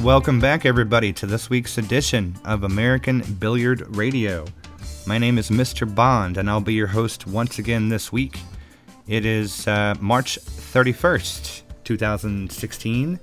[0.00, 4.46] All right, welcome back, everybody, to this week's edition of American Billiard Radio.
[5.06, 5.94] My name is Mr.
[5.94, 8.40] Bond, and I'll be your host once again this week.
[9.06, 13.20] It is uh, March 31st, 2016,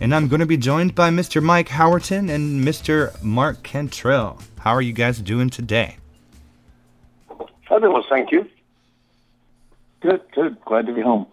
[0.00, 1.42] and I'm going to be joined by Mr.
[1.42, 3.22] Mike Howerton and Mr.
[3.22, 4.40] Mark Cantrell.
[4.60, 5.98] How are you guys doing today?
[7.68, 8.48] Fabulous, thank you.
[10.00, 10.64] Good, good.
[10.64, 11.26] Glad to be home.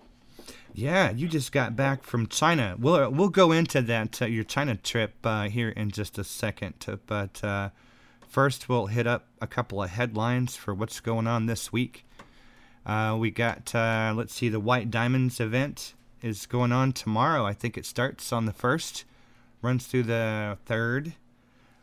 [0.75, 2.75] Yeah, you just got back from China.
[2.79, 6.73] We'll we'll go into that uh, your China trip uh, here in just a second,
[7.05, 7.69] but uh,
[8.27, 12.07] first we'll hit up a couple of headlines for what's going on this week.
[12.87, 17.45] Uh, we got uh, let's see, the White Diamonds event is going on tomorrow.
[17.45, 19.05] I think it starts on the first,
[19.61, 21.13] runs through the third.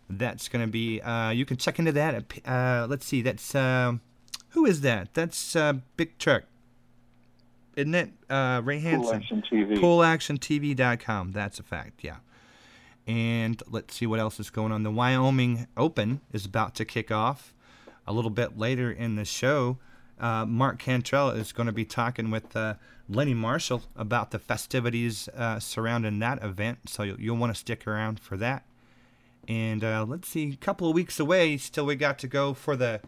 [0.08, 1.00] That's going to be.
[1.00, 2.25] Uh, you can check into that.
[2.44, 5.14] At, let's see, that's who is that?
[5.14, 5.56] That's
[5.97, 6.42] Big Truck
[7.80, 8.10] isn't it?
[8.28, 9.02] Uh, Ray Hansen.
[9.04, 9.76] Pool Action TV.
[10.76, 11.32] PoolActionTV.com.
[11.32, 12.16] That's a fact, yeah.
[13.06, 14.82] And let's see what else is going on.
[14.82, 17.54] The Wyoming Open is about to kick off
[18.06, 19.78] a little bit later in the show.
[20.18, 22.74] Uh, Mark Cantrell is going to be talking with uh,
[23.08, 26.88] Lenny Marshall about the festivities uh, surrounding that event.
[26.88, 28.64] So you'll, you'll want to stick around for that.
[29.48, 32.76] And uh, let's see, a couple of weeks away, still we got to go for
[32.76, 33.00] the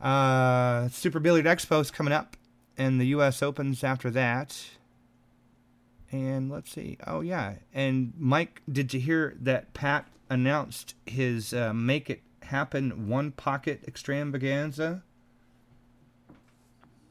[0.00, 2.36] uh, Super Billiard Expo coming up
[2.76, 3.42] and the U.S.
[3.42, 4.64] Opens after that.
[6.10, 6.98] And let's see.
[7.06, 7.54] Oh yeah.
[7.72, 13.82] And Mike, did you hear that Pat announced his uh, "Make It Happen" one pocket
[13.86, 15.02] extravaganza?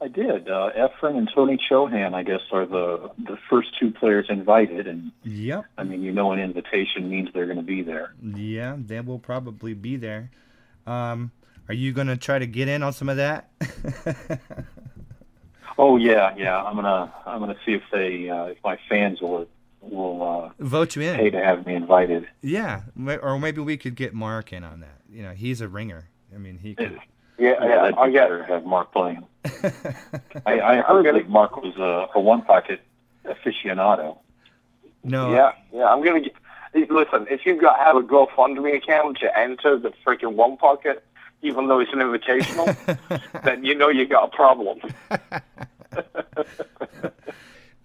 [0.00, 0.50] I did.
[0.50, 5.12] Uh, Efren and Tony Chohan, I guess, are the the first two players invited, and
[5.22, 5.64] yep.
[5.78, 8.14] I mean, you know, an invitation means they're going to be there.
[8.22, 10.30] Yeah, they will probably be there.
[10.86, 11.30] Um,
[11.68, 13.48] are you going to try to get in on some of that?
[15.78, 16.62] Oh yeah, yeah.
[16.62, 19.46] I'm gonna I'm gonna see if they uh, if my fans will
[19.80, 22.26] will uh, vote you in, pay to have me invited.
[22.42, 22.82] Yeah,
[23.22, 25.00] or maybe we could get Mark in on that.
[25.10, 26.08] You know, he's a ringer.
[26.34, 26.98] I mean, he could.
[27.38, 27.90] Yeah, yeah.
[27.98, 29.26] I get her have Mark playing.
[30.46, 32.80] I, I heard that Mark was a, a one pocket
[33.24, 34.18] aficionado.
[35.02, 35.32] No.
[35.32, 35.86] Yeah, yeah.
[35.86, 37.26] I'm gonna get, listen.
[37.28, 41.04] If you've got have a GoFundMe account to enter the freaking one pocket,
[41.44, 42.74] even though it's an invitational,
[43.44, 44.80] then you know you got a problem.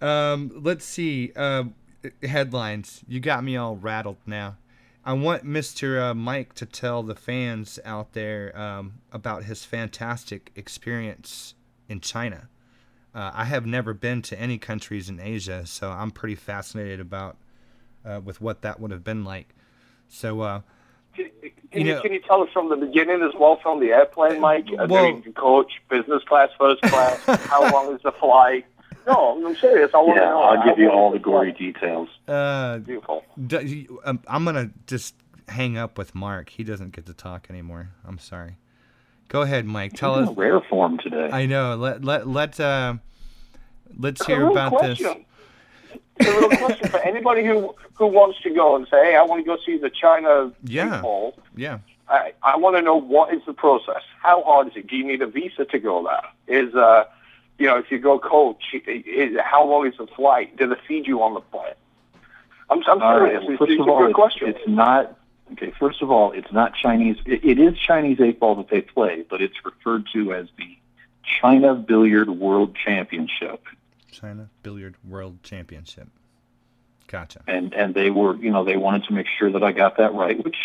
[0.00, 1.32] um, let's see.
[1.36, 1.64] Uh,
[2.22, 3.02] headlines.
[3.06, 4.56] You got me all rattled now.
[5.04, 6.10] I want Mr.
[6.10, 11.54] Uh, Mike to tell the fans out there um, about his fantastic experience
[11.88, 12.48] in China.
[13.14, 17.38] Uh, I have never been to any countries in Asia, so I'm pretty fascinated about
[18.04, 19.54] uh, with what that would have been like.
[20.08, 20.60] So, uh,
[21.72, 24.40] can, you, know, can you tell us from the beginning as well, from the airplane,
[24.40, 24.66] Mike?
[24.70, 27.20] Well, coach, business class, first class.
[27.46, 28.66] how long is the flight?
[29.06, 29.90] No, I'm serious.
[29.94, 30.42] I want yeah, to know.
[30.42, 32.08] I'll give you all the gory details.
[32.28, 33.24] Uh, Beautiful.
[33.46, 35.14] D- um, I'm gonna just
[35.48, 36.50] hang up with Mark.
[36.50, 37.90] He doesn't get to talk anymore.
[38.04, 38.56] I'm sorry.
[39.28, 39.94] Go ahead, Mike.
[39.94, 40.36] Tell us.
[40.36, 41.30] rare form today.
[41.32, 41.76] I know.
[41.76, 42.94] Let let let uh,
[43.96, 45.04] let's hear about question.
[45.04, 45.24] this.
[46.26, 49.44] A little question for anybody who who wants to go and say, "Hey, I want
[49.44, 50.96] to go see the China yeah.
[50.96, 51.78] people." Yeah.
[52.08, 54.02] I I want to know what is the process.
[54.20, 54.86] How hard is it?
[54.86, 56.64] Do you need a visa to go there?
[56.64, 57.04] Is uh
[57.60, 60.56] you know, if you go coach, is, how long is the flight?
[60.56, 61.74] Do they feed you on the plane?
[62.70, 63.44] I'm, I'm serious.
[63.46, 63.58] Right.
[63.58, 64.48] First it's, of all, it's, question.
[64.48, 65.18] it's not
[65.52, 65.72] okay.
[65.78, 67.18] First of all, it's not Chinese.
[67.26, 70.78] It, it is Chinese eight ball that they play, but it's referred to as the
[71.40, 73.62] China Billiard World Championship.
[74.10, 76.08] China Billiard World Championship.
[77.06, 77.40] Gotcha.
[77.46, 80.14] And and they were, you know, they wanted to make sure that I got that
[80.14, 80.56] right, which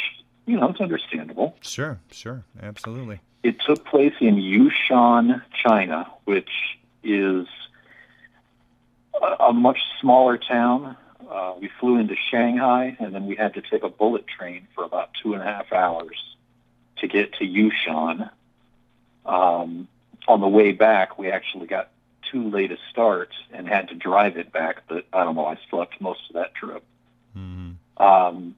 [0.45, 1.55] you know, it's understandable.
[1.61, 3.19] Sure, sure, absolutely.
[3.43, 6.49] It took place in Yushan, China, which
[7.03, 7.47] is
[9.21, 10.97] a, a much smaller town.
[11.29, 14.83] Uh, we flew into Shanghai, and then we had to take a bullet train for
[14.83, 16.35] about two and a half hours
[16.97, 18.29] to get to Yushan.
[19.25, 19.87] Um,
[20.27, 21.89] on the way back, we actually got
[22.31, 24.83] too late a start and had to drive it back.
[24.87, 26.83] But I don't know, I slept most of that trip.
[27.37, 28.03] Mm-hmm.
[28.03, 28.55] Um,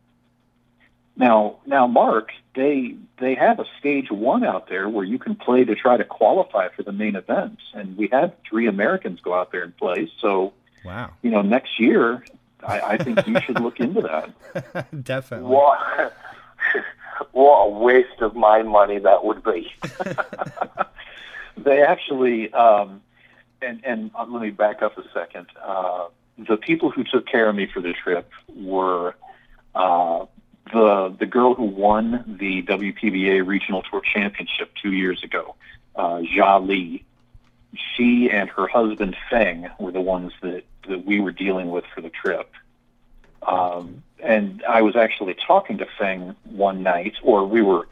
[1.15, 5.63] now, now, Mark, they they have a stage one out there where you can play
[5.65, 9.51] to try to qualify for the main events, and we had three Americans go out
[9.51, 10.11] there and play.
[10.21, 10.53] So,
[10.85, 12.23] wow, you know, next year,
[12.63, 14.93] I, I think you should look into that.
[15.03, 15.49] Definitely.
[15.49, 16.13] What
[17.31, 19.71] what a waste of my money that would be.
[21.57, 23.01] they actually, um,
[23.61, 25.47] and and uh, let me back up a second.
[25.61, 26.07] Uh,
[26.37, 29.15] the people who took care of me for the trip were.
[29.75, 30.25] Uh,
[30.73, 35.55] the the girl who won the WPBA Regional Tour Championship two years ago,
[35.95, 37.05] uh, Jia Li,
[37.95, 42.01] she and her husband Feng were the ones that, that we were dealing with for
[42.01, 42.51] the trip.
[43.41, 47.87] Um, and I was actually talking to Feng one night, or we were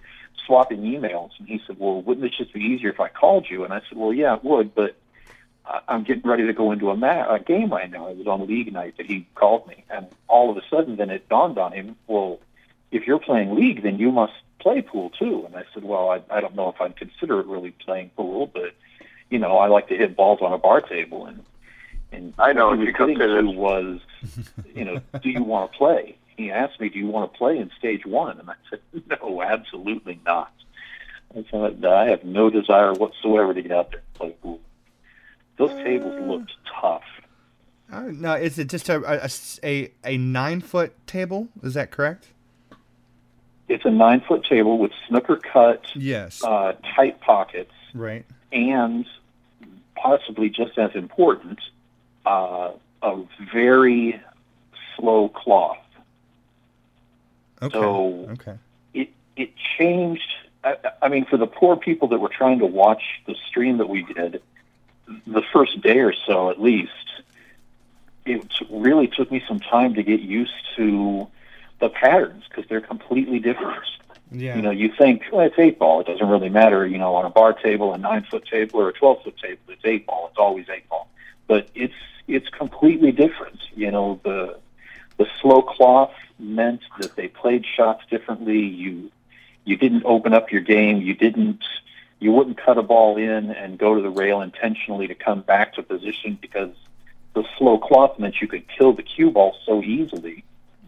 [0.46, 3.64] swapping emails, and he said, "Well, wouldn't it just be easier if I called you?"
[3.64, 4.96] And I said, "Well, yeah, it would, but
[5.88, 8.08] I'm getting ready to go into a, ma- a game right now.
[8.08, 11.10] It was on league night that he called me, and all of a sudden, then
[11.10, 12.40] it dawned on him, well,
[12.92, 15.44] if you're playing league, then you must play pool too.
[15.46, 18.48] And I said, well, I, I don't know if I'd consider it really playing pool,
[18.48, 18.74] but
[19.30, 21.44] you know, I like to hit balls on a bar table, and
[22.12, 24.00] and I know what he was getting to was,
[24.74, 26.18] you know, do you want to play?
[26.38, 28.40] He asked me, do you want to play in stage one?
[28.40, 28.80] And I said,
[29.22, 30.52] no, absolutely not.
[31.36, 34.62] I said, I have no desire whatsoever to get out there and play pool.
[35.58, 37.04] Those tables looked tough.
[37.92, 39.30] Uh, now, is it just a,
[39.64, 41.48] a, a nine foot table?
[41.64, 42.28] Is that correct?
[43.68, 46.44] It's a nine foot table with snooker cut, Yes.
[46.44, 48.26] uh, tight pockets, right.
[48.52, 49.06] and
[49.96, 51.60] possibly just as important,
[52.26, 52.72] uh,
[53.02, 53.22] a
[53.54, 54.22] very
[54.96, 55.78] slow cloth.
[57.62, 57.74] Okay.
[57.80, 58.56] So- okay.
[58.94, 60.32] It it changed.
[60.64, 63.88] I, I mean, for the poor people that were trying to watch the stream that
[63.90, 64.42] we did,
[65.28, 66.92] the first day or so at least,
[68.26, 71.28] it really took me some time to get used to
[71.80, 73.84] the patterns because they're completely different.
[74.32, 74.56] Yeah.
[74.56, 76.02] You know, you think well, it's eight ball.
[76.02, 76.86] It doesn't really matter.
[76.86, 79.62] You know, on a bar table, a nine foot table, or a twelve foot table,
[79.70, 80.28] it's eight ball.
[80.30, 81.08] It's always eight ball.
[81.48, 81.94] But it's
[82.28, 83.60] it's completely different.
[83.76, 84.60] You know, the
[85.18, 88.60] the slow cloth meant that they played shots differently.
[88.60, 89.12] You
[89.64, 91.02] you didn't open up your game.
[91.02, 91.64] You didn't
[92.20, 95.74] you wouldn't cut a ball in and go to the rail intentionally to come back
[95.76, 96.72] to position because
[97.34, 100.44] the slow cloth meant you could kill the cue ball so easily.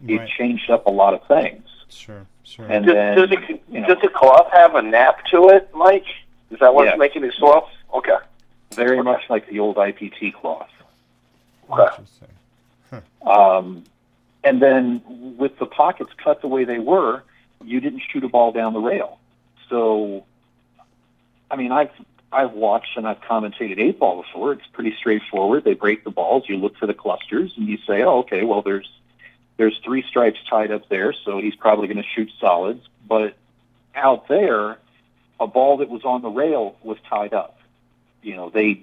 [0.06, 1.64] It changed up a lot of things.
[1.88, 2.24] Sure.
[2.44, 2.66] Sure.
[2.66, 5.68] And Does, then does, it, you know, does the cloth have a nap to it,
[5.74, 6.06] Mike?
[6.50, 6.98] Is that what's Yes.
[6.98, 7.68] making it slow?
[7.92, 8.16] Okay.
[8.74, 10.70] very much like the old IPT cloth.
[11.70, 11.82] Okay.
[11.82, 12.28] Interesting.
[13.22, 13.84] Um,
[14.44, 15.02] and then
[15.36, 17.22] with the pockets cut the way they were,
[17.64, 19.18] you didn't shoot a ball down the rail.
[19.68, 20.24] So,
[21.50, 21.90] I mean, I've
[22.30, 24.52] I've watched and I've commentated eight ball before.
[24.52, 25.64] It's pretty straightforward.
[25.64, 26.44] They break the balls.
[26.48, 28.44] You look for the clusters, and you say, "Oh, okay.
[28.44, 28.90] Well, there's
[29.56, 33.34] there's three stripes tied up there, so he's probably going to shoot solids." But
[33.94, 34.78] out there,
[35.40, 37.58] a ball that was on the rail was tied up.
[38.22, 38.82] You know, they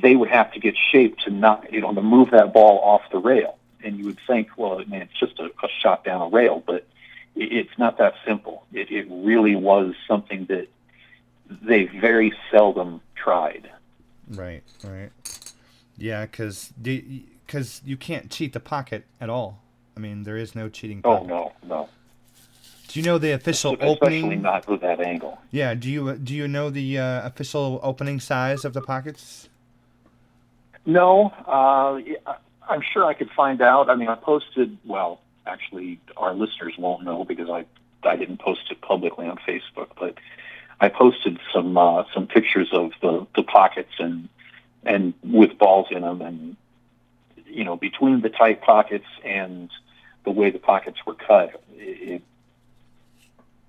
[0.00, 3.02] they would have to get shaped to not, you know, to move that ball off
[3.10, 3.58] the rail.
[3.82, 6.86] And you would think, well, man, it's just a, a shot down a rail, but
[7.34, 8.64] it's not that simple.
[8.72, 10.68] It, it really was something that
[11.62, 13.70] they very seldom tried.
[14.28, 14.62] Right.
[14.84, 15.10] Right.
[15.96, 19.62] Yeah, because because you can't cheat the pocket at all.
[19.96, 21.00] I mean, there is no cheating.
[21.04, 21.88] Oh no, no,
[22.88, 24.42] Do you know the official especially opening?
[24.42, 25.38] not with that angle.
[25.50, 25.74] Yeah.
[25.74, 29.48] Do you do you know the uh, official opening size of the pockets?
[30.84, 32.00] No, uh,
[32.68, 33.88] I'm sure I could find out.
[33.90, 34.76] I mean, I posted.
[34.84, 37.64] Well, actually, our listeners won't know because I
[38.06, 40.14] I didn't post it publicly on Facebook, but
[40.80, 44.28] I posted some uh, some pictures of the, the pockets and
[44.84, 46.56] and with balls in them, and
[47.46, 49.70] you know, between the tight pockets and
[50.24, 52.22] the way the pockets were cut, it,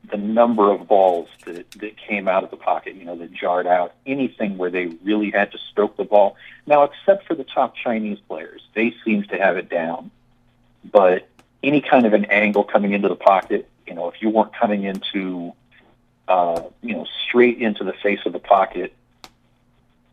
[0.09, 3.67] the number of balls that, that came out of the pocket, you know, that jarred
[3.67, 6.37] out, anything where they really had to stroke the ball.
[6.65, 10.11] Now, except for the top Chinese players, they seem to have it down.
[10.89, 11.27] But
[11.61, 14.83] any kind of an angle coming into the pocket, you know, if you weren't coming
[14.83, 15.53] into,
[16.27, 18.93] uh, you know, straight into the face of the pocket,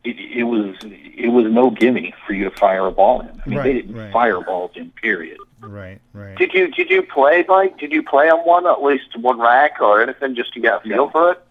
[0.03, 3.27] it, it was it was no gimme for you to fire a ball in.
[3.45, 4.13] I mean, Right, they didn't right.
[4.13, 4.91] fire balls in.
[4.91, 5.37] Period.
[5.61, 5.99] Right.
[6.13, 6.37] Right.
[6.37, 7.77] Did you did you play, Mike?
[7.79, 10.79] Did you play on one, at least one rack or anything, just to get a
[10.81, 11.09] feel No.
[11.09, 11.41] for it?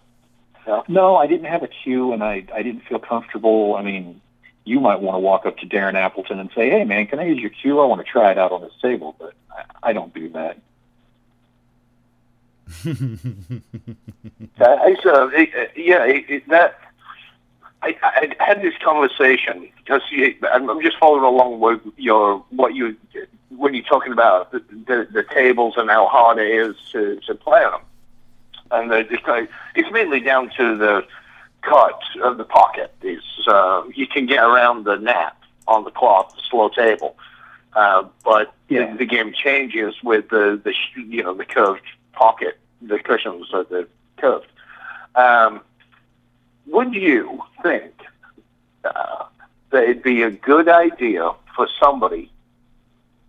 [0.89, 3.77] No, I didn't have a cue, and I I didn't feel comfortable.
[3.77, 4.21] I mean,
[4.65, 7.25] you might want to walk up to Darren Appleton and say, "Hey, man, can I
[7.25, 7.81] use your cue?
[7.81, 10.59] I want to try it out on this table," but I, I don't do that.
[14.61, 16.79] Uh, it's, uh, it, uh, yeah, it, it, that.
[17.83, 22.75] I, I had this conversation because you, I'm I'm just following along with your what
[22.75, 22.97] you
[23.51, 27.35] when you're talking about the, the, the tables and how hard it is to, to
[27.35, 27.81] play on them,
[28.71, 31.05] and it's, like, it's mainly down to the
[31.63, 32.95] cut of the pocket.
[33.03, 35.37] Is uh, you can get around the nap
[35.69, 37.17] on the cloth, the slow table,
[37.75, 38.93] uh, but Yeah.
[38.93, 41.83] the, the game changes with the the sh- you know the curved
[42.15, 44.47] pocket, the cushions are the curved.
[45.15, 45.61] Um,
[46.67, 47.93] would you think
[48.85, 49.25] uh,
[49.71, 52.31] that it'd be a good idea for somebody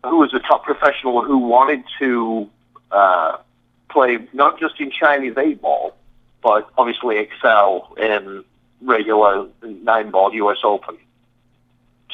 [0.04, 2.50] who was a top professional who wanted to
[2.92, 3.38] uh,
[3.90, 5.96] play not just in Chinese eight ball,
[6.42, 8.44] but obviously excel in
[8.82, 10.58] regular nine ball U.S.
[10.64, 10.98] Open,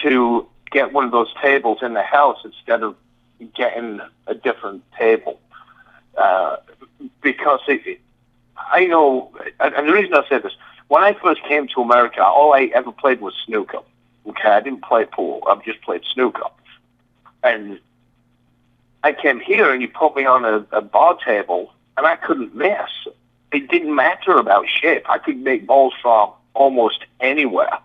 [0.03, 2.95] to get one of those tables in the house instead of
[3.55, 5.39] getting a different table
[6.17, 6.57] uh,
[7.21, 7.99] because it,
[8.57, 10.53] I know, and the reason I say this,
[10.87, 13.79] when I first came to America, all I ever played was snooker.
[14.27, 15.41] Okay, I didn't play pool.
[15.47, 16.43] I just played snooker,
[17.43, 17.79] and
[19.03, 22.55] I came here and you put me on a, a bar table and I couldn't
[22.55, 22.89] miss.
[23.51, 25.09] It didn't matter about shape.
[25.09, 27.77] I could make balls from almost anywhere.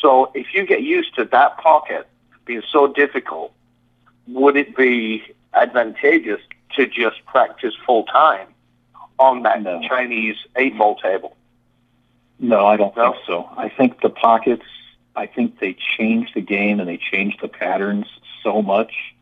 [0.00, 2.08] So if you get used to that pocket
[2.44, 3.52] being so difficult,
[4.26, 5.22] would it be
[5.54, 6.40] advantageous
[6.76, 8.48] to just practice full time
[9.18, 9.80] on that No.
[9.88, 11.36] Chinese eight ball table?
[12.38, 13.12] No, I don't No?
[13.12, 13.50] think so.
[13.56, 14.64] I think the pockets,
[15.16, 18.06] I think they changed the game and they changed the patterns
[18.42, 19.14] so much.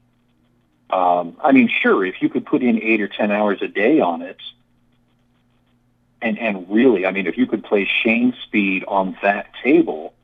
[0.91, 4.01] Um, I mean, sure, if you could put in eight or ten hours a day
[4.01, 4.39] on it,
[6.23, 10.15] and and really, I mean, if you could play Shane speed on that table,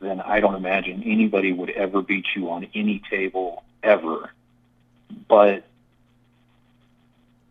[0.00, 4.30] then I don't imagine anybody would ever beat you on any table ever.
[5.28, 5.64] But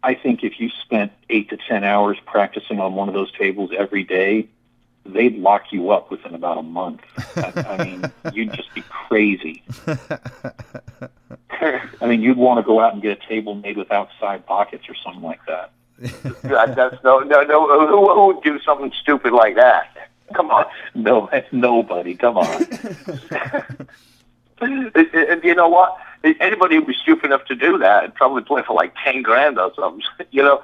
[0.03, 3.71] I think if you spent eight to ten hours practicing on one of those tables
[3.77, 4.47] every day,
[5.05, 7.01] they'd lock you up within about a month.
[7.35, 9.63] I, I mean, you'd just be crazy.
[11.59, 14.85] I mean, you'd want to go out and get a table made with outside pockets
[14.87, 15.71] or something like that.
[16.43, 17.87] That- That's no, no, no.
[17.87, 20.09] Who, who would do something stupid like that?
[20.33, 20.65] Come on.
[20.93, 22.13] No, nobody.
[22.15, 22.67] Come on.
[24.59, 25.97] And and you know what?
[26.39, 29.59] Anybody who'd be stupid enough to do that would probably play for like ten grand
[29.59, 30.03] or something.
[30.31, 30.57] You know,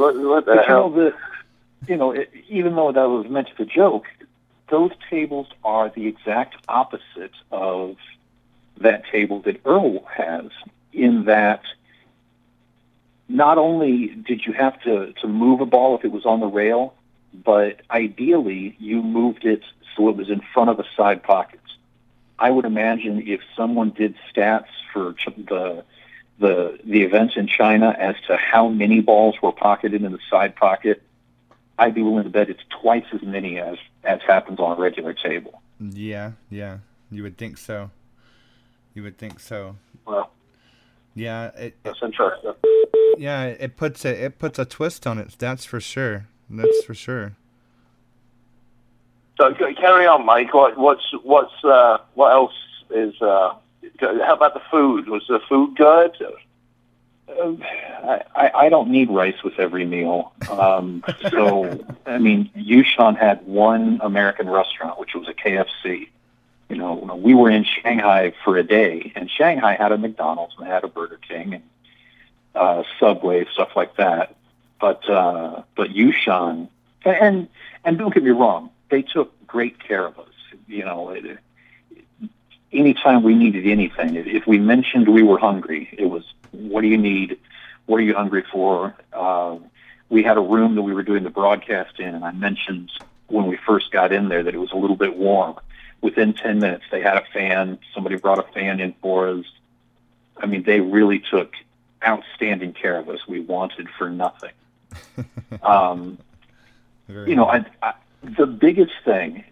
[0.00, 0.90] what, what the But you know hell?
[0.90, 1.14] the,
[1.86, 4.04] you know, it, even though that was meant to joke,
[4.70, 7.96] those tables are the exact opposite of
[8.80, 10.50] that table that Earl has.
[10.92, 11.62] In that,
[13.28, 16.46] not only did you have to to move a ball if it was on the
[16.46, 16.94] rail,
[17.32, 19.62] but ideally you moved it
[19.96, 21.62] so it was in front of the side pockets.
[22.38, 25.84] I would imagine if someone did stats for ch- the
[26.38, 30.54] the the events in China as to how many balls were pocketed in the side
[30.54, 31.02] pocket,
[31.78, 35.14] I'd be willing to bet it's twice as many as as happens on a regular
[35.14, 35.60] table.
[35.80, 36.78] yeah, yeah.
[37.10, 37.90] You would think so.
[38.94, 39.76] You would think so.
[40.06, 40.30] Well,
[41.14, 42.52] Yeah, it, that's interesting.
[43.16, 45.34] yeah, it puts a it puts a twist on it.
[45.38, 46.26] That's for sure.
[46.50, 47.34] That's for sure.
[49.38, 50.52] So carry on, Mike.
[50.52, 52.54] What, what's what's uh, what else
[52.90, 53.14] is?
[53.22, 53.54] Uh,
[54.00, 55.08] how about the food?
[55.08, 56.16] Was the food good?
[57.28, 57.52] Uh,
[58.02, 60.32] I, I I don't need rice with every meal.
[60.50, 66.08] Um, so I mean, Yushan had one American restaurant, which was a KFC.
[66.68, 70.66] You know, we were in Shanghai for a day, and Shanghai had a McDonald's and
[70.66, 71.62] had a Burger King and
[72.56, 74.34] uh, Subway, stuff like that.
[74.80, 76.68] But uh, but Yushan,
[77.04, 77.48] and
[77.84, 80.28] and don't get me wrong, they took great care of us.
[80.66, 81.38] You know, it,
[82.72, 86.88] anytime we needed anything, if, if we mentioned we were hungry, it was, "What do
[86.88, 87.38] you need?
[87.86, 89.58] What are you hungry for?" Uh,
[90.08, 92.90] we had a room that we were doing the broadcast in, and I mentioned
[93.26, 95.56] when we first got in there that it was a little bit warm.
[96.00, 97.78] Within ten minutes, they had a fan.
[97.94, 99.44] Somebody brought a fan in for us.
[100.36, 101.54] I mean, they really took
[102.06, 103.26] outstanding care of us.
[103.26, 104.52] We wanted for nothing.
[105.62, 106.18] Um,
[107.08, 109.44] you know, I, I, the biggest thing,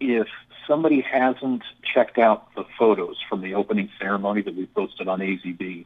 [0.00, 0.28] if
[0.66, 5.84] somebody hasn't checked out the photos from the opening ceremony that we posted on AZB,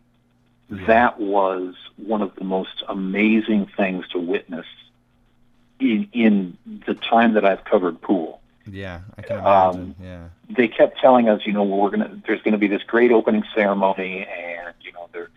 [0.71, 4.67] that was one of the most amazing things to witness
[5.79, 8.41] in in the time that I've covered pool.
[8.69, 9.95] Yeah, I can Um, imagine.
[10.03, 10.29] yeah.
[10.51, 14.27] They kept telling us, you know, we're gonna there's gonna be this great opening ceremony,
[14.27, 15.29] and you know, there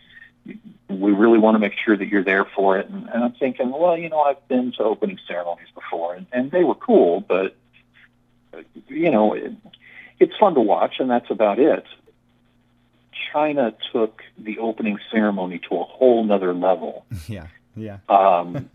[0.89, 2.89] we really want to make sure that you're there for it.
[2.89, 6.51] And, and I'm thinking, well, you know, I've been to opening ceremonies before, and, and
[6.51, 7.55] they were cool, but
[8.87, 9.53] you know, it,
[10.19, 11.85] it's fun to watch, and that's about it.
[13.31, 17.05] China took the opening ceremony to a whole nother level.
[17.27, 17.97] Yeah, yeah.
[18.09, 18.69] Um,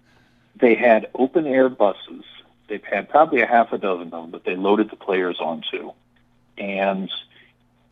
[0.56, 2.24] they had open air buses.
[2.68, 5.92] They've had probably a half a dozen of them that they loaded the players onto,
[6.58, 7.10] and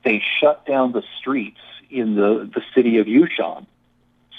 [0.05, 1.61] they shut down the streets
[1.93, 3.67] in the the city of Yushan.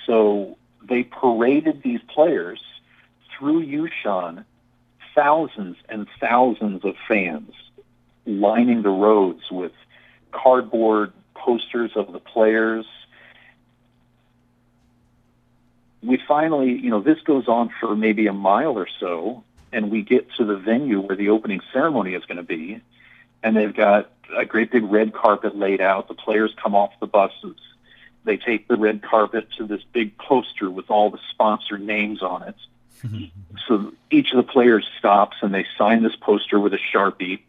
[0.06, 2.62] So they paraded these players
[3.38, 4.46] through Yushan,
[5.16, 7.54] thousands and thousands of fans
[8.26, 9.74] lining the roads with
[10.32, 12.86] cardboard posters of the players
[16.04, 20.02] we finally, you know, this goes on for maybe a mile or so, and we
[20.02, 22.82] get to the venue where the opening ceremony is going to be,
[23.44, 26.08] and they've got a great big red carpet laid out.
[26.08, 27.58] The players come off the buses.
[28.24, 32.44] They take the red carpet to this big poster with all the sponsor names on
[32.44, 32.56] it.
[33.68, 37.42] so each of the players stops and they sign this poster with a sharpie,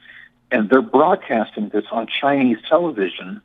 [0.50, 3.40] and they're broadcasting this on Chinese television.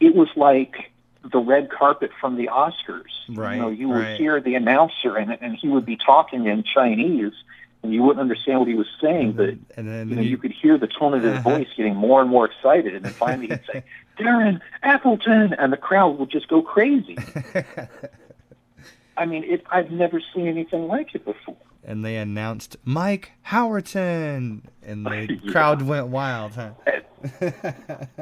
[0.00, 0.90] It was like
[1.30, 3.04] the red carpet from the Oscars.
[3.28, 4.16] Right, You know, you would right.
[4.18, 7.34] hear the announcer, and and he would be talking in Chinese,
[7.82, 10.52] and you wouldn't understand what he was saying, but and then you know, you could
[10.52, 11.50] hear the tone of his Uh-huh.
[11.50, 13.82] voice getting more and more excited, and then finally he'd say,
[14.18, 17.18] "Darren Appleton," and the crowd would just go crazy.
[19.16, 21.56] I mean, it, I've never seen anything like it before.
[21.84, 25.52] and they announced Mike Howerton, and the Yeah.
[25.52, 26.70] crowd went wild, huh?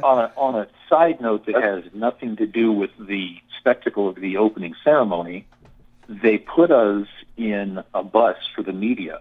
[0.02, 4.17] on a on a side note that has nothing to do with the spectacle of
[4.17, 5.47] the opening ceremony,
[6.09, 9.21] they put us in a bus for the media.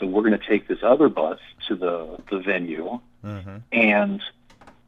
[0.00, 1.38] So we're going to take this other bus
[1.68, 3.58] to the the venue, uh-huh.
[3.70, 4.22] and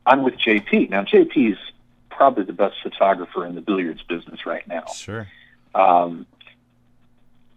[0.06, 0.88] I'm with JP.
[0.88, 1.58] Now JP's
[2.10, 4.86] probably the best photographer in the billiards business right now.
[4.86, 5.28] Sure.
[5.74, 6.26] Um,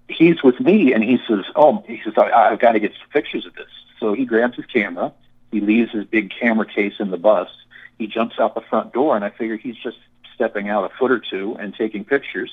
[0.09, 3.09] he's with me, and he says, "Oh, he says I, I've got to get some
[3.11, 3.69] pictures of this."
[3.99, 5.13] So he grabs his camera.
[5.51, 7.49] He leaves his big camera case in the bus.
[7.97, 9.97] He jumps out the front door, and I figure he's just
[10.33, 12.51] stepping out a foot or two and taking pictures.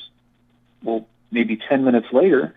[0.85, 2.55] Well, maybe ten minutes later,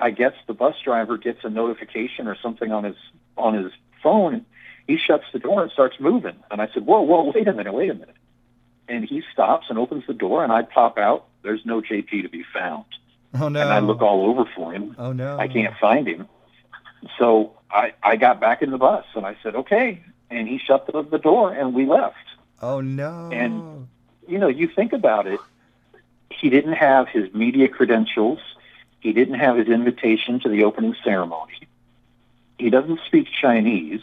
[0.00, 2.96] I guess the bus driver gets a notification or something on his
[3.36, 3.72] on his
[4.02, 4.44] phone.
[4.86, 6.36] He shuts the door and starts moving.
[6.50, 8.16] And I said, "Whoa, whoa, wait a minute, wait a minute."
[8.88, 11.24] And he stops and opens the door, and I pop out.
[11.42, 12.84] There's no JP to be found
[13.34, 13.60] Oh no.
[13.60, 14.94] and I look all over for him.
[14.98, 15.38] Oh no.
[15.38, 16.28] I can't find him.
[17.18, 20.02] So I, I got back in the bus and I said, okay.
[20.30, 22.16] And he shut the, the door and we left.
[22.62, 23.28] Oh no.
[23.32, 23.88] And-
[24.26, 25.38] You know, you think about it,
[26.30, 28.38] he didn't have his media credentials.
[29.04, 31.68] He didn't have his invitation to the opening ceremony.
[32.58, 34.00] He doesn't speak Chinese.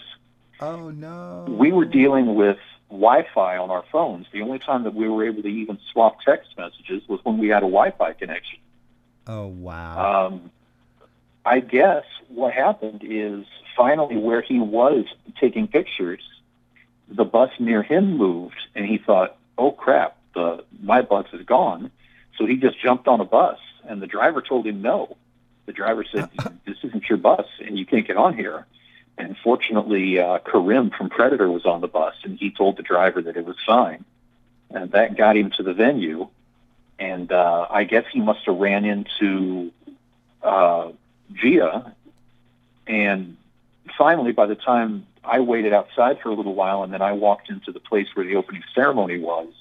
[0.59, 1.45] oh no.
[1.49, 4.27] We were dealing with Wi-Fi on our phones.
[4.31, 7.47] The only time that we were able to even swap text messages was when we
[7.47, 8.59] had a Wi-Fi connection.
[9.25, 10.27] Oh wow.
[10.27, 10.51] Um,
[11.43, 13.45] I guess what happened is
[13.75, 15.05] finally where he was
[15.39, 16.21] taking pictures,
[17.07, 21.89] the bus near him moved, and he thought, "Oh crap, the my bus is gone."
[22.37, 25.17] So he just jumped on a bus, and the driver told him no.
[25.65, 26.29] The driver said,
[26.65, 28.65] "This isn't your bus, and you can't get on here."
[29.17, 33.21] And fortunately, uh, Karim from Predator was on the bus, and he told the driver
[33.21, 34.03] that it was fine,
[34.69, 36.27] and that got him to the venue.
[36.97, 39.71] And uh, I guess he must have ran into
[40.41, 40.91] uh,
[41.33, 41.93] Jia,
[42.87, 43.37] and
[43.97, 47.49] finally, by the time I waited outside for a little while, and then I walked
[47.49, 49.53] into the place where the opening ceremony was,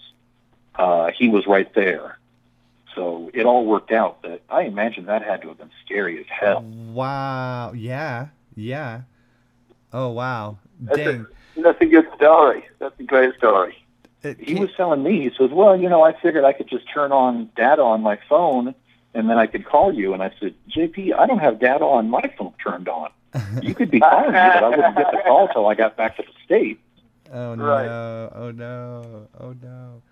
[0.74, 2.18] uh, he was right there.
[2.94, 4.18] So it all worked out.
[4.22, 6.62] But I imagine that had to have been scary as hell.
[6.62, 7.72] Wow.
[7.72, 8.28] Yeah.
[8.54, 9.02] Yeah.
[9.92, 10.58] Oh wow.
[10.80, 11.26] That's Dang.
[11.56, 12.64] a, that's a good story.
[12.78, 13.76] That's a great story.
[14.22, 16.84] It He was telling me, he says, "Well, you know, I figured I could just
[16.92, 18.74] turn on data on my phone,
[19.14, 22.10] and then I could call you." And I said, "JP, I don't have data on
[22.10, 23.10] my phone turned on.
[23.62, 26.16] You could be calling me, but I wouldn't get the call till I got back
[26.16, 26.80] to the state."
[27.32, 27.86] Oh Right.
[27.86, 28.32] no!
[28.34, 29.28] Oh no!
[29.38, 30.02] Oh no!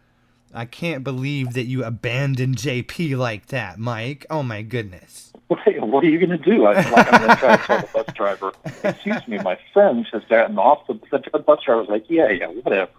[0.54, 4.26] I can't believe that you abandoned JP like that, Mike.
[4.30, 5.32] Oh my goodness.
[5.48, 6.66] What what are you going to do?
[6.66, 8.52] I, like, I'm going to try to tell the bus driver,
[8.84, 10.86] excuse me, my friend has gotten off.
[10.86, 12.90] The, the bus driver was like, yeah, yeah, whatever.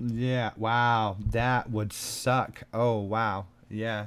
[0.00, 0.50] Yeah.
[0.56, 1.16] Wow.
[1.20, 2.62] That would suck.
[2.72, 3.46] Oh wow.
[3.70, 4.06] Yeah.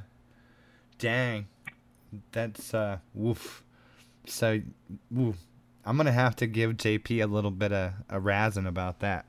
[0.98, 1.48] Dang.
[2.32, 2.98] That's uh.
[3.14, 3.64] Woof.
[4.28, 4.62] So,
[5.12, 5.38] woof.
[5.86, 9.26] I'm gonna have to give JP a little bit of a razzing about that.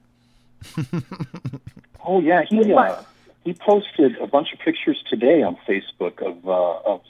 [2.05, 3.03] Oh, yeah, he, uh,
[3.45, 7.03] he posted a bunch of pictures today on Facebook of, uh, of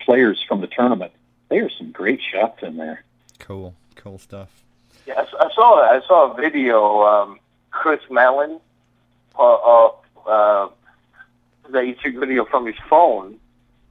[0.00, 1.12] players from the tournament.
[1.48, 3.04] They are some great shots in there.
[3.38, 3.74] Cool.
[3.96, 4.48] Cool stuff.
[5.06, 7.02] Yes, I saw I saw a video.
[7.02, 8.60] Um, Chris Melling,
[9.38, 9.90] uh, uh,
[10.26, 10.68] uh,
[11.70, 13.38] that he took video from his phone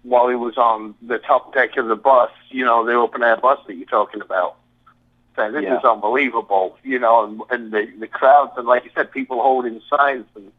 [0.03, 2.31] while he was on the top deck of the bus.
[2.49, 4.57] You know, the open air bus that you're talking about.
[5.35, 5.77] Saying this Yeah.
[5.77, 6.77] is unbelievable.
[6.83, 10.51] You know, and, and the the crowds and like you said, people holding signs and,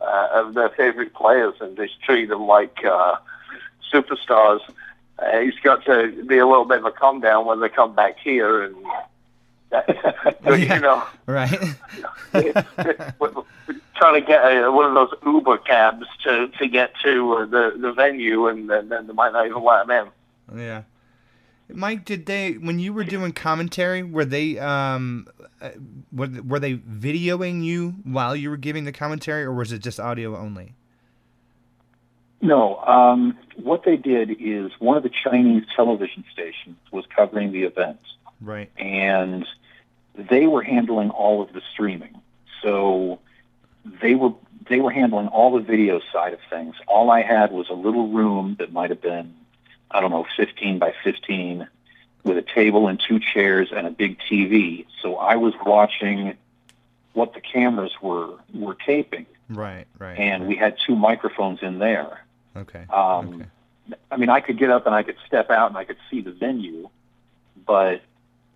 [0.00, 3.16] uh, of their favorite players and just treat them like uh,
[3.92, 4.60] superstars.
[5.18, 7.94] Uh, he's got to be a little bit of a calm down when they come
[7.94, 8.76] back here and.
[10.46, 11.50] you know, Right.
[13.18, 13.32] we're
[13.96, 17.74] trying to get uh one of those Uber cabs to to get to uh, the
[17.76, 20.08] the venue, and then then they might not even let them
[20.52, 20.60] in.
[20.60, 20.82] Yeah.
[21.68, 25.26] Mike, did they when you were doing commentary, were they um
[25.60, 25.70] uh,
[26.12, 29.98] were, were they videoing you while you were giving the commentary or was it just
[29.98, 30.74] audio only?
[32.42, 37.62] No, um, what they did is one of the Chinese television stations was covering the
[37.62, 37.98] event,
[38.40, 38.70] Right.
[38.76, 39.46] and
[40.14, 42.20] they were handling all of the streaming.
[42.62, 43.18] So
[44.02, 44.34] they were
[44.68, 46.74] they were handling all the video side of things.
[46.86, 49.32] All I had was a little room that might have been,
[49.90, 51.68] I don't know, 15 by 15,
[52.24, 54.86] with a table and two chairs and a big TV.
[55.00, 56.34] So I was watching
[57.12, 60.18] what the cameras were were taping, Right, right.
[60.18, 62.24] and we had two microphones in there.
[62.56, 62.84] okay.
[62.92, 63.96] Um, okay.
[64.10, 66.20] I mean, I could get up and I could step out and I could see
[66.20, 66.88] the venue,
[67.64, 68.02] but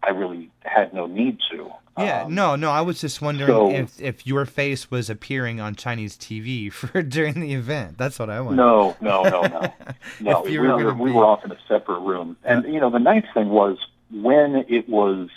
[0.02, 1.70] I really had no need to.
[1.98, 2.70] Yeah, Um, no, no.
[2.70, 7.02] I was just wondering so- if if your face was appearing on Chinese TV for
[7.02, 7.98] during the event.
[7.98, 8.56] That's what I wanted.
[8.56, 9.72] No, no, no, no.
[10.20, 12.36] No, we were were, we were off in a separate room.
[12.44, 13.76] And, you know, the nice thing was
[14.10, 15.28] when it was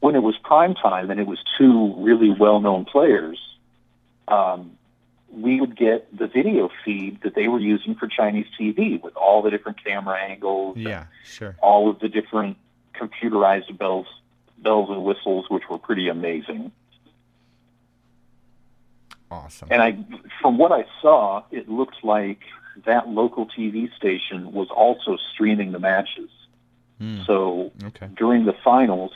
[0.00, 3.38] when it was prime time and it was two really well-known players,
[4.28, 4.72] um,
[5.32, 9.42] we would get the video feed that they were using for Chinese TV with all
[9.42, 11.56] the different camera angles, Yeah, sure.
[11.62, 12.56] all of the different
[13.00, 14.06] computerized bells,
[14.58, 16.72] bells and whistles, which were pretty amazing.
[19.30, 19.68] Awesome.
[19.70, 19.98] And I,
[20.40, 22.40] from what I saw, it looked like
[22.84, 26.30] that local TV station was also streaming the matches.
[26.98, 28.08] Hmm, So okay.
[28.16, 29.12] during the finals,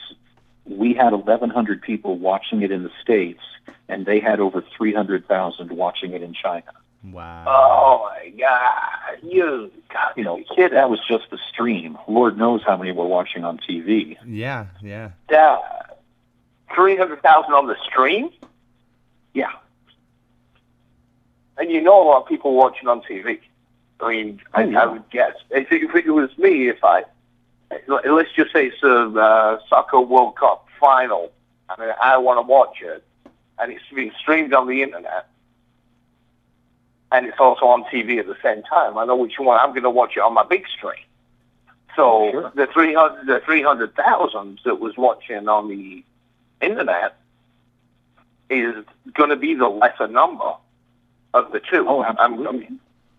[0.64, 3.40] we had 1,100 people watching it in the States,
[3.88, 6.72] and they had over 300,000 watching it in China.
[7.02, 7.44] Wow.
[7.48, 11.96] Oh my God, you got You know, kid, that was just the stream.
[12.06, 14.16] Lord knows how many were watching on TV.
[14.26, 15.10] yeah, yeah.
[15.30, 15.98] that
[16.74, 18.30] three hundred thousand on the stream,
[19.32, 19.50] Yeah.
[21.56, 23.40] and you know a lot of people watching on TV.
[24.00, 24.82] I mean, I, Oh, yeah.
[24.82, 27.04] I would guess if it, if it was me, if I
[27.88, 31.30] let's just say it's a uh, soccer World Cup final,
[31.68, 33.04] I mean, I want to watch it,
[33.58, 35.28] and it's being streamed on the internet.
[37.12, 38.96] And it's also on TV at the same time.
[38.96, 41.02] I know which one I'm going to watch it on my big screen.
[41.96, 42.52] So Sure.
[42.54, 46.04] the three hundred, the three hundred thousand that was watching on the
[46.60, 47.16] internet
[48.48, 50.52] is going to be the lesser number
[51.34, 51.84] of the two.
[51.88, 52.68] Oh, I'm- absolutely.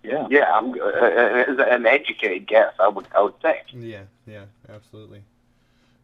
[0.04, 0.28] yeah.
[0.30, 2.74] yeah, I'm uh, uh, an educated guess.
[2.80, 3.60] I would, I would think.
[3.74, 5.22] Yeah, yeah, absolutely.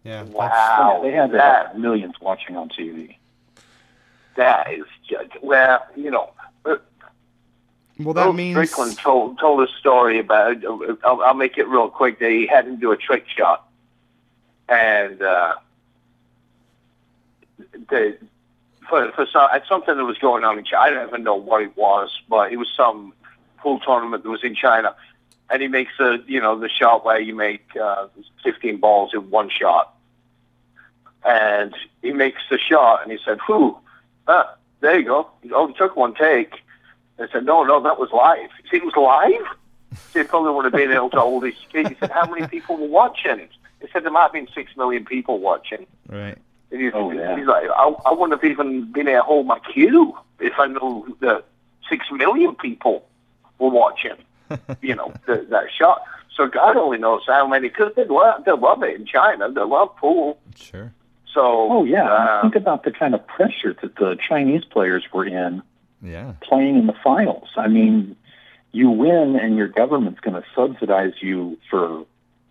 [0.03, 0.23] Yeah.
[0.23, 3.15] Wow, Yeah, they had that uh, millions watching on TV.
[4.35, 6.31] that is just well, you know.
[7.99, 10.63] Well, that Earl means Strickland told told a story about.
[11.03, 12.19] I'll, I'll make it real quick.
[12.19, 13.67] That he had him do a trick shot,
[14.69, 15.55] and uh,
[17.89, 18.17] the
[18.87, 20.83] for for some, something that was going on in China.
[20.83, 23.13] I don't even know what it was, but it was some
[23.57, 24.95] pool tournament that was in China.
[25.49, 28.07] And he makes a you know the shot where you make uh,
[28.43, 29.95] 15 balls in one shot,
[31.25, 33.77] and he makes the shot, and he said, "Whew,
[34.27, 35.29] ah, there you go.
[35.41, 36.61] It only took one take."
[37.19, 38.49] I said, no, no, that was live.
[38.63, 39.57] He said, it was live?
[40.13, 41.87] They probably would have been able to hold his kid.
[41.87, 43.47] He said, how many people were watching?
[43.81, 45.85] He said, there might have been six million people watching.
[46.07, 46.37] right.
[46.69, 47.37] And he's, Oh, yeah.
[47.37, 50.67] he's like, I, I wouldn't have even been able to hold my cue if I
[50.67, 51.45] knew that
[51.89, 53.05] six million people
[53.57, 54.17] were watching,
[54.81, 56.01] you know, the, that shot.
[56.35, 59.49] So God only knows how many, because they love, they love it in China.
[59.49, 60.37] They love pool.
[60.55, 60.91] Sure.
[61.33, 65.25] So, Oh yeah, uh, think about the kind of pressure that the Chinese players were
[65.25, 65.61] in
[66.01, 66.33] Yeah.
[66.41, 67.49] playing in the finals.
[67.55, 68.15] I mean,
[68.71, 72.05] you win and your government's going to subsidize you for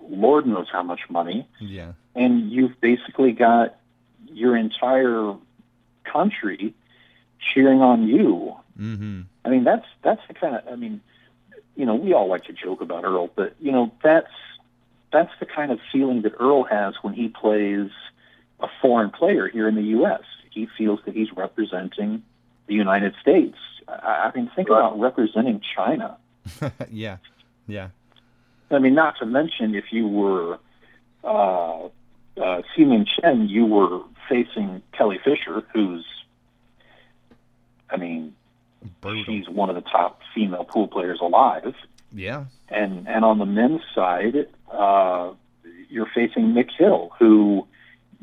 [0.09, 1.93] Lord knows how much money, Yeah.
[2.15, 3.77] and you've basically got
[4.29, 5.35] your entire
[6.05, 6.75] country
[7.41, 8.55] cheering on you.
[8.79, 9.23] Mm-hmm.
[9.45, 10.63] I mean, that's that's the kind of.
[10.71, 11.01] I mean,
[11.77, 14.31] you know, we all like to joke about Earl, but you know, that's
[15.13, 17.91] that's the kind of feeling that Earl has when he plays
[18.61, 20.23] a foreign player here in the U.S.
[20.51, 22.23] He feels that he's representing
[22.67, 23.57] the United States.
[23.89, 24.79] I, I mean, think Right.
[24.79, 26.17] about representing China.
[26.91, 27.19] yeah.
[27.67, 27.89] Yeah.
[28.71, 30.59] I mean, not to mention if you were
[31.25, 31.85] uh,
[32.41, 36.05] uh, Chen, you were facing Kelly Fisher, who's,
[37.91, 38.35] I mean,
[39.01, 39.25] Brutal.
[39.25, 41.75] she's one of the top female pool players alive.
[42.13, 42.47] Yeah.
[42.69, 45.33] And and on the men's side, uh,
[45.89, 47.67] you're facing Mick Hill, who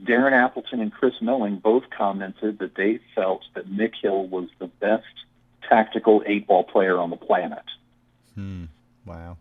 [0.01, 4.67] Darren Appleton and Chris Melling both commented that they felt that Mick Hill was the
[4.67, 5.05] best
[5.69, 7.63] tactical eight ball player on the planet.
[8.35, 8.65] Hmm.
[9.05, 9.37] Wow.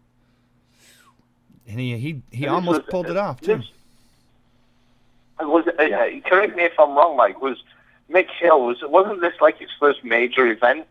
[1.69, 3.57] And he he, he this almost was- pulled it off too.
[3.57, 3.71] this-
[5.41, 6.01] Was uh, Yeah.
[6.25, 7.41] uh, correct me if I'm wrong, Mike?
[7.41, 7.57] Was
[8.11, 10.87] Mick Hill was wasn't this like his first major event?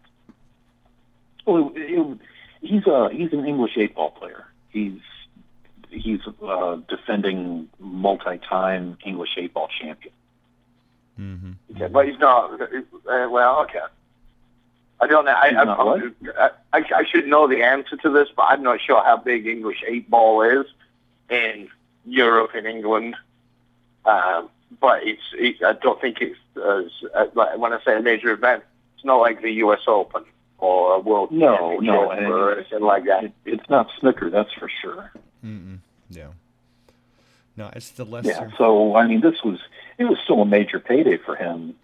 [1.46, 2.18] Well, it, it,
[2.62, 4.46] he's a he's an English eight ball player.
[4.70, 5.00] He's
[5.92, 10.14] he's uh, defending multi-time English eight ball champion.
[11.20, 11.52] Mm-hmm.
[11.76, 12.60] Okay, but he's not.
[12.62, 13.80] Uh, well, okay.
[15.00, 15.32] I don't know.
[15.32, 16.50] I, I?
[16.74, 19.84] I, I, should know the answer to this, but I'm not sure how big English
[19.88, 20.66] eight ball is
[21.30, 21.70] in
[22.06, 23.16] Europe and England.
[24.06, 24.50] Um,
[24.80, 25.22] but it's.
[25.34, 28.64] It, I don't think it's as uh, like when I say a major event,
[28.96, 29.82] it's not like the U.S.
[29.88, 30.24] Open
[30.62, 33.24] or a World No, Championship no, or anything like that.
[33.26, 35.12] It, it's not snooker, that's for sure.
[35.46, 35.80] Mm-mm.
[36.10, 36.28] Yeah.
[37.58, 38.50] No, it's the Yeah.
[38.58, 39.60] So I mean, this was
[39.98, 41.76] it was still a major payday for him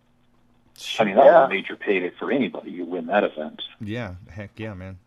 [0.99, 1.45] I mean, that's Yeah.
[1.45, 2.69] a major payday for anybody.
[2.71, 3.63] You win that event.
[3.81, 4.99] Yeah, heck yeah, man.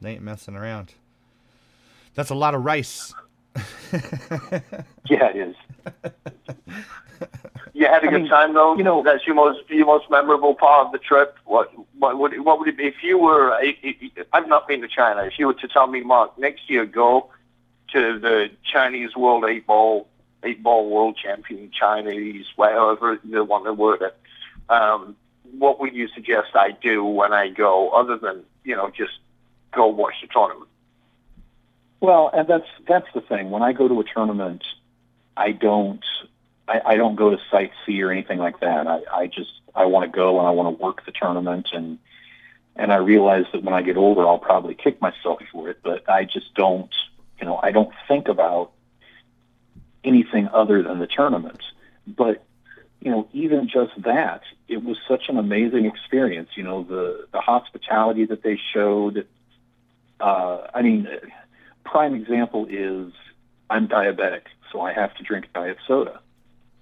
[0.00, 0.94] They ain't messing around.
[2.14, 3.14] That's a lot of rice.
[5.10, 5.56] Yeah, it is.
[7.74, 8.76] You had a I good mean, time though.
[8.76, 11.36] you know- that's your most your most memorable part of the trip.
[11.44, 13.52] What what would what would it be if you were?
[13.54, 15.22] i- i- I've not been to China.
[15.24, 17.30] If you were to tell me, Mark, next year go
[17.92, 20.06] to the Chinese World Eight Ball
[20.42, 24.16] Eight Ball World Champion Chinese, wherever the one that word it.
[24.68, 25.16] Um,
[25.58, 29.18] what would you suggest I do when I go, other than you know just
[29.72, 30.68] go watch the tournament?
[32.00, 33.50] Well, and that's that's the thing.
[33.50, 34.64] When I go to a tournament,
[35.36, 36.04] I don't
[36.66, 38.86] I, I don't go to sightsee or anything like that.
[38.86, 41.98] I, I just I want to go and I want to work the tournament and
[42.74, 46.08] and I realize that when I get older I'll probably kick myself for it, but
[46.08, 46.92] I just don't
[47.42, 48.70] you know, I don't think about
[50.04, 51.60] anything other than the tournament.
[52.06, 52.44] But
[53.00, 56.50] you know, even just that, it was such an amazing experience.
[56.54, 59.26] You know, the the hospitality that they showed.
[60.20, 61.08] Uh, I mean,
[61.84, 63.12] prime example is
[63.68, 66.20] I'm diabetic, so I have to drink diet soda,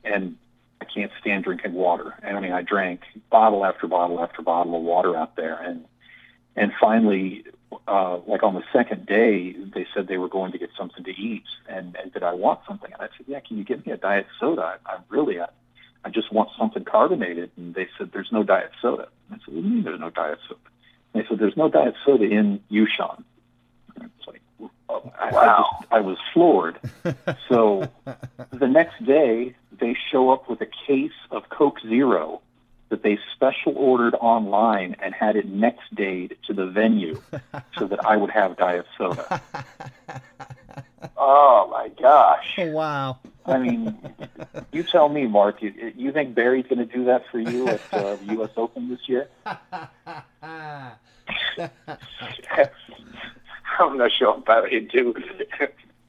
[0.05, 0.37] and
[0.83, 2.14] I can't stand drinking water.
[2.23, 5.87] And I mean, I drank bottle after bottle after bottle of water out there, and
[6.55, 7.46] and finally,
[7.87, 11.11] uh, like on the second day, they said they were going to get something to
[11.11, 12.93] eat, and, and did I want something?
[12.93, 14.79] And I said, yeah, can you give me a diet soda?
[14.87, 15.47] I, I really, I,
[16.05, 17.51] I just want something carbonated.
[17.57, 19.09] And they said, there's no diet soda.
[19.31, 20.61] And I said, what do you mean there's no diet soda?
[21.15, 23.23] And they said, there's no diet soda in Yushan.
[23.97, 24.43] And it's like,
[24.89, 25.67] oh, I, I, Wow.
[25.81, 26.79] just, I was floored.
[27.49, 27.89] So
[28.53, 32.41] the next day, they show up with a case of Coke Zero
[32.90, 37.20] that they special ordered online and had it next day to the venue
[37.79, 39.40] so that I would have diet soda.
[41.16, 42.55] Oh my gosh!
[42.59, 43.18] Oh wow.
[43.46, 43.98] I mean,
[44.72, 47.81] you tell me, Mark, you, you think Barry's going to do that for you at
[47.92, 48.50] uh, the U.S.
[48.57, 49.29] Open this year?
[49.46, 49.57] I'm
[53.96, 55.14] not sure about it do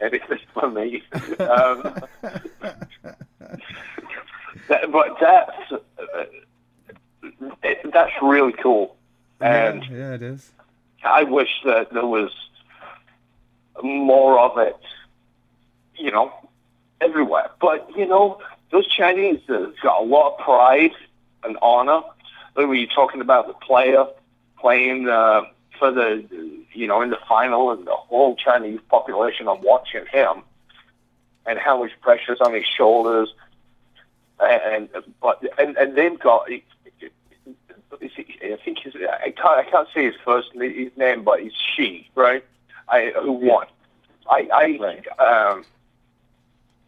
[0.01, 1.03] anything for me.
[1.39, 2.03] Um,
[4.67, 6.25] that, but that's uh,
[7.63, 8.95] it, that's really cool,
[9.39, 10.51] and yeah, yeah, it is.
[11.03, 12.31] I wish that there was
[13.83, 14.77] more of it.
[15.95, 16.31] You know,
[17.01, 17.49] everywhere.
[17.59, 18.39] But you know,
[18.71, 20.93] those Chinese have got a lot of pride
[21.43, 22.01] and honor.
[22.55, 24.05] Like when you're talking about the player
[24.59, 25.41] playing uh,
[25.79, 26.23] for the,
[26.73, 30.43] you know, in the final, and the whole Chinese population are watching him,
[31.45, 33.33] and how much pressure is on his shoulders,
[34.39, 34.89] and
[35.21, 36.47] but and and they've got.
[37.99, 41.39] Is he- I think his, I can't I can't say his first his name, but
[41.41, 42.43] it's Shi, right?
[42.87, 43.67] I who won.
[44.29, 45.07] I I Right.
[45.19, 45.65] um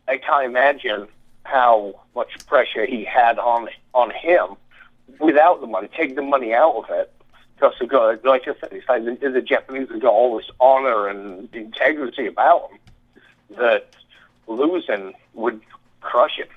[0.08, 1.08] I can't imagine
[1.44, 4.56] how much pressure he had on on him
[5.20, 5.89] without the money.
[5.96, 7.12] Take the money out of it,
[7.60, 11.54] because like I said, it's like the, the Japanese have got all this honor and
[11.54, 12.80] integrity about them
[13.58, 13.96] that
[14.48, 15.62] losing would
[16.02, 16.48] crush him.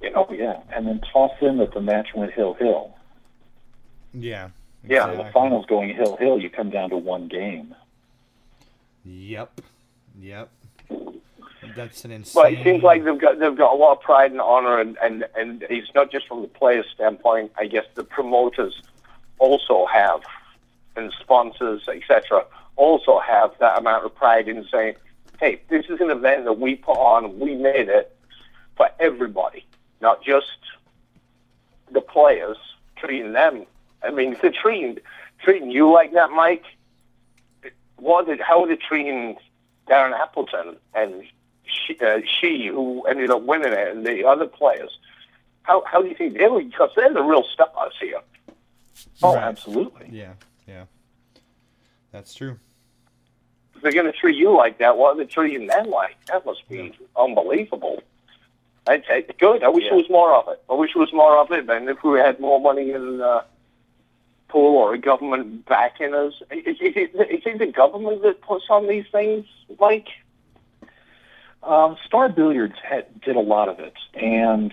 [0.00, 0.60] You know, Oh, yeah.
[0.74, 2.94] And then toss in that the match went hill hill.
[4.14, 4.50] Yeah.
[4.84, 7.74] Yeah, The finals going hill hill, you come down to one game.
[9.04, 9.60] Yep.
[10.20, 10.50] Yep.
[11.76, 12.42] That's an insane.
[12.42, 14.98] But it seems like they've got they've got a lot of pride and honor, and
[15.02, 17.52] and and it's not just from the players' standpoint.
[17.56, 18.82] I guess the promoters
[19.38, 20.22] also have,
[20.96, 22.44] and sponsors, etc.,
[22.76, 24.94] also have that amount of pride in saying,
[25.40, 27.38] "Hey, this is an event that we put on.
[27.38, 28.14] We made it
[28.76, 29.64] for everybody,
[30.00, 30.58] not just
[31.90, 32.58] the players.
[32.96, 33.66] Treating them.
[34.04, 34.98] I mean, if they're treating
[35.42, 36.64] treating you like that, Mike,
[37.96, 39.36] what did how are they treating
[39.88, 41.24] Darren Appleton and
[41.64, 44.98] Shi, uh, Shi who ended up winning it, and the other players.
[45.62, 46.62] How how do you think they were?
[46.62, 48.20] Because they're the real stars here.
[49.22, 49.44] Oh, Right.
[49.44, 50.08] absolutely.
[50.10, 50.34] Yeah.
[50.66, 50.84] Yeah.
[52.10, 52.58] That's true.
[53.74, 56.16] If they're going to treat you like that, what are they treating them like?
[56.26, 58.02] That must be unbelievable.
[58.86, 59.62] I'd say good.
[59.62, 60.62] I wish there was more of it.
[60.68, 61.68] I wish there was more of it.
[61.70, 63.44] And if we had more money in the
[64.52, 69.08] pool or a government backing us, is, is it the government that puts on these
[69.10, 69.46] things?
[69.78, 70.08] Like,
[71.62, 74.70] Um, Star Billiards had, did a lot of it, and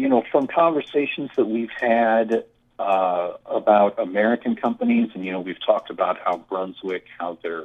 [0.00, 2.44] you know, from conversations that we've had
[2.78, 7.62] uh, about American companies, and you know, we've talked about how Brunswick, how their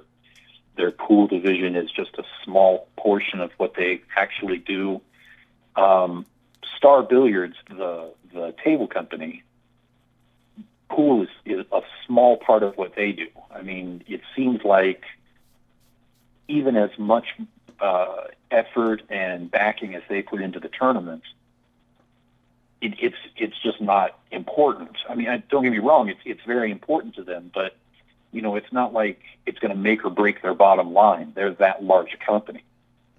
[0.75, 4.99] their pool division is just a small portion of what they actually do.
[5.75, 6.25] Um,
[6.77, 9.43] Star Billiards, the the table company,
[10.93, 13.27] pool is, is a small part of what they do.
[13.51, 15.03] I mean, it seems like
[16.47, 17.25] even as much
[17.79, 21.23] uh, effort and backing as they put into the tournament,
[22.81, 24.97] it, it's it's just not important.
[25.09, 27.75] I mean, I, don't get me wrong; it's it's very important to them, but
[28.31, 31.33] you know, it's not like it's going to make or break their bottom line.
[31.35, 32.63] They're that large a company.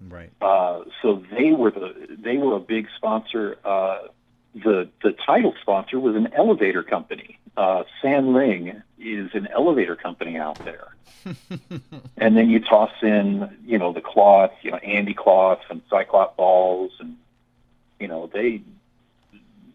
[0.07, 0.29] Right.
[0.41, 3.57] Uh, so they were the they were a big sponsor.
[3.65, 3.99] Uh,
[4.55, 7.37] the the title sponsor was an elevator company.
[7.57, 10.87] Uh, Sanling is an elevator company out there.
[12.17, 16.37] and then you toss in, you know, the cloth, you know, Andy cloth and Cyclop
[16.37, 17.17] balls, and
[17.99, 18.61] you know they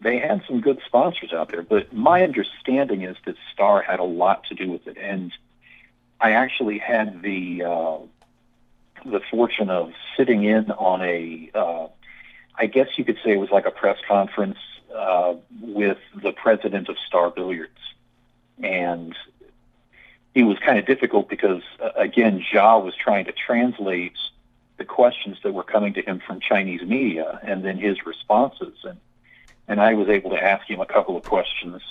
[0.01, 1.61] they had some good sponsors out there.
[1.61, 5.31] But my understanding is that Star had a lot to do with it, and
[6.19, 7.97] I actually had the uh,
[9.05, 11.87] the fortune of sitting in on a, uh,
[12.55, 14.57] I guess you could say it was like a press conference
[14.95, 17.77] uh, with the president of Star Billiards,
[18.61, 19.15] and
[20.33, 24.13] it was kind of difficult because uh, again, Jia was trying to translate
[24.77, 28.99] the questions that were coming to him from Chinese media and then his responses, and
[29.67, 31.81] and I was able to ask him a couple of questions,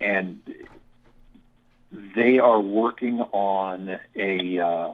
[0.00, 0.40] and
[2.14, 4.92] they are working on a uh,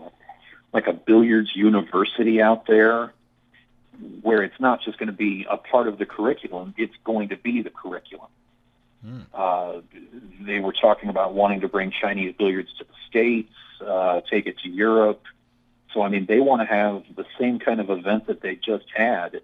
[0.72, 3.12] like a billiards university out there
[4.22, 7.36] where it's not just going to be a part of the curriculum, it's going to
[7.36, 8.28] be the curriculum.
[9.06, 9.24] Mm.
[9.32, 9.80] Uh,
[10.42, 13.52] they were talking about wanting to bring Chinese billiards to the States,
[13.86, 15.22] uh, take it to Europe.
[15.92, 18.86] So, I mean, they want to have the same kind of event that they just
[18.94, 19.40] had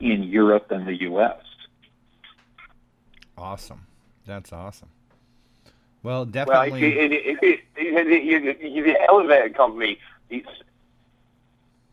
[0.00, 1.40] in Europe and the U.S.
[3.36, 3.86] Awesome.
[4.26, 4.88] That's awesome.
[6.02, 6.70] Well, definitely.
[6.70, 10.48] Well, it, it, it, it, the elevator company, it's,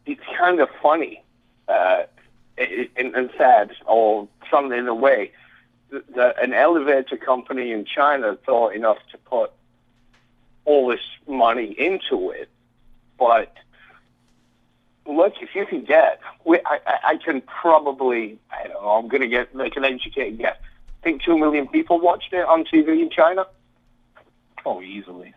[0.05, 1.23] it's kind of funny
[1.67, 2.04] uh,
[2.58, 5.32] and, and sad, or something in a way.
[6.15, 9.51] That an elevator company in China thought enough to put
[10.65, 12.49] all this money into it,
[13.17, 13.54] but
[15.06, 19.28] look, if you can get, I, I can probably, I don't know, I'm going to
[19.28, 20.58] get make an educated guess.
[20.62, 23.45] I think two million people watched it on TV in China.
[24.65, 25.34] Oh, easily.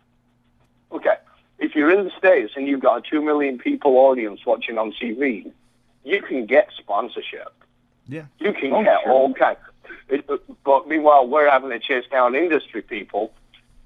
[0.91, 1.17] Okay,
[1.59, 4.93] if you're in the states and you've got a two million people audience watching on
[4.93, 5.53] TV,
[6.09, 7.53] you can get sponsorship.
[8.09, 8.25] Yeah.
[8.39, 9.13] You can oh, get sure.
[9.13, 9.59] all kinds.
[10.65, 13.33] But meanwhile, we're having to chase down industry people.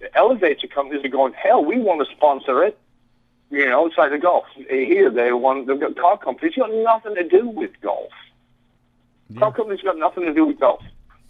[0.01, 2.79] The elevator companies are going, hell, we want to sponsor it.
[3.51, 4.47] You know, it's like the golf.
[4.55, 6.55] Here, they want, they've got car companies.
[6.57, 8.11] got nothing to do with golf.
[9.29, 9.41] Yeah.
[9.41, 10.83] Car companies got nothing to do with golf.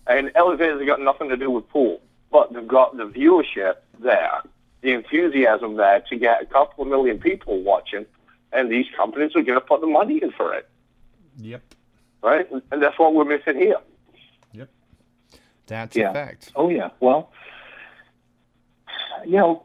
[0.07, 2.01] And elevators have got nothing to do with pool.
[2.31, 4.43] But they've got the viewership there,
[4.83, 8.07] the enthusiasm there to get a couple of million people watching,
[8.53, 10.69] and these companies are going to put the money in for it.
[11.39, 11.63] Yep.
[12.23, 12.49] Right?
[12.71, 13.77] And that's what we're missing here.
[14.53, 14.71] Yep.
[15.67, 16.11] That's yeah.
[16.11, 16.53] a fact.
[16.55, 16.91] Oh, yeah.
[17.01, 17.33] Well,
[19.25, 19.65] you know,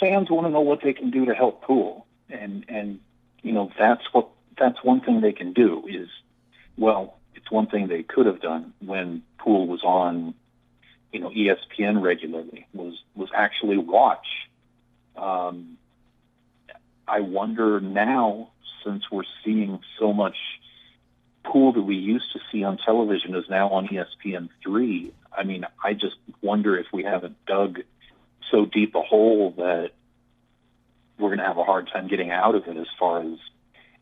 [0.00, 2.06] fans want to know what they can do to help pool.
[2.28, 3.00] And, and,
[3.42, 6.08] you know, that's what, that's one thing they can do is,
[6.76, 10.34] well, it's one thing they could have done when pool was on,
[11.12, 14.26] you know, ESPN regularly was, was actually watch.
[15.16, 15.78] Um,
[17.08, 18.50] I wonder now,
[18.84, 20.36] since we're seeing so much
[21.46, 25.12] pool that we used to see on television is now on ESPN3.
[25.36, 27.80] I mean, I just wonder if we haven't dug
[28.50, 29.92] so deep a hole that
[31.18, 33.38] we're going to have a hard time getting out of it as far as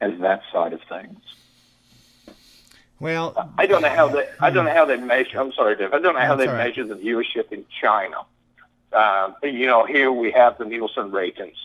[0.01, 1.19] as that side of things.
[3.01, 5.41] Well, I don't know how they I don't know how they measure.
[5.41, 5.93] I'm sorry, Dave.
[5.93, 6.69] I don't know how they right.
[6.69, 8.17] measure the viewership in China.
[8.93, 11.57] Uh, you know, here we have the Nielsen ratings,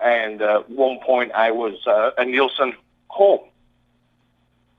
[0.00, 2.74] and uh, at one point I was uh, a Nielsen
[3.08, 3.40] home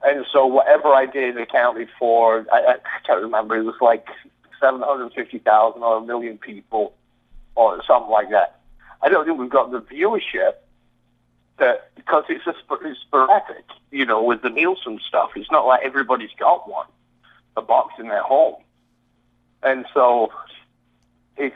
[0.06, 4.06] and so whatever I did accounted for, I, I can't remember, it was like
[4.60, 6.94] 750,000 or a million people
[7.54, 8.60] or something like that.
[9.02, 10.54] I don't think we've got the viewership
[11.58, 15.30] that because it's a it's sporadic, you know, with the Nielsen stuff.
[15.36, 16.86] It's not like everybody's got one,
[17.56, 18.56] a box in their home.
[19.62, 20.32] And so
[21.36, 21.52] if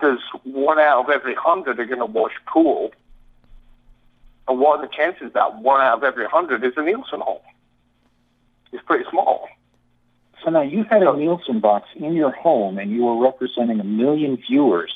[0.00, 2.92] there's one out of every hundred are going to watch pool,
[4.48, 7.38] and what are the chances that one out of every hundred is a Nielsen home?
[8.74, 9.48] Is pretty small.
[10.42, 13.84] So now you had a Nielsen box in your home and you were representing a
[13.84, 14.92] million viewers,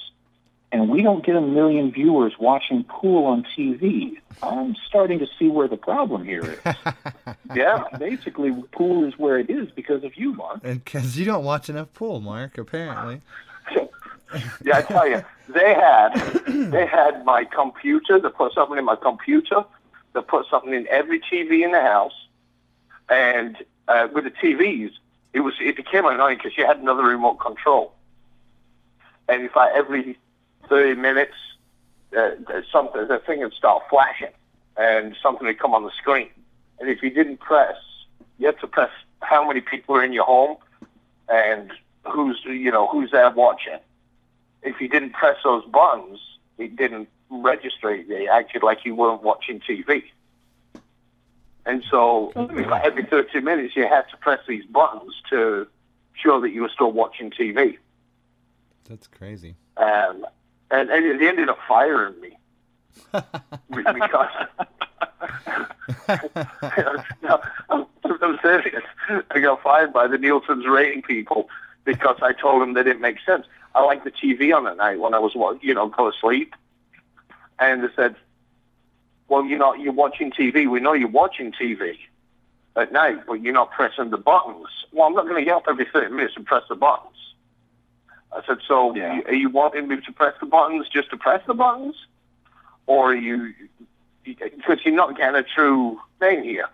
[0.70, 4.18] and we don't get a million viewers watching pool on TV.
[4.42, 6.74] I'm starting to see where the problem here is.
[7.54, 10.60] yeah, basically, pool is where it is because of you, Mark.
[10.62, 13.22] And because you don't watch enough pool, Mark, apparently.
[14.64, 16.10] yeah, I tell you, they had
[16.70, 18.20] they had my computer.
[18.20, 19.64] They put something in my computer.
[20.12, 22.27] They put something in every TV in the house
[23.08, 23.56] and
[23.88, 24.92] uh, with the TVs,
[25.32, 27.92] it was it became annoying because you had another remote control,
[29.28, 30.18] and if I every
[30.68, 31.34] thirty minutes,
[32.16, 32.30] uh,
[32.70, 34.32] something the thing would start flashing,
[34.76, 36.28] and something would come on the screen,
[36.80, 37.76] and if you didn't press,
[38.38, 38.90] you had to press
[39.20, 40.56] how many people are in your home,
[41.28, 41.72] and
[42.04, 43.78] who's you know who's there watching.
[44.62, 46.18] If you didn't press those buttons,
[46.58, 47.90] it didn't register.
[47.90, 50.04] It acted like you weren't watching TV.
[51.68, 55.66] And so every 30 minutes, you had to press these buttons to
[56.14, 57.76] show that you were still watching TV.
[58.88, 59.54] That's crazy.
[59.76, 60.26] Um,
[60.70, 62.38] and, and they ended up firing me
[63.12, 64.30] because
[67.22, 68.82] no, I'm, I'm serious.
[69.30, 71.50] I got fired by the Nielsen's rating people
[71.84, 73.44] because I told them that it makes sense.
[73.74, 76.54] I like the TV on at night when I was, you know, go to sleep.
[77.58, 78.16] And they said,
[79.28, 80.68] well, you're not, you're watching TV.
[80.70, 81.96] We know you're watching TV
[82.76, 84.66] at night, but you're not pressing the buttons.
[84.92, 87.14] Well, I'm not going to get up every 30 minutes and press the buttons.
[88.32, 89.20] I said, so Yeah.
[89.26, 91.94] are you wanting me to press the buttons just to press the buttons?
[92.86, 93.52] Or are you,
[94.24, 96.68] because you're not getting a true thing here.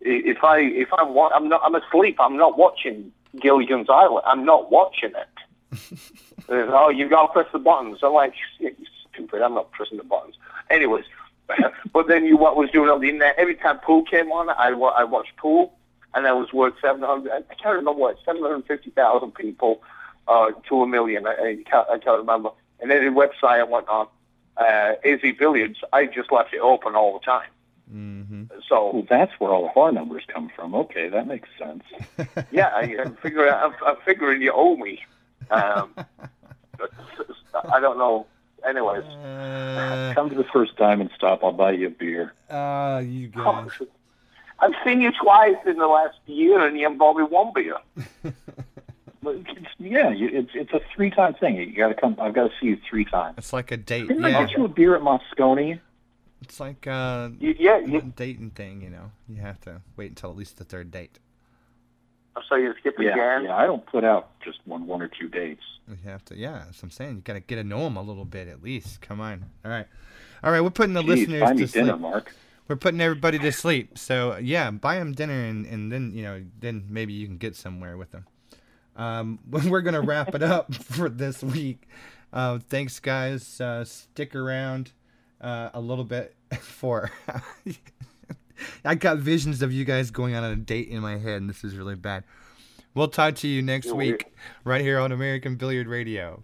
[0.00, 4.24] If I, if I'm, I'm not, I'm asleep, I'm not watching Gilligan's Island.
[4.26, 5.78] I'm not watching it.
[6.52, 7.98] Oh, you got to press the buttons.
[8.02, 8.74] I'm like, "You
[9.12, 10.34] stupid, I'm not pressing the buttons.
[10.68, 11.04] Anyways,
[11.92, 14.72] but then you what was doing on the internet, every time pool came on, I,
[14.72, 15.74] wa- I watched pool,
[16.14, 19.82] and that was worth 700, I can't remember what, 750,000 people
[20.28, 22.50] uh, to a million, I, I, can't, I can't remember.
[22.80, 24.06] And then the website I went on,
[24.56, 27.48] uh, AZ Billiards, I just left it open all the time.
[27.90, 30.74] hmm So, Well, that's where all of our numbers come from.
[30.74, 31.82] Okay, that makes sense.
[32.50, 35.00] yeah, I, I'm, figuring, I'm, I'm figuring you owe me.
[35.50, 35.94] Um,
[37.72, 38.26] I don't know.
[38.68, 39.04] Anyways.
[39.04, 41.42] Uh, Come to the first Diamond Stop.
[41.44, 42.32] I'll buy you a beer.
[42.50, 43.68] uh, you Oh.
[44.62, 47.76] I've seen you twice in the last year, and you haven't bought me one beer.
[49.22, 51.56] It's, yeah, you, it's it's a three time thing.
[51.56, 52.16] You got to come.
[52.18, 53.34] I've got to see you three times.
[53.36, 54.08] It's like a date.
[54.08, 55.78] Didn't I Yeah, get you a beer at Mosconi?
[56.40, 58.80] it's like uh, You, yeah, a you, dating thing.
[58.80, 61.18] You know, you have to wait until at least the third date.
[62.48, 63.44] So you skip Yeah, again.
[63.44, 63.56] yeah.
[63.56, 65.62] I don't put out just one one or two dates.
[65.88, 66.36] You have to.
[66.36, 67.14] Yeah, that's what I'm saying.
[67.16, 69.00] You got to get to know them a little bit at least.
[69.00, 69.44] Come on.
[69.64, 69.86] All right.
[70.44, 70.60] All right.
[70.60, 71.84] We're putting the Jeez, listeners buy me to sleep.
[71.84, 72.34] dinner, Mark.
[72.68, 73.98] We're putting everybody to sleep.
[73.98, 77.56] So yeah, buy them dinner and, and then you know then maybe you can get
[77.56, 78.26] somewhere with them.
[78.96, 81.88] Um, we're gonna wrap it up for this week.
[82.32, 83.60] Uh, thanks guys.
[83.60, 84.92] Uh, stick around
[85.40, 87.10] uh, a little bit for.
[88.84, 91.64] I got visions of you guys going on a date in my head, and this
[91.64, 92.24] is really bad.
[92.94, 94.26] We'll talk to you next week,
[94.64, 96.42] right here on American Billiard Radio.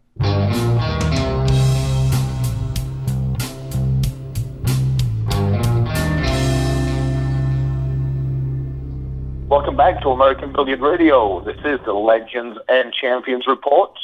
[9.49, 11.41] Welcome back to American Billiard Radio.
[11.45, 13.97] This is the Legends and Champions Report.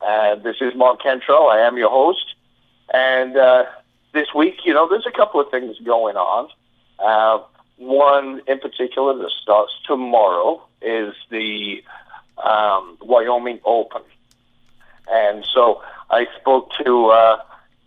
[0.00, 1.48] Uh, this is Mark Cantrell.
[1.48, 2.34] I am your host.
[2.92, 3.64] And uh,
[4.12, 6.48] this week, you know, there's a couple of things going on.
[6.98, 7.42] Uh,
[7.82, 11.82] one in particular that starts tomorrow is the
[12.42, 14.02] um, Wyoming Open.
[15.10, 17.38] And so I spoke to, uh,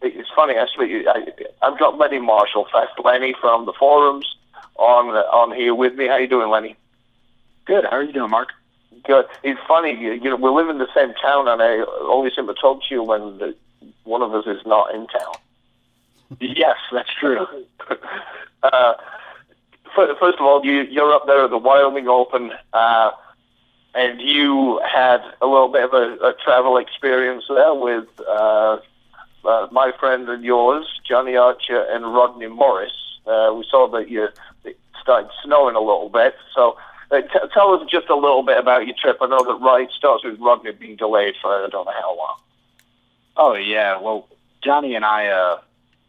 [0.02, 1.28] it's funny, actually, I,
[1.62, 4.36] I've got Lenny Marshall, Fast Lenny from the forums
[4.76, 6.08] on, on here with me.
[6.08, 6.76] How you doing, Lenny?
[7.66, 7.86] Good.
[7.86, 8.50] How are you doing, Mark?
[9.06, 9.26] Good.
[9.44, 12.48] It's funny, you, you know, we live in the same town, and I only seem
[12.48, 13.56] to talk to you when the,
[14.04, 15.34] one of us is not in town.
[16.40, 17.46] Yes, that's true.
[18.64, 18.94] uh,
[19.96, 23.12] first of all, you, you're up there at the Wyoming Open, uh,
[23.94, 28.78] and you had a little bit of a, a travel experience there with uh,
[29.46, 32.94] uh, my friend and yours, Johnny Archer and Rodney Morris.
[33.26, 34.28] Uh, we saw that you
[34.64, 36.78] it started snowing a little bit, so.
[37.12, 39.18] Uh, t- tell us just a little bit about your trip.
[39.22, 42.38] I know that right starts with Rodney being delayed for I don't know how long.
[43.38, 44.02] Oh yeah.
[44.02, 44.28] Well,
[44.64, 45.60] Johnny and I, uh,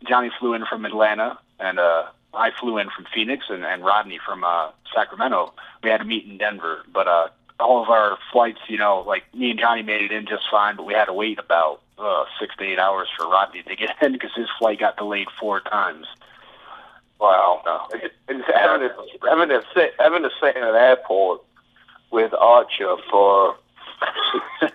[0.09, 2.07] Johnny flew in from Atlanta, and uh,
[2.37, 5.53] I flew in from Phoenix, and, and Rodney from uh, Sacramento.
[5.83, 7.29] We had to meet in Denver, but uh,
[7.59, 10.77] all of our flights, you know, like me and Johnny made it in just fine,
[10.77, 13.91] but we had to wait about uh, six to eight hours for Rodney to get
[14.03, 16.07] in because his flight got delayed four times.
[17.19, 17.89] Wow.
[17.95, 18.95] It, it's having, to,
[19.27, 21.43] having, to sit, having to sit in an airport
[22.11, 23.57] with Archer for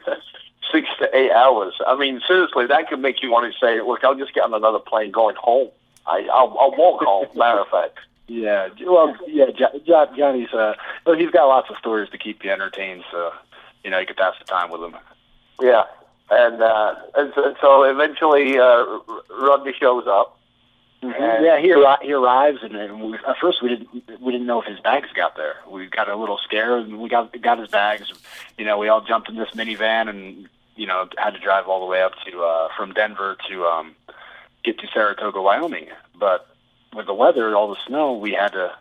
[0.71, 1.73] six to eight hours.
[1.85, 4.53] I mean, seriously, that could make you want to say, look, I'll just get on
[4.53, 5.69] another plane going home.
[6.05, 7.99] I, I'll, I'll walk home, matter of fact.
[8.27, 10.75] Yeah, well, yeah, jo- jo- Johnny's uh,
[11.05, 13.31] well, he's got lots of stories to keep you entertained, so
[13.83, 14.95] you know you could pass the time with him.
[15.61, 15.83] Yeah.
[16.29, 18.85] And, uh, and so, so eventually uh,
[19.37, 20.37] Rodney shows up.
[21.01, 24.47] And- Yeah, he arri- he arrives, and, and we, at first we didn't we didn't
[24.47, 25.55] know if his bags got there.
[25.67, 28.13] We got a little scared, and we got got his bags.
[28.57, 30.47] You know, we all jumped in this minivan, and
[30.77, 33.95] you know had to drive all the way up to uh, from Denver to um,
[34.63, 35.87] get to Saratoga, Wyoming.
[36.17, 36.47] But
[36.95, 38.75] with the weather, all the snow, we had to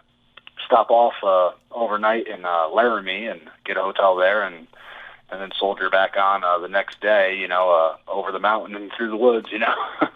[0.64, 4.66] stop off uh, overnight in uh, Laramie and get a hotel there, and
[5.32, 7.36] and then soldier back on uh, the next day.
[7.36, 9.48] You know, uh, over the mountain and through the woods.
[9.50, 9.74] You know.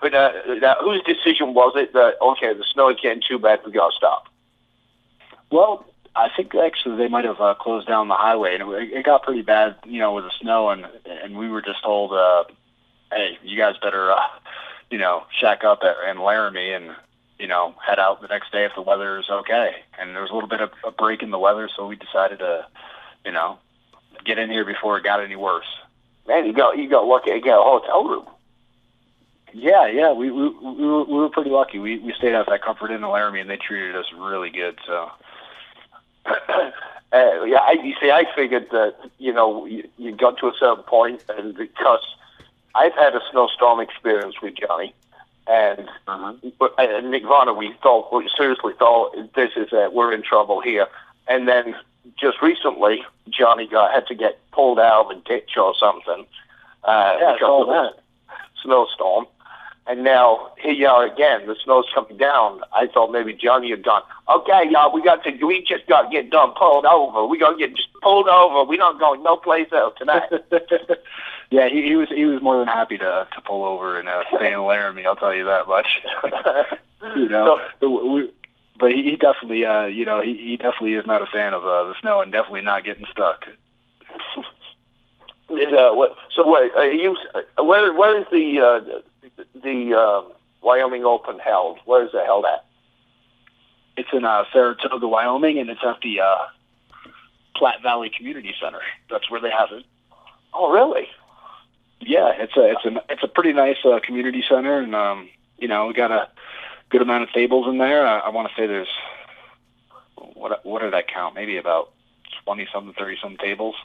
[0.00, 3.60] But, uh, now, whose decision was it that okay, the snow is getting too bad,
[3.64, 4.24] we gotta stop?
[5.50, 5.86] Well,
[6.16, 9.22] I think actually they might have uh, closed down the highway, and it, it got
[9.22, 12.44] pretty bad, you know, with the snow, and and we were just told, uh,
[13.14, 14.16] hey, you guys better, uh,
[14.90, 16.90] you know, shack up at, in Laramie and
[17.38, 19.76] you know head out the next day if the weather is okay.
[19.98, 22.38] And there was a little bit of a break in the weather, so we decided
[22.38, 22.66] to,
[23.24, 23.58] you know,
[24.24, 25.66] get in here before it got any worse.
[26.26, 27.30] Man, you got you got lucky.
[27.30, 28.26] You got a hotel room.
[29.52, 31.78] Yeah, yeah, we we we were, we were pretty lucky.
[31.78, 34.78] We we stayed at that Comfort Inn in Laramie, and they treated us really good.
[34.86, 35.10] So.
[37.12, 40.52] uh, yeah, I, you see, I figured that you know you, you got to a
[40.58, 42.00] certain point, and because
[42.74, 44.94] I've had a snowstorm experience with Johnny,
[45.46, 46.32] and Uh-huh.
[46.58, 50.60] but uh, Nick Varner, we thought we seriously thought this is it, we're in trouble
[50.60, 50.86] here,
[51.28, 51.74] and then
[52.16, 56.26] just recently Johnny got had to get pulled out of a ditch or something
[56.84, 58.02] uh, Yeah, because of that.
[58.62, 59.26] snowstorm.
[59.84, 61.44] And now here you are again.
[61.48, 62.60] The snow's coming down.
[62.72, 64.02] I thought maybe Johnny had gone.
[64.28, 65.44] Okay, y'all, we got to.
[65.44, 67.26] We just got to get done pulled over.
[67.26, 68.62] We got to get just pulled over.
[68.62, 70.30] We not going no place else tonight.
[71.52, 74.22] yeah, he, he was he was more than happy to to pull over and uh,
[74.34, 75.04] stay in Laramie.
[75.04, 75.86] I'll tell you that much.
[77.14, 78.32] you know, but, we,
[78.80, 81.62] but he, he definitely, uh, you know, he, he definitely is not a fan of
[81.62, 83.44] uh, the snow and definitely not getting stuck.
[85.54, 87.14] It, uh, what, so wait, uh, you
[87.58, 89.00] where where is the uh,
[89.62, 90.32] the uh,
[90.62, 91.78] Wyoming Open held?
[91.84, 92.64] Where is it held at?
[93.98, 96.46] It's in uh, Saratoga, Wyoming, and it's at the uh,
[97.54, 98.80] Platte Valley Community Center.
[99.10, 99.84] That's where they have it.
[100.54, 101.06] Oh, really?
[102.04, 105.28] Yeah, it's a it's a it's a pretty nice uh, community center, and um,
[105.58, 106.28] you know, we got a
[106.90, 108.06] good amount of tables in there.
[108.06, 108.88] I, I want to say there's
[110.16, 111.34] what what did I count?
[111.34, 111.92] Maybe about
[112.44, 113.76] twenty something, thirty some tables.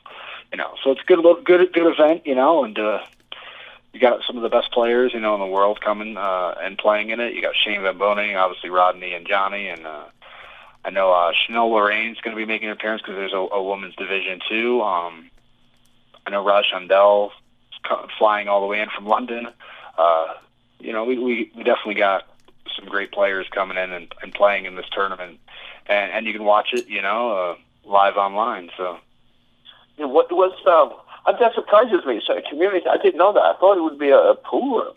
[0.51, 2.25] You know, so it's good a good good event.
[2.25, 3.01] You know, and uh,
[3.93, 6.77] you got some of the best players you know in the world coming uh, and
[6.77, 7.33] playing in it.
[7.35, 10.05] You got Shane Van Boening, obviously Rodney and Johnny, and uh,
[10.83, 13.61] I know uh, Shanelle Loraine's going to be making an appearance because there's a, a
[13.61, 14.81] women's division too.
[14.81, 15.29] Um,
[16.25, 17.46] I know Raj Hundal co-
[18.17, 19.47] flying all the way in from London.
[19.97, 20.33] Uh,
[20.79, 22.23] you know, we, we, we definitely got
[22.75, 25.39] some great players coming in and, and playing in this tournament,
[25.87, 27.55] and, and you can watch it, you know, uh,
[27.89, 28.69] live online.
[28.77, 28.97] So
[29.97, 30.93] Yeah, What was um?
[31.25, 32.21] uh, That surprises me.
[32.25, 33.41] So community, I didn't know that.
[33.41, 34.93] I thought it would be a, a pool room.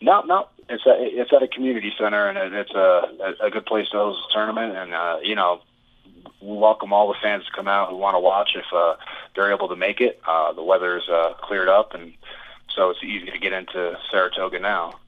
[0.00, 3.50] no, no, it's at, it's at a community center, and it, it's a, a, a
[3.50, 4.76] good place to host a tournament.
[4.76, 5.60] And uh, you know,
[6.40, 8.96] we welcome all the fans to come out who want to watch if uh,
[9.34, 10.20] they're able to make it.
[10.26, 12.12] Uh, the weather's uh, cleared up, and
[12.74, 14.98] so it's easy to get into Saratoga now.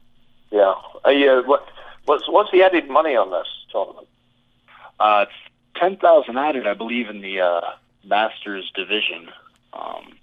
[0.50, 0.74] Yeah.
[1.04, 1.40] Uh, yeah.
[1.40, 1.66] What
[2.04, 4.06] what's what's the added money on this tournament?
[5.00, 7.60] Uh, it's ten thousand added, I believe, in the uh,
[8.04, 9.28] Masters division.
[9.72, 10.14] Um,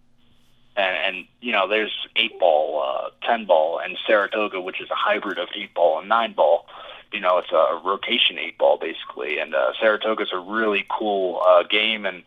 [0.77, 4.95] and, and you know, there's eight ball, uh, ten ball, and Saratoga, which is a
[4.95, 6.65] hybrid of eight ball and nine ball.
[7.11, 11.63] You know, it's a rotation eight ball basically, and uh, Saratoga's a really cool uh,
[11.63, 12.23] game, and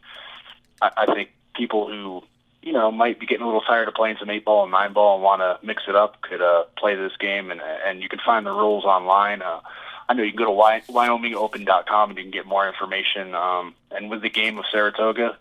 [0.83, 2.23] I, I think people who
[2.63, 4.93] you know might be getting a little tired of playing some eight ball and nine
[4.93, 8.09] ball and want to mix it up could uh, play this game, and and you
[8.09, 9.43] can find the rules online.
[9.43, 9.61] Uh,
[10.09, 13.35] I know you can go to Wy- WyomingOpen.com and you can get more information.
[13.35, 15.39] Um, and with the game of Saratoga,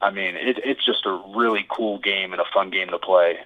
[0.00, 3.38] I mean, it, it's just a really cool game and a fun game to play.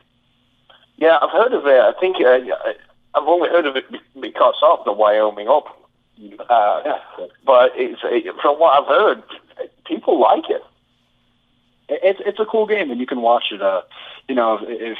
[0.96, 1.80] Yeah, I've heard of it.
[1.80, 2.72] I think uh,
[3.14, 3.84] I've only heard of it
[4.20, 5.72] because of the Wyoming Open.
[6.48, 6.98] Uh,
[7.46, 8.00] but it's
[8.42, 9.22] from what I've heard,
[9.86, 10.62] people like it.
[11.88, 13.60] It- It's it's a cool game, and you can watch it.
[13.62, 13.82] Uh,
[14.28, 14.98] you know, if, if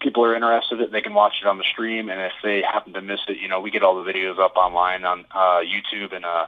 [0.00, 2.08] people are interested, in it, they can watch it on the stream.
[2.08, 4.56] And if they happen to miss it, you know, we get all the videos up
[4.56, 6.46] online on uh, YouTube and uh,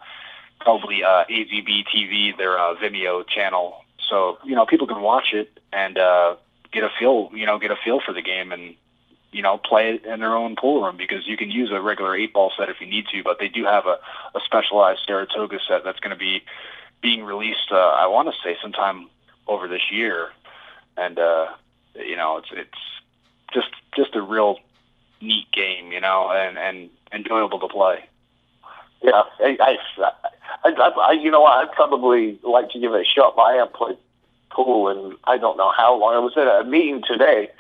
[0.61, 3.83] probably uh, AZB TV, their uh, Vimeo channel.
[4.09, 6.37] So you know, people can watch it and uh,
[6.73, 8.75] get a feel, you know, get a feel for the game and
[9.33, 12.17] you know, play it in their own pool room because you can use a regular
[12.17, 13.99] eight ball set if you need to, but they do have a,
[14.35, 16.43] a specialized Saratoga set that's going to be
[17.01, 17.71] being released.
[17.71, 19.09] Uh, I want to say sometime
[19.47, 20.31] over this year,
[20.97, 21.47] and uh,
[21.95, 22.79] you know, it's it's
[23.53, 24.59] just just a real
[25.21, 28.05] neat game, you know, and and enjoyable to play.
[29.03, 30.11] Yeah, I, I,
[30.65, 33.35] I, I, you know, I'd probably like to give it a shot.
[33.35, 33.97] But I haven't played
[34.51, 36.15] pool in I don't know how long.
[36.15, 37.51] I was at a meeting today,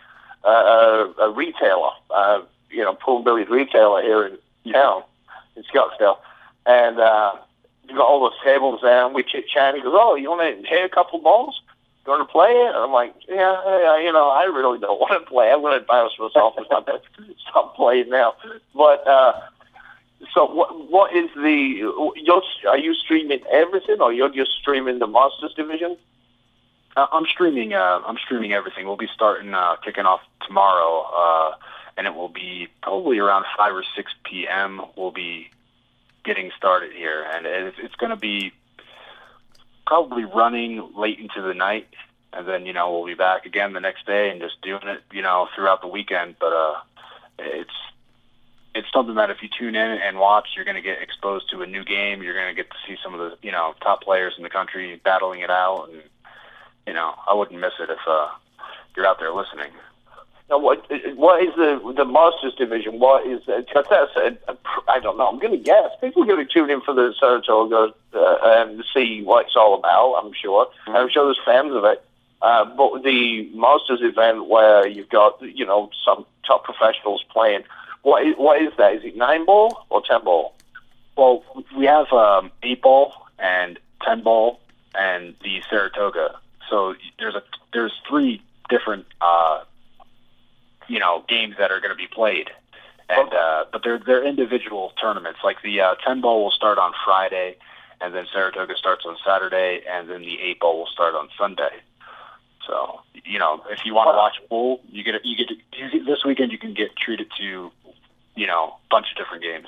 [0.44, 5.02] a, a retailer, uh, you know, pool billiard retailer here in town,
[5.56, 6.18] in Scottsdale,
[6.66, 7.32] and uh,
[7.88, 9.74] you got all those tables there, and we chit chat.
[9.74, 11.60] He goes, "Oh, you want to hit a couple balls?
[12.06, 15.00] You want to play it?" And I'm like, "Yeah, yeah, you know, I really don't
[15.00, 15.50] want to play.
[15.50, 16.82] I'm going to embarrass myself if I
[17.50, 18.34] stop playing now."
[18.74, 19.40] But uh,
[20.32, 20.90] so what?
[20.90, 21.50] What is the?
[21.50, 25.96] You're, are you streaming everything, or you're just streaming the Masters division?
[26.96, 27.72] Uh, I'm streaming.
[27.72, 28.86] Uh, I'm streaming everything.
[28.86, 31.54] We'll be starting uh, kicking off tomorrow, uh,
[31.96, 34.82] and it will be probably around five or six p.m.
[34.96, 35.50] We'll be
[36.24, 38.52] getting started here, and it's, it's going to be
[39.86, 41.88] probably running late into the night,
[42.32, 45.02] and then you know we'll be back again the next day and just doing it,
[45.12, 46.36] you know, throughout the weekend.
[46.40, 46.74] But uh,
[47.38, 47.70] it's
[48.74, 51.62] it's something that if you tune in and watch, you're going to get exposed to
[51.62, 52.22] a new game.
[52.22, 54.50] You're going to get to see some of the you know top players in the
[54.50, 56.02] country battling it out, and
[56.86, 58.28] you know I wouldn't miss it if uh,
[58.96, 59.70] you're out there listening.
[60.50, 62.98] Now, what what is the the Masters division?
[62.98, 64.56] What is because that's a, a,
[64.88, 65.28] I don't know.
[65.28, 68.82] I'm going to guess people are going to tune in for the Saratoga uh, and
[68.92, 70.14] see what it's all about.
[70.14, 70.66] I'm sure.
[70.66, 70.96] Mm-hmm.
[70.96, 72.04] I'm sure there's fans of it.
[72.42, 77.62] Uh, but the Masters event where you've got you know some top professionals playing.
[78.02, 78.94] What is, what is that?
[78.94, 80.54] Is it nine ball or ten ball?
[81.16, 81.44] Well,
[81.76, 84.58] we have um, eight ball and ten ball
[84.96, 86.40] and the Saratoga.
[86.70, 87.42] So there's a
[87.72, 89.64] there's three different uh,
[90.88, 92.48] you know games that are going to be played,
[93.08, 95.40] and uh, but they're they're individual tournaments.
[95.44, 97.56] Like the uh, ten ball will start on Friday,
[98.00, 101.82] and then Saratoga starts on Saturday, and then the eight ball will start on Sunday.
[102.66, 106.24] So you know, if you want to watch full, you get you get to, this
[106.24, 106.52] weekend.
[106.52, 107.70] You can get treated to
[108.36, 109.66] you know a bunch of different games.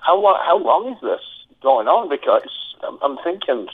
[0.00, 0.38] How long?
[0.44, 1.20] How long is this
[1.60, 2.08] going on?
[2.08, 2.48] Because
[2.82, 3.68] I'm, I'm thinking,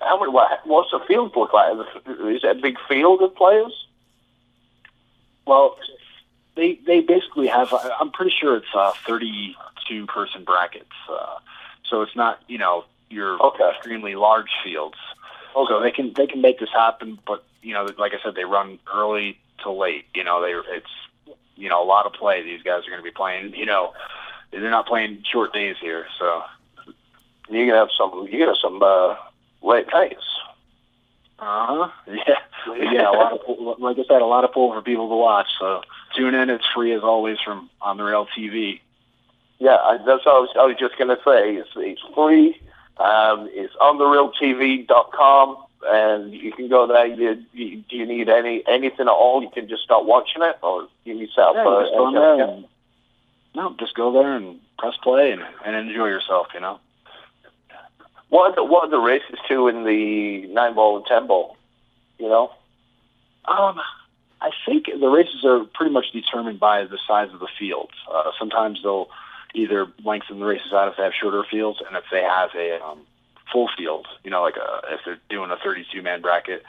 [0.00, 0.32] how many?
[0.32, 1.74] What, what's the field look like?
[2.06, 3.86] Is it a big field of players?
[5.46, 5.78] Well,
[6.54, 7.72] they they basically have.
[8.00, 10.86] I'm pretty sure it's uh, 32 person brackets.
[11.08, 11.36] Uh,
[11.88, 13.70] so it's not you know your okay.
[13.76, 14.96] extremely large fields.
[15.54, 15.68] Okay.
[15.68, 18.44] So they can they can make this happen, but you know, like I said, they
[18.44, 20.06] run early to late.
[20.14, 22.42] You know, they it's you know a lot of play.
[22.42, 23.54] These guys are going to be playing.
[23.54, 23.92] You know,
[24.50, 26.42] they're not playing short days here, so
[27.48, 28.28] you're gonna have some.
[28.30, 29.16] You have some uh,
[29.66, 30.24] late nights.
[31.38, 31.88] Uh huh.
[32.66, 32.92] Yeah.
[32.92, 33.10] yeah.
[33.10, 35.46] A lot of like I said, a lot of pool for people to watch.
[35.60, 35.82] So
[36.16, 36.50] tune in.
[36.50, 38.80] It's free as always from on the Rail TV.
[39.58, 40.48] Yeah, I, that's what I was.
[40.58, 41.56] I was just gonna say.
[41.56, 42.60] It's it's free.
[42.98, 45.56] Um, it's on the realtv.com,
[45.86, 47.06] and you can go there.
[47.06, 49.42] You, you, do you need any anything at all?
[49.42, 51.84] You can just start watching it, or you need set yeah, up.
[51.84, 52.64] just go there and,
[53.54, 56.48] no, just go there and press play and, and enjoy yourself.
[56.52, 56.80] You know.
[58.30, 61.56] The, what are the races too in the nine ball and ten ball?
[62.18, 62.50] You know.
[63.44, 63.80] Um,
[64.40, 67.92] I think the races are pretty much determined by the size of the fields.
[68.12, 69.08] Uh, sometimes they'll
[69.54, 72.82] either lengthen the races out if they have shorter fields, and if they have a
[72.84, 73.00] um,
[73.52, 76.62] full field, you know, like a, if they're doing a 32 man bracket,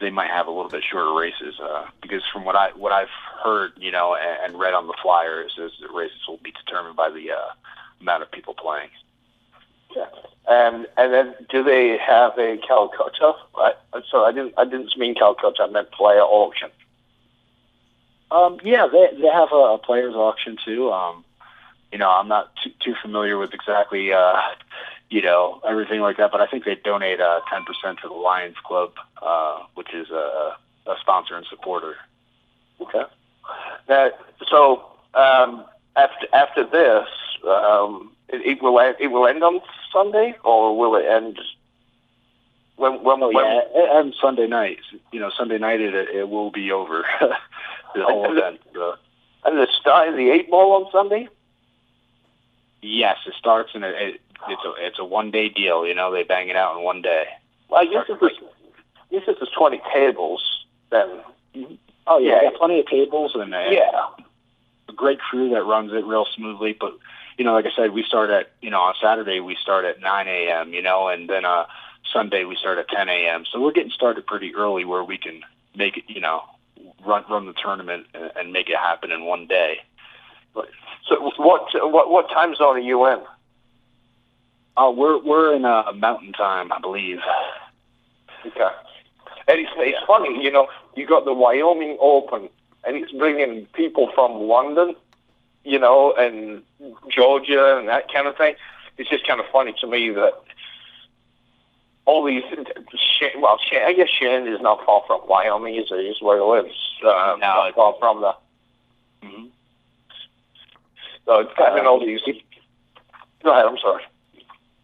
[0.00, 1.58] they might have a little bit shorter races.
[1.60, 3.08] Uh, because from what I what I've
[3.42, 6.96] heard, you know, and, and read on the flyers, is that races will be determined
[6.96, 7.52] by the uh,
[8.00, 8.90] amount of people playing.
[9.98, 10.06] Yeah.
[10.46, 13.32] Um, and then, do they have a Calcutta?
[13.56, 13.72] I,
[14.10, 14.54] so I didn't.
[14.56, 15.64] I didn't mean Calcutta.
[15.64, 16.70] I meant player auction.
[18.30, 20.90] Um, yeah, they they have a, a players auction too.
[20.92, 21.24] Um,
[21.92, 24.40] you know, I'm not too, too familiar with exactly, uh,
[25.10, 28.56] you know, everything like that, but I think they donate uh, 10% to the Lions
[28.64, 28.92] Club,
[29.22, 31.96] uh, which is a, a sponsor and supporter.
[32.80, 33.04] Okay.
[33.88, 34.10] Now,
[34.46, 34.84] so
[35.14, 35.64] um,
[35.96, 37.08] after after this,
[37.46, 39.60] um, it, it will end, it will end on
[39.92, 41.38] Sunday, or will it end?
[42.76, 44.78] When, when, oh, when, yeah, it ends Sunday night.
[45.12, 47.04] You know, Sunday night it it will be over.
[47.94, 48.60] the whole event.
[48.72, 48.96] The,
[49.44, 51.28] and the start of the eight ball on Sunday.
[52.80, 55.86] Yes, it starts and a it, it's a it's a one day deal.
[55.86, 57.24] You know, they bang it out in one day.
[57.68, 61.08] Well, I guess if there's, I guess if there's twenty tables, then
[62.06, 62.50] oh yeah, Yeah.
[62.56, 64.06] plenty of tables and uh, yeah,
[64.88, 66.76] a great crew that runs it real smoothly.
[66.78, 66.96] But
[67.38, 70.00] you know, like I said, we start at you know on Saturday we start at
[70.00, 70.74] 9 a.m.
[70.74, 71.66] You know, and then uh
[72.12, 73.44] Sunday we start at 10 a.m.
[73.50, 75.42] So we're getting started pretty early where we can
[75.74, 76.42] make it you know
[77.06, 79.78] run run the tournament and, and make it happen in one day.
[81.08, 83.20] So what what what time zone are you in?
[84.76, 87.18] Uh, we're we're in uh, mountain time, I believe.
[88.46, 88.68] Okay.
[89.48, 92.50] And it's, it's funny, you know, you got the Wyoming Open,
[92.84, 94.94] and it's bringing people from London,
[95.68, 96.62] you know, and
[97.10, 98.54] Georgia and that kind of thing.
[98.96, 100.32] It's just kind of funny to me that
[102.04, 102.42] all these,
[102.96, 105.94] Sha- well, Sha- I guess Shannon is not far from Wyoming, is it?
[105.96, 106.74] Is where he lives.
[107.04, 108.32] Uh, No, not far from the.
[109.24, 109.46] Mm-hmm.
[111.26, 112.20] So it's having all these.
[113.44, 113.66] Go ahead.
[113.66, 114.02] I'm sorry.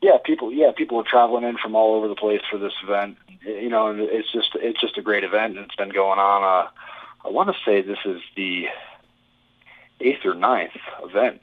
[0.02, 3.16] yeah, people yeah, people are traveling in from all over the place for this event.
[3.42, 6.42] You know, and it's just it's just a great event and it's been going on
[6.44, 6.68] uh
[7.26, 8.66] I want to say this is the
[10.00, 10.72] eighth or ninth
[11.02, 11.40] event.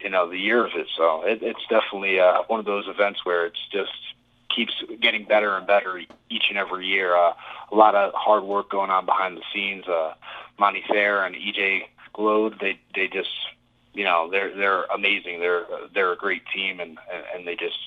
[0.00, 0.86] You know, the year of it.
[0.96, 3.92] So it, it's definitely uh, one of those events where it's just
[4.54, 6.00] keeps getting better and better
[6.30, 7.16] each and every year.
[7.16, 7.32] Uh,
[7.70, 9.86] a lot of hard work going on behind the scenes.
[9.88, 10.14] Uh,
[10.58, 11.82] Monty Fair and EJ
[12.12, 13.30] Glode, they they just
[13.94, 15.40] you know they're they're amazing.
[15.40, 16.98] They're they're a great team and
[17.34, 17.78] and they just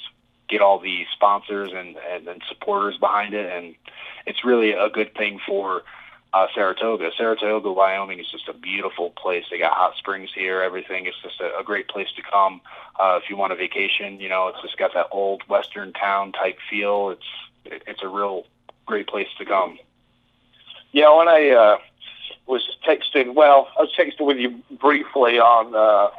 [0.49, 3.75] get all the sponsors and and, and supporters behind it and
[4.25, 5.83] it's really a good thing for
[6.33, 7.11] uh, Saratoga.
[7.17, 9.45] Saratoga, Wyoming is just a beautiful place.
[9.49, 10.61] They got hot springs here.
[10.61, 12.61] Everything is just a, a great place to come
[12.99, 14.19] uh, if you want a vacation.
[14.19, 17.09] You know, it's just got that old western town type feel.
[17.09, 18.45] It's it's a real
[18.85, 19.77] great place to come.
[20.91, 21.77] Yeah, when I uh,
[22.47, 26.09] was texting, well, I was texting with you briefly on uh,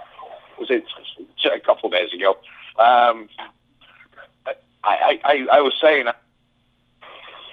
[0.59, 0.85] was it
[1.45, 2.37] a couple of days ago.
[2.79, 3.29] Um,
[4.83, 6.07] I, I I was saying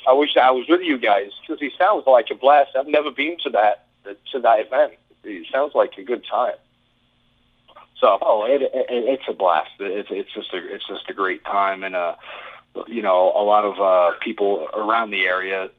[0.07, 2.71] I wish I was with you guys because he sounds like a blast.
[2.77, 3.85] I've never been to that
[4.31, 4.93] to that event.
[5.23, 6.55] It sounds like a good time.
[7.99, 9.71] So oh, it, it, it's a blast.
[9.79, 12.15] It's it's just a it's just a great time, and uh,
[12.87, 15.69] you know, a lot of uh, people around the area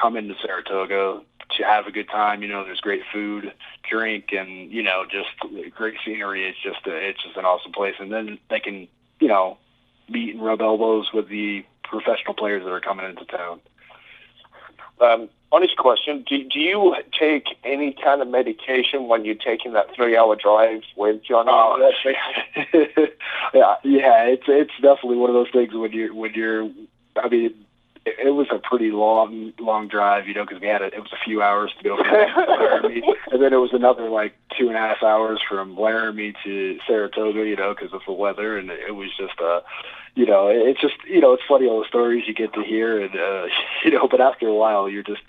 [0.00, 1.20] come into Saratoga
[1.56, 2.42] to have a good time.
[2.42, 3.52] You know, there's great food,
[3.88, 5.28] drink, and you know, just
[5.74, 6.48] great scenery.
[6.48, 8.88] It's just a, it's just an awesome place, and then they can
[9.20, 9.58] you know
[10.08, 13.60] meet and rub elbows with the professional players that are coming into town.
[15.00, 19.94] Um, honest question: do, do you take any kind of medication when you're taking that
[19.94, 21.46] three-hour drive with John?
[21.48, 21.92] Oh,
[23.54, 26.70] yeah, yeah, it's it's definitely one of those things when you're when you're.
[27.16, 27.65] I mean,
[28.06, 31.00] it, it was a pretty long long drive, you know, because we had a, it
[31.00, 33.02] was a few hours to go from Laramie,
[33.32, 37.44] and then it was another like two and a half hours from Laramie to Saratoga,
[37.44, 39.44] you know, because of the weather, and it was just a.
[39.44, 39.60] Uh,
[40.14, 43.02] you know, it's just you know, it's funny all the stories you get to hear,
[43.02, 43.48] and uh,
[43.84, 45.20] you know, but after a while, you're just.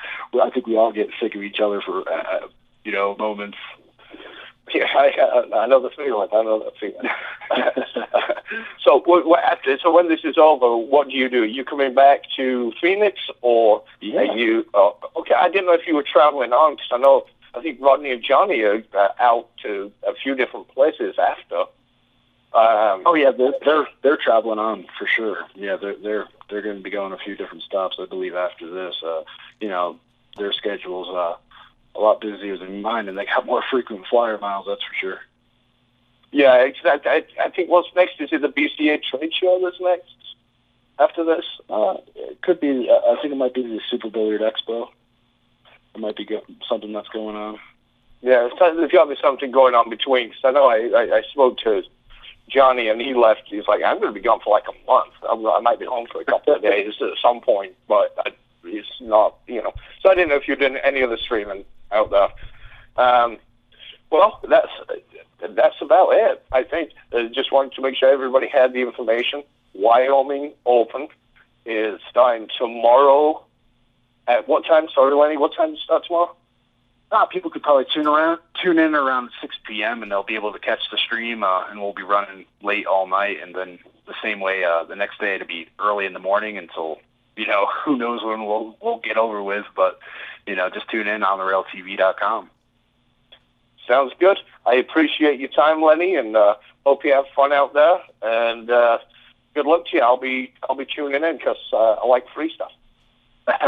[0.41, 2.47] I think we all get sick of each other for uh,
[2.85, 3.57] you know moments.
[4.73, 6.27] Yeah, I, I know the feeling.
[6.31, 7.09] I know the feeling.
[8.83, 11.43] so, what, what, after, so when this is over, what do you do?
[11.43, 14.19] Are you coming back to Phoenix, or yeah.
[14.19, 14.65] are you?
[14.73, 17.79] Uh, okay, I didn't know if you were traveling on because I know I think
[17.81, 21.61] Rodney and Johnny are uh, out to a few different places after.
[22.53, 25.45] Um, oh yeah, they're, they're they're traveling on for sure.
[25.55, 28.69] Yeah, they're they're they're going to be going a few different stops, I believe, after
[28.69, 28.95] this.
[29.03, 29.23] Uh,
[29.59, 29.99] you know,
[30.37, 31.35] their schedule's uh,
[31.97, 34.65] a lot busier than mine, and they got more frequent flyer miles.
[34.67, 35.19] That's for sure.
[36.31, 37.09] Yeah, exactly.
[37.11, 40.13] I, I think what's next is it the BCA trade show that's next
[40.99, 41.45] after this.
[41.69, 42.89] Uh, it could be.
[42.89, 44.89] Uh, I think it might be the Super Billiard Expo.
[45.95, 47.59] It might be go- something that's going on.
[48.21, 50.29] Yeah, there's got to be something going on between.
[50.29, 51.83] Cause I know I, I, I spoke to
[52.49, 53.43] Johnny, and he left.
[53.45, 55.13] He's like, I'm going to be gone for like a month.
[55.29, 58.31] I'm, I might be home for a couple of days at some point, but I,
[58.63, 59.73] it's not, you know.
[60.01, 62.29] So I didn't know if you did any of the streaming out there.
[63.03, 63.37] Um,
[64.09, 64.71] well, that's
[65.49, 66.43] that's about it.
[66.51, 69.43] I think uh, just wanted to make sure everybody had the information.
[69.73, 71.07] Wyoming Open
[71.65, 73.43] is starting tomorrow.
[74.27, 74.87] At what time?
[74.93, 75.37] Sorry, Lenny.
[75.37, 76.35] What time does it start tomorrow?
[77.11, 80.03] Uh, people could probably tune around, tune in around 6 p.m.
[80.03, 81.43] and they'll be able to catch the stream.
[81.43, 84.95] Uh, and we'll be running late all night, and then the same way uh, the
[84.95, 86.99] next day it'll be early in the morning until
[87.37, 89.65] you know who knows when we'll we'll get over with.
[89.75, 89.99] But
[90.45, 91.45] you know, just tune in on the
[93.87, 94.37] Sounds good.
[94.65, 97.99] I appreciate your time, Lenny, and uh, hope you have fun out there.
[98.21, 98.97] And uh,
[99.53, 100.03] good luck to you.
[100.03, 102.71] I'll be I'll be tuning in because uh, I like free stuff.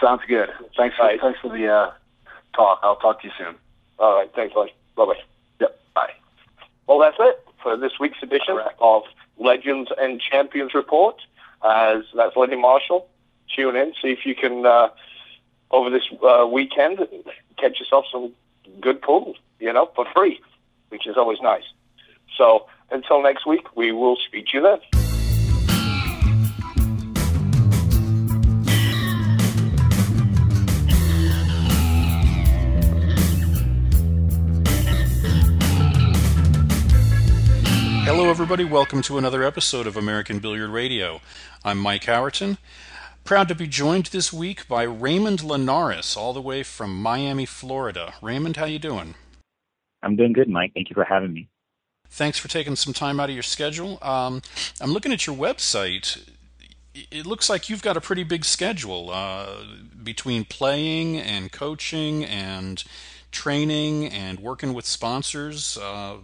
[0.00, 0.50] Sounds good.
[0.76, 1.20] Thanks for, right.
[1.20, 1.92] thanks for the uh,
[2.54, 2.78] talk.
[2.82, 3.56] I'll talk to you soon.
[3.98, 4.30] All right.
[4.34, 4.74] Thanks, Lenny.
[4.96, 5.20] Bye bye.
[5.60, 5.80] Yep.
[5.94, 6.12] Bye.
[6.86, 8.74] Well, that's it for this week's edition right.
[8.80, 9.02] of
[9.38, 11.20] Legends and Champions Report.
[11.64, 13.08] As that's Lenny Marshall.
[13.54, 14.88] Tune in, see if you can uh,
[15.70, 17.06] over this uh, weekend
[17.58, 18.32] catch yourself some
[18.80, 20.40] good pool, you know, for free,
[20.90, 21.64] which is always nice.
[22.36, 24.97] So until next week, we will speak to you then.
[38.28, 38.64] Hello, everybody.
[38.64, 41.22] Welcome to another episode of American Billiard Radio.
[41.64, 42.58] I'm Mike Howerton.
[43.24, 48.12] Proud to be joined this week by Raymond Linares, all the way from Miami, Florida.
[48.20, 49.14] Raymond, how you doing?
[50.02, 50.72] I'm doing good, Mike.
[50.74, 51.48] Thank you for having me.
[52.10, 53.98] Thanks for taking some time out of your schedule.
[54.02, 54.42] Um,
[54.78, 56.28] I'm looking at your website.
[56.94, 59.64] It looks like you've got a pretty big schedule uh,
[60.02, 62.84] between playing and coaching and
[63.30, 65.78] training and working with sponsors.
[65.78, 66.18] Uh,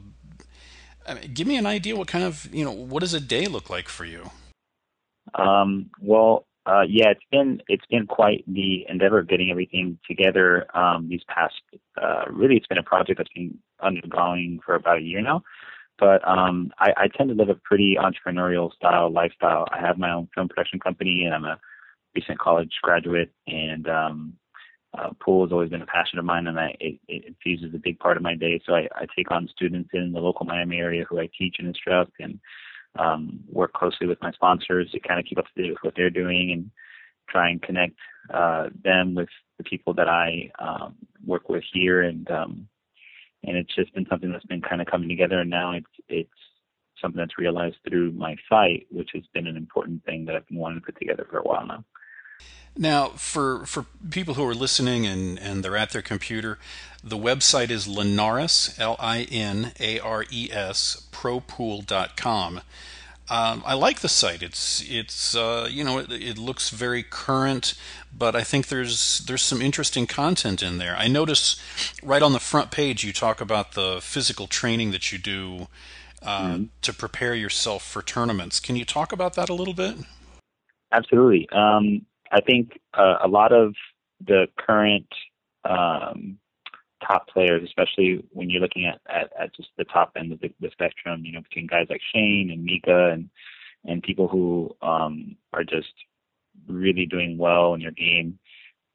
[1.07, 3.47] I mean, give me an idea what kind of you know what does a day
[3.47, 4.31] look like for you?
[5.35, 10.67] Um, well, uh, yeah, it's been it's been quite the endeavor of getting everything together
[10.77, 11.55] um, these past.
[12.01, 15.43] Uh, really, it's been a project that's been undergoing for about a year now.
[15.99, 19.67] but um, I, I tend to live a pretty entrepreneurial style lifestyle.
[19.71, 21.59] I have my own film production company, and I'm a
[22.15, 24.35] recent college graduate, and um,
[24.97, 27.79] uh, pool has always been a passion of mine, and I, it, it infuses a
[27.79, 28.61] big part of my day.
[28.65, 31.69] So I, I take on students in the local Miami area who I teach and
[31.69, 32.39] instruct, and
[32.99, 35.95] um, work closely with my sponsors to kind of keep up to date with what
[35.97, 36.71] they're doing and
[37.29, 37.97] try and connect
[38.33, 39.29] uh, them with
[39.59, 40.95] the people that I um,
[41.27, 42.69] work with here, and um,
[43.43, 45.41] and it's just been something that's been kind of coming together.
[45.41, 46.31] And now it's it's
[47.01, 50.59] something that's realized through my site, which has been an important thing that I've been
[50.59, 51.85] wanting to put together for a while now.
[52.76, 56.59] Now, for for people who are listening and, and they're at their computer,
[57.03, 62.62] the website is Linares, L I N A R E S, propool.com.
[63.30, 64.43] Um, I like the site.
[64.43, 67.74] It's it's uh, you know it, it, looks very current,
[68.16, 70.95] but I think there's there's some interesting content in there.
[70.97, 71.57] I notice
[72.03, 75.68] right on the front page you talk about the physical training that you do
[76.22, 76.64] uh, mm-hmm.
[76.82, 78.61] to prepare yourself for tournaments.
[78.61, 79.97] Can you talk about that a little bit?
[80.93, 81.49] Absolutely.
[81.51, 82.05] Um,
[82.35, 83.74] I think uh, a lot of
[84.26, 85.07] the current
[85.64, 86.39] um,
[87.07, 90.53] top players, especially when you're looking at, at, at just the top end of the,
[90.61, 93.30] the spectrum, you know, between guys like Shane and Mika and
[93.87, 95.93] and people who um, are just
[96.66, 98.39] really doing well in your game,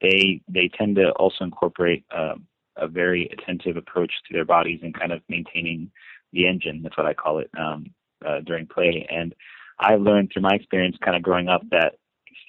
[0.02, 4.98] they they tend to also incorporate um, a very attentive approach to their bodies and
[4.98, 5.90] kind of maintaining
[6.32, 6.82] the engine.
[6.82, 7.86] That's what I call it um,
[8.26, 9.06] uh, during play.
[9.10, 9.34] And
[9.78, 11.94] I learned through my experience, kind of growing up, that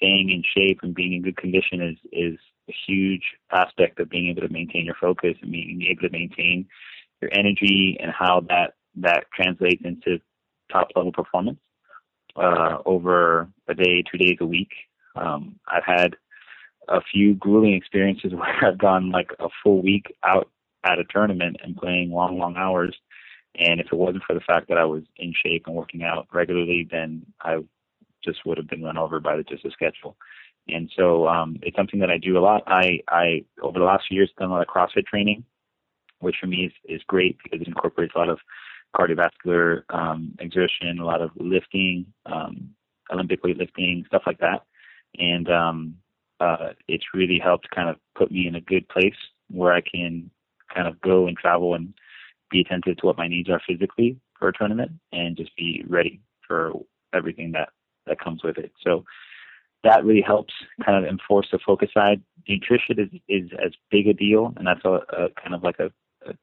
[0.02, 2.38] staying in shape and being in good condition is is
[2.68, 3.22] a huge
[3.52, 6.66] aspect of being able to maintain your focus and being able to maintain
[7.20, 10.18] your energy and how that that translates into
[10.70, 11.58] top level performance
[12.36, 14.70] uh, over a day, two days a week.
[15.14, 16.16] Um, I've had
[16.88, 20.50] a few grueling experiences where I've gone like a full week out
[20.84, 22.96] at a tournament and playing long, long hours.
[23.54, 26.26] And if it wasn't for the fact that I was in shape and working out
[26.32, 27.58] regularly, then I
[28.24, 30.16] just would have been run over by the just the schedule.
[30.68, 32.62] And so um, it's something that I do a lot.
[32.66, 35.44] I, I over the last few years done a lot of CrossFit training,
[36.20, 38.38] which for me is, is great because it incorporates a lot of
[38.96, 42.70] cardiovascular um, exertion, a lot of lifting, um,
[43.12, 44.62] Olympic weightlifting, stuff like that.
[45.18, 45.96] And um,
[46.40, 49.16] uh, it's really helped kind of put me in a good place
[49.50, 50.30] where I can
[50.74, 51.92] kind of go and travel and
[52.50, 56.20] be attentive to what my needs are physically for a tournament and just be ready
[56.46, 56.72] for
[57.14, 57.70] everything that
[58.06, 58.72] that comes with it.
[58.82, 59.04] So
[59.84, 62.22] that really helps kind of enforce the focus side.
[62.48, 65.90] Nutrition is, is as big a deal, and that's a, a kind of like a,
[66.28, 66.34] a,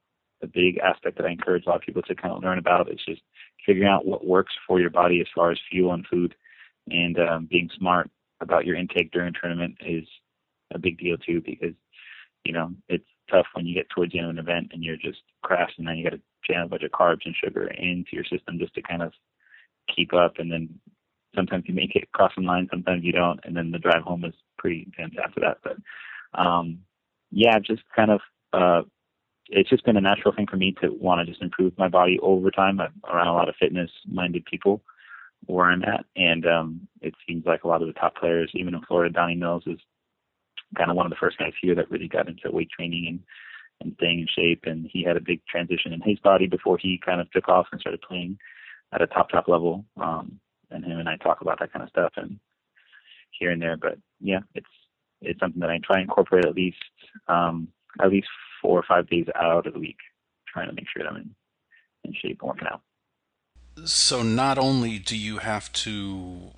[0.43, 2.89] a big aspect that I encourage a lot of people to kind of learn about.
[2.89, 3.21] It's just
[3.65, 6.35] figuring out what works for your body as far as fuel and food,
[6.89, 8.09] and um, being smart
[8.41, 10.05] about your intake during tournament is
[10.73, 11.75] a big deal too, because
[12.45, 14.97] you know it's tough when you get towards the end of an event and you're
[14.97, 18.09] just crashed, and then you got to jam a bunch of carbs and sugar into
[18.13, 19.13] your system just to kind of
[19.95, 20.69] keep up, and then
[21.35, 24.25] sometimes you make it across the line, sometimes you don't, and then the drive home
[24.25, 25.57] is pretty intense after that.
[25.63, 25.77] But
[26.39, 26.79] um,
[27.31, 28.21] yeah, just kind of
[28.53, 28.81] uh,
[29.47, 32.19] it's just been a natural thing for me to want to just improve my body
[32.21, 32.79] over time.
[32.79, 34.83] I'm around a lot of fitness-minded people
[35.45, 38.75] where I'm at, and um, it seems like a lot of the top players, even
[38.75, 39.79] in Florida, Donnie Mills is
[40.77, 43.19] kind of one of the first guys here that really got into weight training and
[43.81, 44.63] and staying in shape.
[44.65, 47.67] And he had a big transition in his body before he kind of took off
[47.71, 48.37] and started playing
[48.91, 49.85] at a top top level.
[49.95, 50.39] Um,
[50.71, 52.39] and him and I talk about that kind of stuff and
[53.31, 53.77] here and there.
[53.77, 54.67] But yeah, it's
[55.21, 56.77] it's something that I try and incorporate at least
[57.27, 57.67] um,
[58.01, 58.27] at least
[58.61, 59.97] four or five days out of the week,
[60.47, 61.35] trying to make sure that I'm in,
[62.05, 62.81] in shape and working out.
[63.85, 66.51] So not only do you have to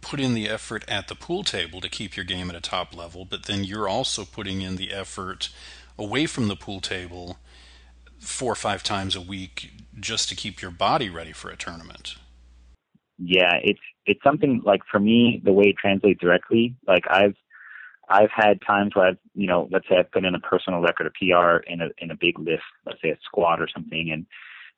[0.00, 2.94] put in the effort at the pool table to keep your game at a top
[2.94, 5.48] level, but then you're also putting in the effort
[5.98, 7.38] away from the pool table
[8.18, 12.16] four or five times a week just to keep your body ready for a tournament
[13.18, 16.74] yeah, it's it's something like for me the way it translates directly.
[16.86, 17.34] Like I've
[18.08, 21.06] I've had times where I've you know let's say I've put in a personal record,
[21.06, 24.26] a PR in a in a big lift, let's say a squat or something, and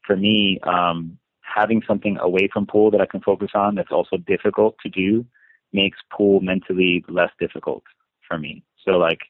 [0.06, 4.16] for me um, having something away from pool that I can focus on that's also
[4.16, 5.26] difficult to do
[5.72, 7.82] makes pool mentally less difficult
[8.26, 8.62] for me.
[8.84, 9.20] So like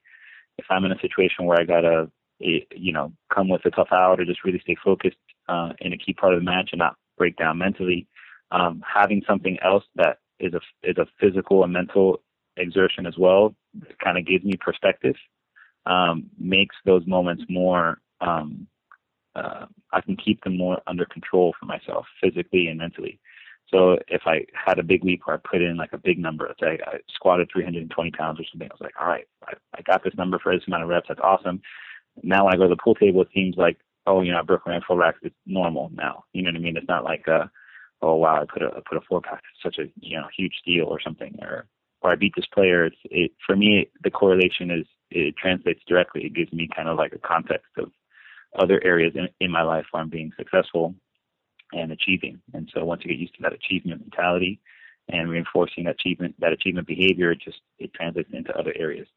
[0.59, 2.11] if I'm in a situation where I gotta
[2.43, 5.17] eh, you know come with a tough out or just really stay focused
[5.49, 8.07] uh, in a key part of the match and not break down mentally
[8.51, 12.21] um, having something else that is a is a physical and mental
[12.57, 13.55] exertion as well
[14.03, 15.15] kind of gives me perspective
[15.87, 18.67] um, makes those moments more um,
[19.35, 23.21] uh, I can keep them more under control for myself physically and mentally.
[23.71, 26.53] So if I had a big week where I put in like a big number,
[26.59, 30.03] say I squatted 320 pounds or something, I was like, all right, I, I got
[30.03, 31.07] this number for this amount of reps.
[31.09, 31.61] That's awesome.
[32.23, 33.79] Now when I go to the pool table, it seems like
[34.09, 35.19] oh, you know, I broke my full racks.
[35.23, 36.25] It's normal now.
[36.33, 36.77] You know what I mean?
[36.77, 37.45] It's not like, uh,
[38.03, 39.43] oh wow, I put a I put a four pack.
[39.63, 41.67] Such a you know huge deal or something, or
[42.01, 42.87] or I beat this player.
[42.87, 43.89] It's it for me.
[44.03, 46.25] The correlation is it translates directly.
[46.25, 47.91] It gives me kind of like a context of
[48.59, 50.95] other areas in, in my life where I'm being successful
[51.73, 52.41] and achieving.
[52.55, 54.61] And so once you get used to that achievement mentality
[55.09, 59.09] and reinforcing that achievement that achievement behavior, it just it translates into other areas.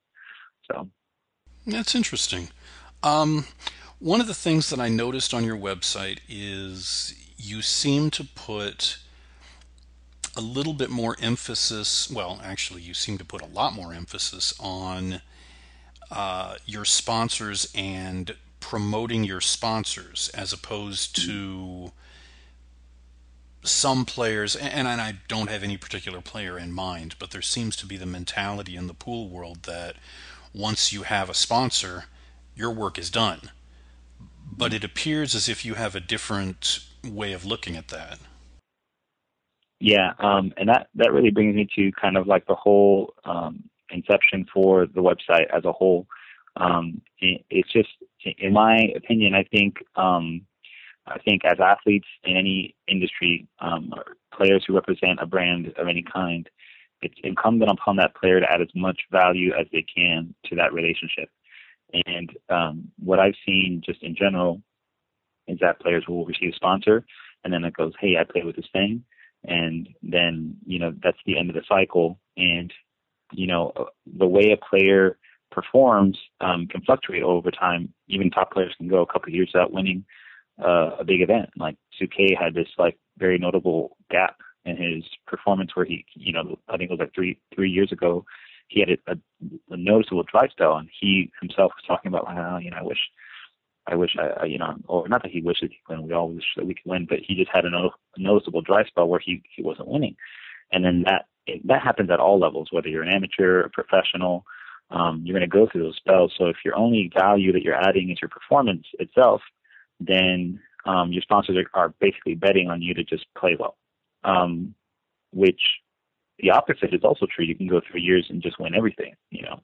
[0.69, 0.87] So
[1.65, 2.49] that's interesting.
[3.03, 3.45] Um,
[3.99, 8.97] one of the things that I noticed on your website is you seem to put
[10.35, 12.09] a little bit more emphasis.
[12.09, 15.21] Well, actually, you seem to put a lot more emphasis on
[16.09, 21.91] uh, your sponsors and promoting your sponsors as opposed to
[23.63, 27.75] some players, and, and I don't have any particular player in mind, but there seems
[27.77, 29.95] to be the mentality in the pool world that
[30.53, 32.05] once you have a sponsor,
[32.55, 33.51] your work is done.
[34.51, 38.19] But it appears as if you have a different way of looking at that.
[39.79, 43.63] Yeah, um, and that that really brings me to kind of like the whole um,
[43.89, 46.05] inception for the website as a whole.
[46.55, 47.89] Um, it, it's just,
[48.37, 50.41] in my opinion, I think um,
[51.07, 55.87] I think as athletes in any industry, um, or players who represent a brand of
[55.87, 56.47] any kind,
[57.01, 60.73] it's incumbent upon that player to add as much value as they can to that
[60.73, 61.29] relationship.
[62.05, 64.61] And um, what I've seen just in general
[65.47, 67.05] is that players will receive a sponsor,
[67.43, 69.03] and then it goes, "Hey, I play with this thing,"
[69.43, 72.19] and then you know that's the end of the cycle.
[72.37, 72.73] And
[73.31, 73.73] you know
[74.05, 75.17] the way a player
[75.51, 77.93] performs um, can fluctuate over time.
[78.07, 80.05] Even top players can go a couple of years without winning
[80.63, 81.49] uh, a big event.
[81.57, 86.59] Like Suke had this like very notable gap in his performance where he, you know,
[86.69, 88.25] I think it was like three three years ago,
[88.71, 89.17] he had a,
[89.69, 92.99] a, noticeable dry spell, and he himself was talking about, well, you know, I wish,
[93.87, 96.07] I wish I, you know, or not that he wishes he could win.
[96.07, 98.85] We all wish that we could win, but he just had a, no, noticeable dry
[98.85, 100.15] spell where he he wasn't winning,
[100.71, 101.25] and then that
[101.65, 104.45] that happens at all levels, whether you're an amateur, a professional.
[104.91, 106.33] Um, you're going to go through those spells.
[106.37, 109.41] So if your only value that you're adding is your performance itself,
[110.01, 113.77] then um, your sponsors are, are basically betting on you to just play well.
[114.25, 114.75] Um,
[115.31, 115.61] which
[116.39, 117.45] the opposite is also true.
[117.45, 119.15] You can go through years and just win everything.
[119.29, 119.61] You know,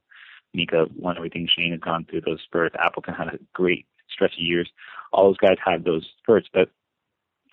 [0.53, 1.47] Mika won everything.
[1.47, 2.75] Shane has gone through those spurts.
[2.79, 4.69] Appleton had a great stretch of years.
[5.11, 6.69] All those guys have those spurts, but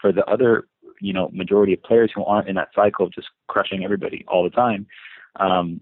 [0.00, 0.66] for the other,
[1.00, 4.44] you know, majority of players who aren't in that cycle of just crushing everybody all
[4.44, 4.86] the time,
[5.36, 5.80] um,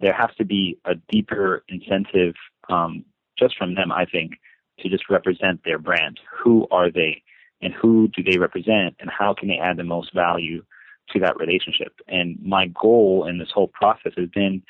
[0.00, 2.34] there has to be a deeper incentive
[2.68, 3.04] um,
[3.38, 4.32] just from them, I think,
[4.80, 6.20] to just represent their brand.
[6.42, 7.22] Who are they
[7.62, 10.64] and who do they represent and how can they add the most value
[11.10, 11.92] to that relationship?
[12.08, 14.62] And my goal in this whole process has been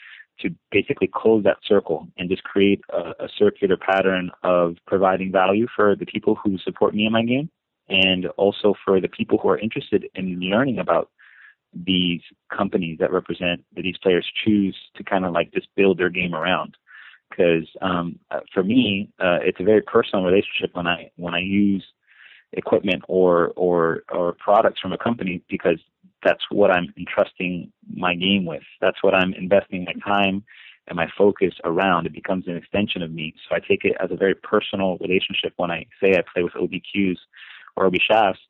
[0.43, 5.67] to basically close that circle and just create a, a circular pattern of providing value
[5.75, 7.51] for the people who support me in my game
[7.89, 11.11] and also for the people who are interested in learning about
[11.75, 12.21] these
[12.57, 16.35] companies that represent that these players choose to kind of like just build their game
[16.35, 16.77] around.
[17.29, 21.41] Because um, uh, for me, uh, it's a very personal relationship when I when I
[21.41, 21.85] use
[22.55, 25.79] equipment or or or products from a company because
[26.23, 28.63] that's what I'm entrusting my game with.
[28.81, 30.45] That's what I'm investing my time
[30.87, 32.07] and my focus around.
[32.07, 33.35] It becomes an extension of me.
[33.49, 36.55] So I take it as a very personal relationship when I say I play with
[36.55, 37.17] OBQs
[37.77, 38.41] or OB shafts.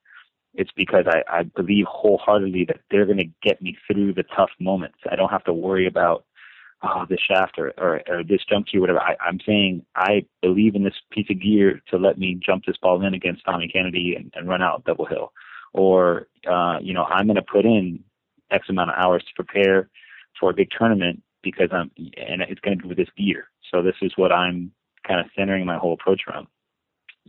[0.55, 4.51] It's because I, I believe wholeheartedly that they're going to get me through the tough
[4.59, 4.99] moments.
[5.09, 6.25] I don't have to worry about
[6.83, 9.01] oh, this shaft or, or, or this jump cue or whatever.
[9.01, 12.77] I, I'm saying I believe in this piece of gear to let me jump this
[12.79, 15.33] ball in against Tommy Kennedy and, and run out double hill.
[15.73, 18.03] Or, uh, you know, I'm going to put in
[18.51, 19.89] X amount of hours to prepare
[20.39, 23.49] for a big tournament because I'm, and it's going to be with this gear.
[23.71, 24.73] So this is what I'm
[25.07, 26.47] kind of centering my whole approach around.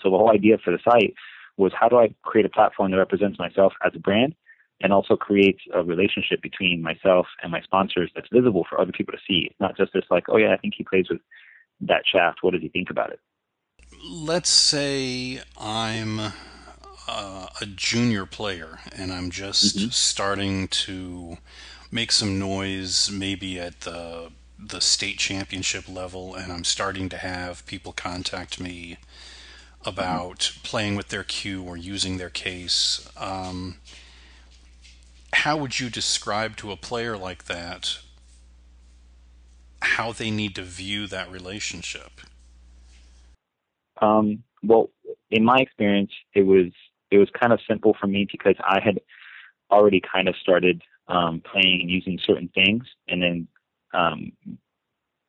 [0.01, 1.13] So the whole idea for the site
[1.57, 4.35] was how do I create a platform that represents myself as a brand
[4.81, 9.11] and also creates a relationship between myself and my sponsors that's visible for other people
[9.11, 9.47] to see.
[9.49, 11.21] It's not just this like, oh yeah, I think he plays with
[11.81, 12.39] that shaft.
[12.41, 13.19] What does he think about it?
[14.09, 16.33] Let's say I'm
[17.08, 19.89] uh, a junior player and I'm just mm-hmm.
[19.89, 21.38] starting to
[21.91, 24.32] make some noise, maybe at the
[24.64, 28.97] the state championship level, and I'm starting to have people contact me
[29.84, 30.62] about mm-hmm.
[30.62, 33.10] playing with their cue or using their case.
[33.18, 33.78] Um,
[35.34, 37.99] how would you describe to a player like that
[39.82, 42.22] how they need to view that relationship?
[43.99, 44.91] Um, well,
[45.32, 46.72] in my experience, it was
[47.12, 48.99] it was kind of simple for me because I had
[49.70, 53.47] already kind of started um, playing and using certain things, and then
[53.93, 54.32] um,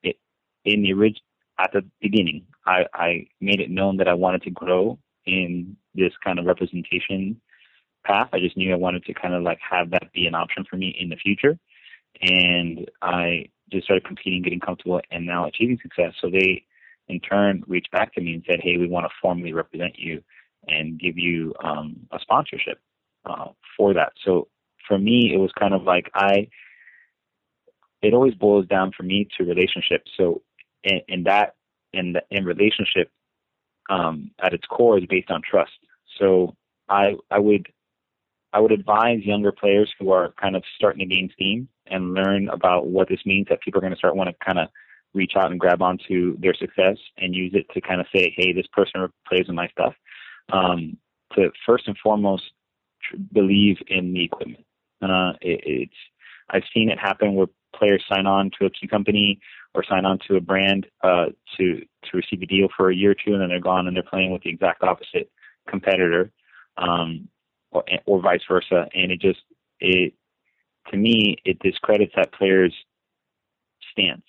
[0.03, 0.17] it,
[0.65, 1.15] in the
[1.59, 6.13] at the beginning, I, I made it known that I wanted to grow in this
[6.25, 7.41] kind of representation
[8.05, 8.29] path.
[8.33, 10.77] I just knew I wanted to kind of like have that be an option for
[10.77, 11.59] me in the future.
[12.21, 16.15] And I just started competing, getting comfortable, and now achieving success.
[16.21, 16.65] So they,
[17.09, 20.23] in turn, reached back to me and said, "Hey, we want to formally represent you
[20.69, 22.79] and give you um, a sponsorship
[23.25, 24.49] uh, for that." So
[24.87, 26.49] for me, it was kind of like I.
[28.03, 30.11] It always boils down for me to relationships.
[30.17, 30.43] So
[30.83, 31.55] in, in that,
[31.93, 33.11] in the in relationship,
[33.91, 35.73] um, at its core is based on trust.
[36.19, 36.57] So
[36.89, 37.69] I I would
[38.53, 42.49] I would advise younger players who are kind of starting to gain steam and learn
[42.49, 44.69] about what this means that people are going to start want to kind of
[45.15, 48.53] reach out and grab onto their success and use it to kind of say, hey,
[48.53, 49.95] this person plays with my stuff.
[50.53, 50.99] Um,
[51.35, 52.45] to first and foremost
[53.03, 54.65] tr- believe in the equipment.
[55.01, 55.95] Uh, it, it's
[56.51, 59.41] I've seen it happen where players sign on to a cue company
[59.75, 61.27] or sign on to a brand uh,
[61.57, 63.97] to to receive a deal for a year or two, and then they're gone and
[63.97, 65.31] they're playing with the exact opposite
[65.69, 66.31] competitor.
[66.77, 67.29] Um,
[67.73, 68.87] or, or vice versa.
[68.95, 69.41] And it just,
[69.81, 70.15] it,
[70.91, 72.75] to me, it discredits that player's
[73.91, 74.23] stance.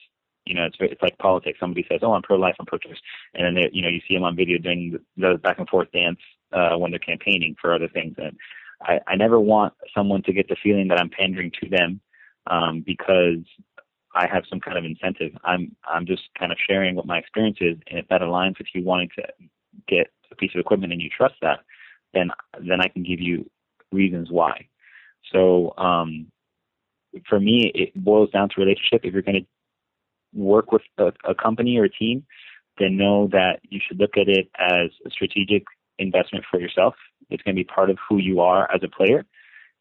[0.45, 1.59] You know, it's it's like politics.
[1.59, 2.97] Somebody says, "Oh, I'm pro-life, I'm pro-choice,"
[3.33, 5.91] and then they, you know you see them on video doing the back and forth
[5.91, 6.19] dance
[6.51, 8.15] uh, when they're campaigning for other things.
[8.17, 8.37] And
[8.81, 12.01] I, I never want someone to get the feeling that I'm pandering to them
[12.47, 13.39] um, because
[14.15, 15.31] I have some kind of incentive.
[15.43, 18.67] I'm I'm just kind of sharing what my experience is, and if that aligns with
[18.73, 19.23] you wanting to
[19.87, 21.59] get a piece of equipment and you trust that,
[22.13, 22.29] then
[22.59, 23.49] then I can give you
[23.91, 24.67] reasons why.
[25.31, 26.27] So um,
[27.27, 29.01] for me, it boils down to relationship.
[29.03, 29.47] If you're going to
[30.33, 32.25] work with a, a company or a team,
[32.79, 35.63] then know that you should look at it as a strategic
[35.99, 36.95] investment for yourself.
[37.29, 39.25] It's going to be part of who you are as a player,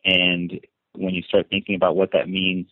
[0.05, 0.61] and
[0.94, 2.66] when you start thinking about what that means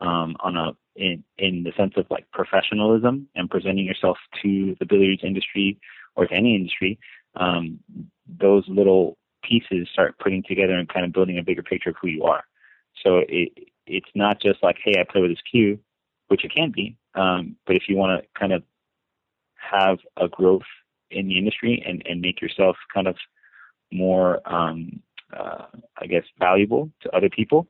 [0.00, 4.86] um, on a in in the sense of like professionalism and presenting yourself to the
[4.86, 5.78] billiards industry
[6.14, 6.98] or to any industry,
[7.36, 7.78] um,
[8.26, 12.08] those little pieces start putting together and kind of building a bigger picture of who
[12.08, 12.44] you are.
[13.02, 13.52] So it
[13.86, 15.78] it's not just like, hey, I play with this cue,
[16.28, 18.62] which it can be, um, but if you want to kind of
[19.56, 20.62] have a growth
[21.10, 23.16] in the industry and, and make yourself kind of
[23.92, 25.00] more, um,
[25.36, 25.66] uh,
[25.98, 27.68] I guess, valuable to other people,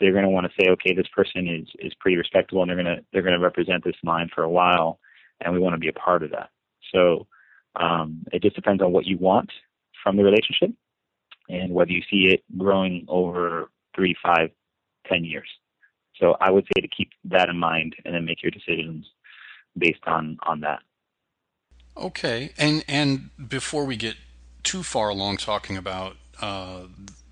[0.00, 2.82] they're going to want to say, okay, this person is is pretty respectable, and they're
[2.82, 4.98] going to they're going to represent this line for a while,
[5.40, 6.50] and we want to be a part of that.
[6.92, 7.26] So
[7.76, 9.50] um, it just depends on what you want
[10.02, 10.70] from the relationship
[11.48, 14.50] and whether you see it growing over three, five,
[15.06, 15.48] ten years.
[16.20, 19.06] So I would say to keep that in mind and then make your decisions
[19.76, 20.80] based on on that.
[21.96, 24.16] Okay, and and before we get
[24.62, 26.82] too far along talking about uh,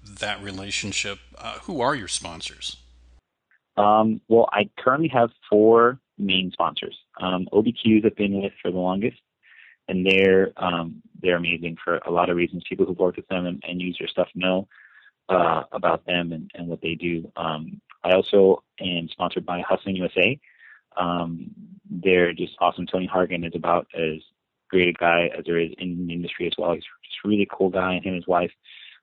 [0.04, 2.76] that relationship, uh, who are your sponsors?
[3.76, 6.98] Um, well, I currently have four main sponsors.
[7.20, 9.18] Um, OBQs have been with for the longest
[9.88, 12.62] and they're um, they're amazing for a lot of reasons.
[12.68, 14.68] People who've worked with them and, and use their stuff know
[15.28, 17.30] uh, about them and, and what they do.
[17.36, 20.38] Um, I also am sponsored by Hustlin' USA.
[20.96, 21.50] Um,
[21.90, 22.86] they're just awesome.
[22.86, 24.20] Tony Hargan is about as
[24.70, 26.74] great a guy as there is in the industry as well.
[26.74, 28.50] He's just a really cool guy, and him and his wife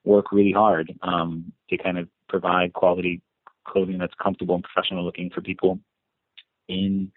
[0.04, 3.22] work really hard um, to kind of provide quality
[3.68, 5.80] clothing that's comfortable and professional looking for people
[6.68, 7.12] in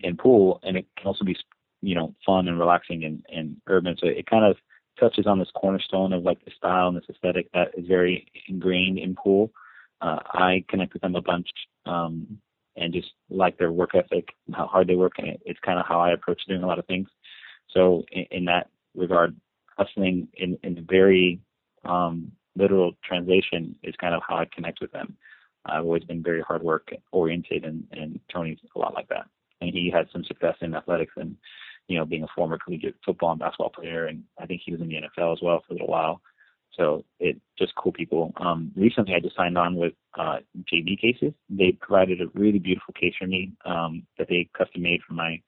[0.00, 1.36] in pool, and it can also be
[1.80, 3.96] you know, fun and relaxing and, and urban.
[3.98, 4.56] So it kind of
[4.98, 8.98] touches on this cornerstone of like the style and this aesthetic that is very ingrained
[8.98, 9.52] in pool.
[10.00, 11.48] Uh, I connect with them a bunch
[11.86, 12.38] um,
[12.76, 15.78] and just like their work ethic, and how hard they work, and it, it's kind
[15.78, 17.08] of how I approach doing a lot of things.
[17.70, 19.36] So in, in that regard,
[19.76, 21.40] hustling in, in a very
[21.84, 25.16] um, literal translation is kind of how I connect with them.
[25.66, 29.26] I've always been very hard work oriented, and, and Tony's a lot like that.
[29.60, 31.36] And he had some success in athletics and
[31.88, 34.80] you know, being a former collegiate football and basketball player, and I think he was
[34.80, 36.20] in the NFL as well for a little while.
[36.78, 38.32] So it just cool people.
[38.36, 40.38] Um, recently, I just signed on with uh,
[40.72, 41.32] JB Cases.
[41.50, 45.42] They provided a really beautiful case for me um, that they custom made for my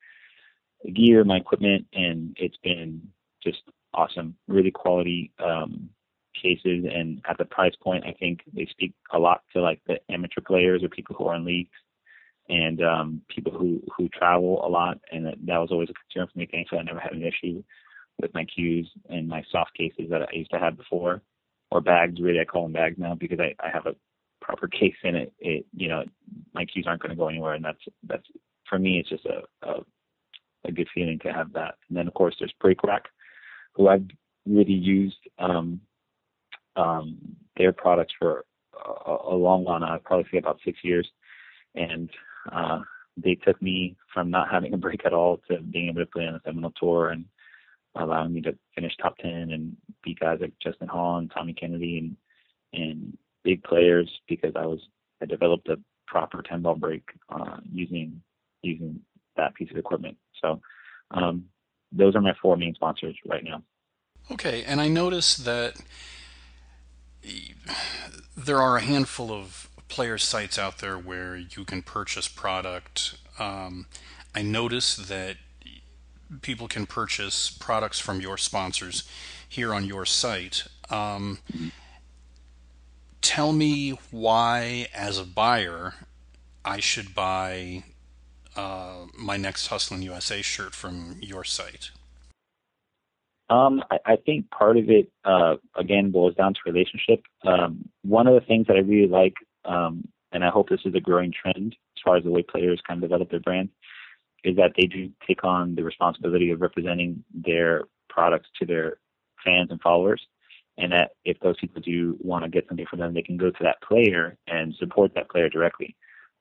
[0.93, 3.01] gear, my equipment, and it's been
[3.43, 3.63] just
[3.95, 4.35] awesome.
[4.49, 5.89] Really quality um,
[6.41, 10.01] cases, and at the price point, I think they speak a lot to like the
[10.11, 11.71] amateur players or people who are in leagues
[12.49, 16.29] and um, people who who travel a lot, and that, that was always a concern
[16.33, 16.49] for me.
[16.51, 17.63] Thankfully, I never had an issue
[18.21, 21.23] with my cues and my soft cases that I used to have before,
[21.71, 22.21] or bags.
[22.21, 23.97] Really, I call them bags now because I, I have a
[24.41, 25.33] proper case in it.
[25.39, 26.05] It you know
[26.55, 28.27] my cues aren't going to go anywhere, and that's that's
[28.69, 28.99] for me.
[28.99, 29.81] It's just a, a
[30.65, 31.77] a good feeling to have that.
[31.89, 33.05] And then of course there's Break Rack,
[33.75, 34.07] who I've
[34.47, 35.81] really used um,
[36.77, 37.19] um,
[37.57, 38.45] their products for
[39.07, 39.95] a, a long while now.
[39.95, 41.09] I'd probably say about six years,
[41.75, 42.11] and
[42.53, 42.81] uh,
[43.17, 46.27] they took me from not having a break at all to being able to play
[46.27, 47.25] on the Seminole Tour and
[47.97, 51.99] allowing me to finish top 10 and beat guys like Justin Hall and Tommy Kennedy
[51.99, 52.17] and
[52.73, 54.81] and big players because I was
[55.23, 58.23] I developed a proper 10 ball break uh, using
[58.63, 59.01] using
[59.37, 60.17] that piece of equipment.
[60.41, 60.61] So
[61.11, 61.45] um,
[61.93, 63.63] those are my four main sponsors right now.
[64.31, 65.81] Okay, and I noticed that
[68.37, 73.17] there are a handful of player sites out there where you can purchase product.
[73.39, 73.87] Um,
[74.35, 75.37] I noticed that
[76.43, 79.09] people can purchase products from your sponsors
[79.49, 80.65] here on your site.
[80.91, 81.39] Um,
[83.21, 85.95] tell me why, as a buyer,
[86.65, 87.85] I should buy
[88.57, 91.91] uh, my next Hustlin' USA shirt from your site.
[93.49, 97.25] Um, I, I, think part of it, uh, again, boils down to relationship.
[97.45, 99.35] Um, one of the things that I really like,
[99.65, 102.81] um, and I hope this is a growing trend as far as the way players
[102.87, 103.71] kind of develop their brand,
[104.45, 108.99] is that they do take on the responsibility of representing their products to their
[109.45, 110.23] fans and followers.
[110.79, 113.51] And that if those people do want to get something from them, they can go
[113.51, 115.95] to that player and support that player directly.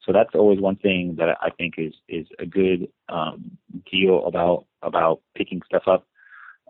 [0.05, 3.51] So that's always one thing that I think is is a good um,
[3.91, 6.07] deal about about picking stuff up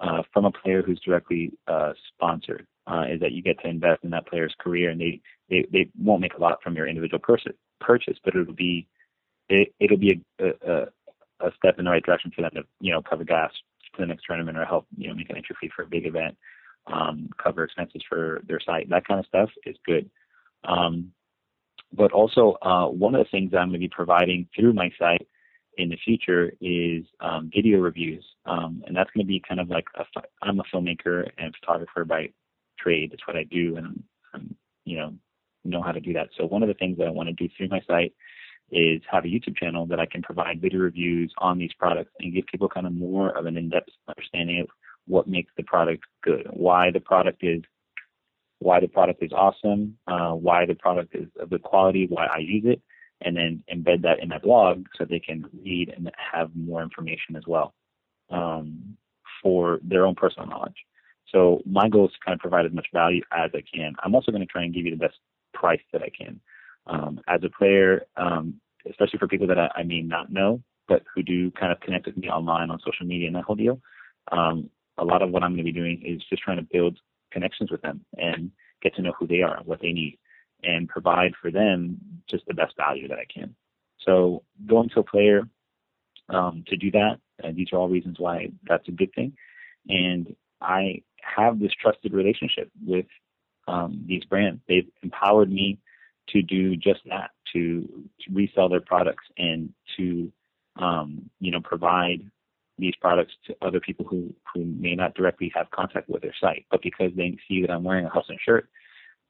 [0.02, 2.66] uh, from a player who's directly uh, sponsored.
[2.88, 5.90] Uh, is that you get to invest in that player's career, and they they, they
[5.98, 8.88] won't make a lot from your individual purchase, but it'll be
[9.48, 10.86] it, it'll be a, a,
[11.42, 13.52] a step in the right direction for them to, you know, cover gas
[13.96, 16.06] for the next tournament or help, you know, make an entry fee for a big
[16.06, 16.38] event,
[16.88, 18.90] um, cover expenses for their site.
[18.90, 20.10] That kind of stuff is good.
[20.64, 21.12] Um,
[21.94, 25.28] but also, uh, one of the things I'm going to be providing through my site
[25.78, 29.70] in the future is um, video reviews, um, and that's going to be kind of
[29.70, 29.86] like
[30.42, 32.30] I'm a filmmaker and photographer by
[32.78, 33.12] trade.
[33.12, 34.04] That's what I do, and
[34.34, 34.56] I'm
[34.86, 35.14] you know
[35.64, 36.30] know how to do that.
[36.38, 38.14] So one of the things that I want to do through my site
[38.72, 42.34] is have a YouTube channel that I can provide video reviews on these products and
[42.34, 44.68] give people kind of more of an in-depth understanding of
[45.08, 47.62] what makes the product good, why the product is
[48.60, 52.40] why the product is awesome, uh, why the product is of good quality, why I
[52.40, 52.82] use it,
[53.22, 57.38] and then embed that in my blog so they can read and have more information
[57.38, 57.74] as well
[58.30, 58.98] um,
[59.42, 60.76] for their own personal knowledge.
[61.32, 63.94] So my goal is to kind of provide as much value as I can.
[64.04, 65.18] I'm also going to try and give you the best
[65.54, 66.42] price that I can
[66.90, 68.56] um, as a player, um,
[68.90, 72.08] especially for people that I, I, may not know, but who do kind of connect
[72.08, 73.80] with me online on social media and that whole deal.
[74.32, 76.98] Um, a lot of what I'm going to be doing is just trying to build
[77.32, 78.52] connections with them and
[78.82, 80.18] get to know who they are, what they need,
[80.64, 81.98] and provide for them
[82.30, 83.56] just the best value that I can.
[84.06, 85.44] So going to a player
[86.30, 89.34] um, to do that, and these are all reasons why that's a good thing.
[89.88, 93.06] And I have this trusted relationship with
[93.68, 94.62] um, these brands.
[94.68, 95.78] They've empowered me
[96.34, 97.82] to do just that, to,
[98.22, 100.32] to resell their products and to,
[100.78, 102.22] um, you know, provide
[102.78, 106.66] these products to other people who, who may not directly have contact with their site,
[106.72, 108.70] but because they see that I'm wearing a Hustlin' shirt,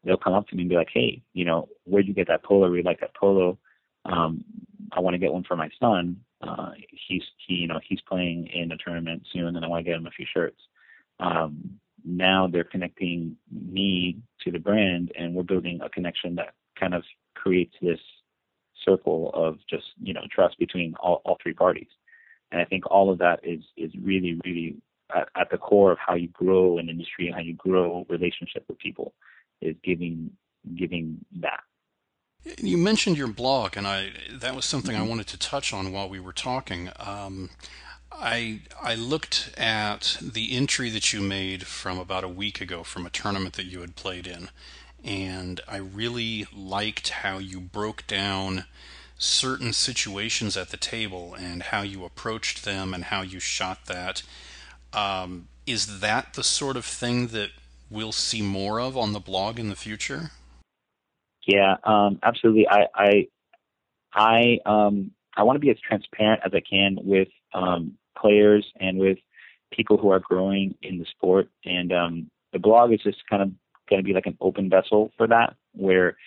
[0.04, 2.44] they'll come up to me and be like, hey, you know, where'd you get that
[2.44, 2.70] polo?
[2.70, 3.58] We like that polo.
[4.06, 4.44] Um,
[4.92, 6.18] I want to get one for my son.
[6.42, 6.72] Uh,
[7.08, 9.98] he's, he, you know, he's playing in a tournament soon and I want to get
[9.98, 10.62] him a few shirts.
[11.20, 16.94] Um, now they're connecting me to the brand and we're building a connection that kind
[16.94, 17.04] of
[17.36, 18.00] creates this
[18.86, 21.90] circle of just you know trust between all, all three parties
[22.52, 24.76] and i think all of that is is really really
[25.16, 28.64] at, at the core of how you grow an industry and how you grow relationship
[28.68, 29.14] with people
[29.62, 30.32] is giving
[30.76, 31.62] giving that
[32.58, 35.10] you mentioned your blog, and I that was something I mm-hmm.
[35.10, 36.90] wanted to touch on while we were talking.
[36.98, 37.50] Um,
[38.12, 43.06] I I looked at the entry that you made from about a week ago from
[43.06, 44.50] a tournament that you had played in,
[45.04, 48.66] and I really liked how you broke down
[49.18, 54.24] certain situations at the table and how you approached them and how you shot that.
[54.94, 57.52] Um, is that the sort of thing that
[57.90, 60.32] we'll see more of on the blog in the future?
[61.46, 62.68] Yeah, um, absolutely.
[62.68, 63.28] I I
[64.14, 69.00] I um I want to be as transparent as I can with um, players and
[69.00, 69.18] with
[69.72, 71.48] people who are growing in the sport.
[71.66, 73.52] And um, the blog is just kind of
[73.90, 76.18] going to be like an open vessel for that, where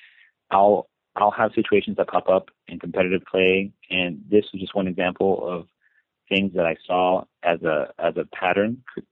[0.50, 4.86] I'll I'll have situations that pop up in competitive play, and this is just one
[4.86, 5.66] example of
[6.28, 9.02] things that I saw as a as a pattern c-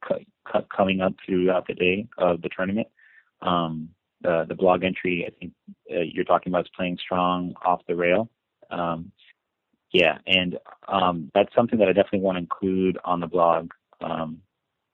[0.52, 2.88] c- coming up throughout the day of the tournament.
[3.42, 3.90] Um,
[4.22, 5.52] the the blog entry I think
[5.92, 8.30] uh, you're talking about is playing strong off the rail.
[8.70, 9.12] Um,
[9.92, 10.58] yeah, and
[10.88, 13.70] um, that's something that I definitely want to include on the blog
[14.00, 14.38] um,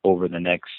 [0.04, 0.70] over the next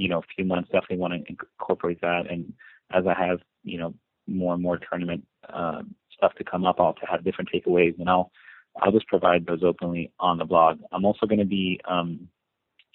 [0.00, 2.30] you know a few months definitely want to incorporate that.
[2.30, 2.52] And
[2.92, 3.94] as i have you know
[4.26, 5.82] more and more tournament uh,
[6.16, 8.30] stuff to come up i'll to have different takeaways and i'll
[8.80, 10.78] i'll just provide those openly on the blog.
[10.92, 12.28] I'm also going to be um,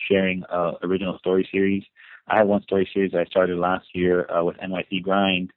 [0.10, 1.84] sharing uh, original story series.
[2.28, 5.52] I have one story series I started last year uh, with NYC Grind,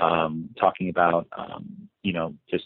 [0.00, 2.64] um, talking about um, you know just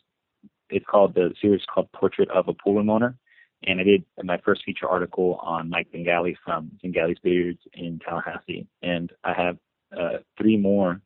[0.68, 3.16] it's called the series called Portrait of a Pool Room Owner,
[3.64, 8.66] and I did my first feature article on Mike Zingale from Zingale's Billiards in Tallahassee,
[8.82, 9.58] and I have
[9.96, 11.00] uh, three more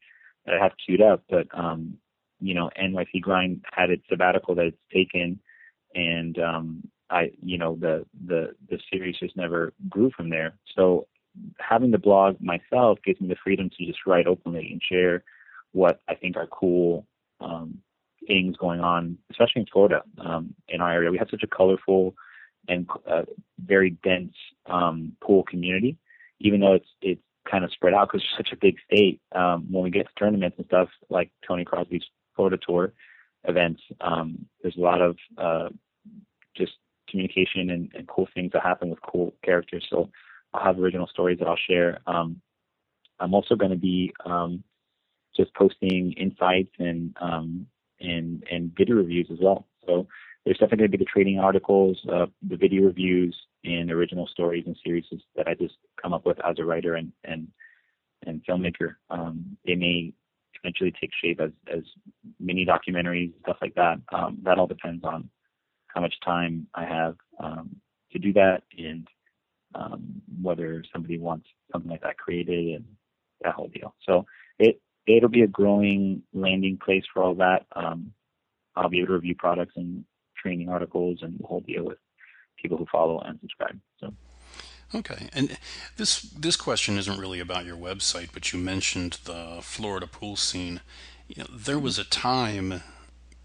[0.47, 1.99] that I have queued up, but um,
[2.41, 5.41] you know NYC Grind had its sabbatical that it's taken,
[5.95, 10.55] and um, I you know the the the series just never grew from there.
[10.77, 11.07] So
[11.59, 15.25] having the blog myself gives me the freedom to just write openly and share
[15.73, 17.07] what I think are cool
[17.41, 17.79] um,
[18.27, 21.11] things going on, especially in Florida, um, in our area.
[21.11, 22.15] We have such a colorful
[22.69, 23.23] and uh,
[23.59, 24.35] very dense
[24.67, 25.97] um, pool community,
[26.41, 29.21] even though it's it's kind of spread out because it's such a big state.
[29.35, 32.05] Um, when we get to tournaments and stuff like Tony Crosby's
[32.35, 32.93] Florida Tour
[33.45, 35.69] events, um, there's a lot of uh,
[36.57, 36.73] just
[37.09, 39.87] communication and, and cool things that happen with cool characters.
[39.91, 40.11] So
[40.53, 41.99] I'll have original stories that I'll share.
[42.07, 42.41] Um,
[43.21, 44.65] I'm also going to be um,
[45.37, 47.67] just posting insights and um,
[48.01, 49.67] and and video reviews as well.
[49.87, 50.07] So
[50.45, 54.65] there's definitely going to be the trading articles, uh, the video reviews, and original stories
[54.67, 55.05] and series
[55.37, 57.49] that I just come up with as a writer and and
[58.27, 58.97] and filmmaker.
[59.11, 60.13] Um, they may
[60.63, 61.83] eventually take shape as as
[62.39, 64.01] mini documentaries, stuff like that.
[64.13, 65.31] Um, that all depends on
[65.89, 67.77] how much time I have um,
[68.13, 69.07] to do that and
[69.75, 72.85] um, whether somebody wants something like that created and
[73.43, 73.95] that whole deal.
[74.07, 74.27] So
[74.59, 77.67] it it'll be a growing landing place for all that.
[77.75, 78.13] Um,
[78.77, 80.05] I'll be able to review products and
[80.45, 81.99] training articles and the whole deal with
[82.61, 83.81] people who follow and subscribe.
[83.99, 84.13] So.
[84.95, 85.57] Okay, and
[85.97, 90.83] this this question isn't really about your website, but you mentioned the Florida pool scene.
[91.27, 92.83] You know, there was a time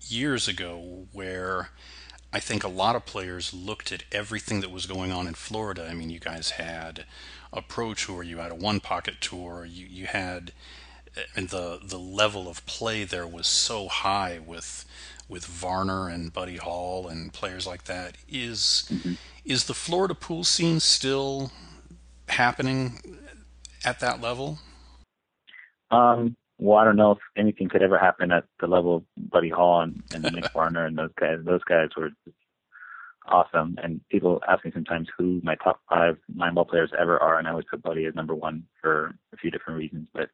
[0.01, 1.69] years ago where
[2.31, 5.87] I think a lot of players looked at everything that was going on in Florida.
[5.89, 7.05] I mean, you guys had
[7.51, 10.51] a pro tour, you had a one pocket tour, you you had
[11.35, 14.85] and the the level of play there was so high with
[15.29, 18.17] with Varner and Buddy Hall and players like that.
[18.27, 19.13] Is mm-hmm.
[19.45, 21.51] is the Florida pool scene still
[22.27, 22.99] happening
[23.85, 24.59] at that level?
[25.91, 29.49] Um, well, I don't know if anything could ever happen at the level of Buddy
[29.49, 31.37] Hall and, and Nick Varner and those guys.
[31.43, 32.09] Those guys were
[33.27, 33.75] awesome.
[33.81, 37.47] And people ask me sometimes who my top five nine ball players ever are, and
[37.47, 40.07] I always put Buddy as number one for a few different reasons.
[40.13, 40.29] But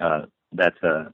[0.00, 0.22] uh,
[0.52, 1.12] that's a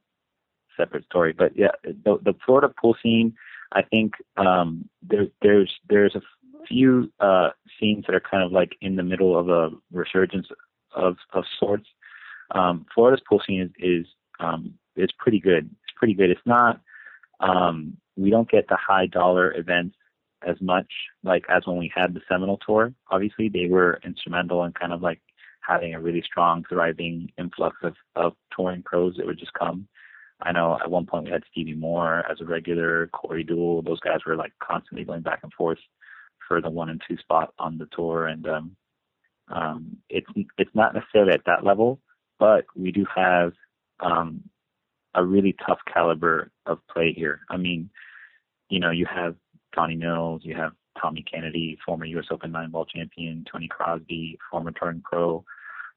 [0.78, 1.34] separate story.
[1.36, 3.34] But yeah, the, the Florida pool scene,
[3.72, 6.22] I think um, there's there's there's a
[6.66, 10.46] few uh, scenes that are kind of like in the middle of a resurgence
[10.94, 11.88] of of sorts.
[12.52, 14.06] Um, Florida's pool scene is is
[14.40, 15.68] um, is pretty good.
[15.84, 16.30] It's pretty good.
[16.30, 16.80] It's not
[17.40, 19.96] um, we don't get the high dollar events
[20.46, 20.86] as much
[21.24, 22.92] like as when we had the Seminole tour.
[23.10, 25.20] Obviously, they were instrumental in kind of like
[25.60, 29.86] having a really strong, thriving influx of, of touring pros that would just come.
[30.40, 33.84] I know at one point we had Stevie Moore as a regular, Corey Deuel.
[33.84, 35.78] Those guys were like constantly going back and forth
[36.46, 38.76] for the one and two spot on the tour, and um,
[39.48, 42.00] um, it's it's not necessarily at that level,
[42.38, 43.52] but we do have
[44.00, 44.42] um,
[45.14, 47.40] a really tough caliber of play here.
[47.50, 47.90] I mean,
[48.68, 49.34] you know, you have
[49.74, 52.26] Donnie Mills, you have Tommy Kennedy, former U.S.
[52.30, 55.44] Open nine ball champion, Tony Crosby, former touring pro,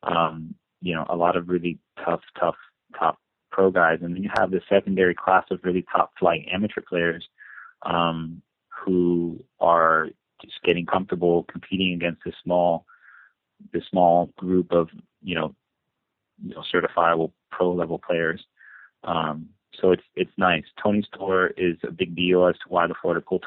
[0.03, 2.55] um, you know, a lot of really tough, tough,
[2.97, 3.19] top
[3.51, 7.27] pro guys, and then you have the secondary class of really top flight amateur players
[7.83, 10.07] um, who are
[10.41, 12.85] just getting comfortable competing against this small,
[13.73, 14.89] this small group of
[15.21, 15.55] you know,
[16.43, 18.41] you know, certifiable pro level players.
[19.03, 19.49] Um,
[19.79, 20.63] so it's it's nice.
[20.81, 23.41] Tony's tour is a big deal as to why the Florida pool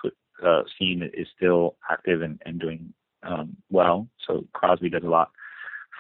[0.45, 4.09] uh, scene is still active and, and doing um, well.
[4.27, 5.31] So Crosby does a lot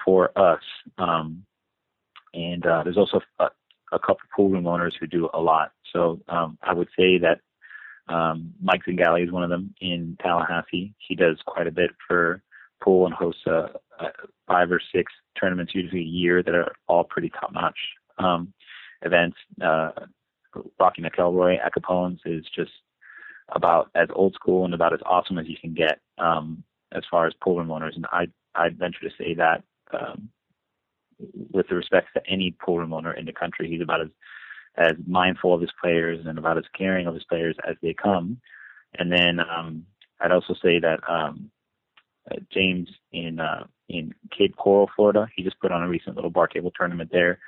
[0.05, 0.63] for us.
[0.99, 1.45] Um,
[2.33, 3.21] and uh, there's also
[3.95, 5.73] a couple pool room owners who do a lot.
[5.93, 7.41] So um, I would say that
[8.13, 10.95] um, Mike Zingale is one of them in Tallahassee.
[10.99, 12.43] He does quite a bit for
[12.83, 13.69] pool and hosts uh,
[13.99, 14.09] uh,
[14.47, 17.79] five or six tournaments usually a year that are all pretty top notch
[18.19, 18.53] um,
[19.03, 19.37] events.
[19.63, 19.91] Uh,
[20.79, 22.73] Rocky McElroy at Capone's is just
[23.49, 26.63] about as old school and about as awesome as you can get um,
[26.93, 27.95] as far as pool room owners.
[27.97, 30.29] And I I'd venture to say that um,
[31.53, 33.69] with respect to any room owner in the country.
[33.69, 34.09] He's about as
[34.77, 38.39] as mindful of his players and about as caring of his players as they come.
[38.99, 39.87] And then um,
[40.21, 41.51] I'd also say that um,
[42.31, 46.31] uh, James in uh, in Cape Coral, Florida, he just put on a recent little
[46.31, 47.39] bar table tournament there.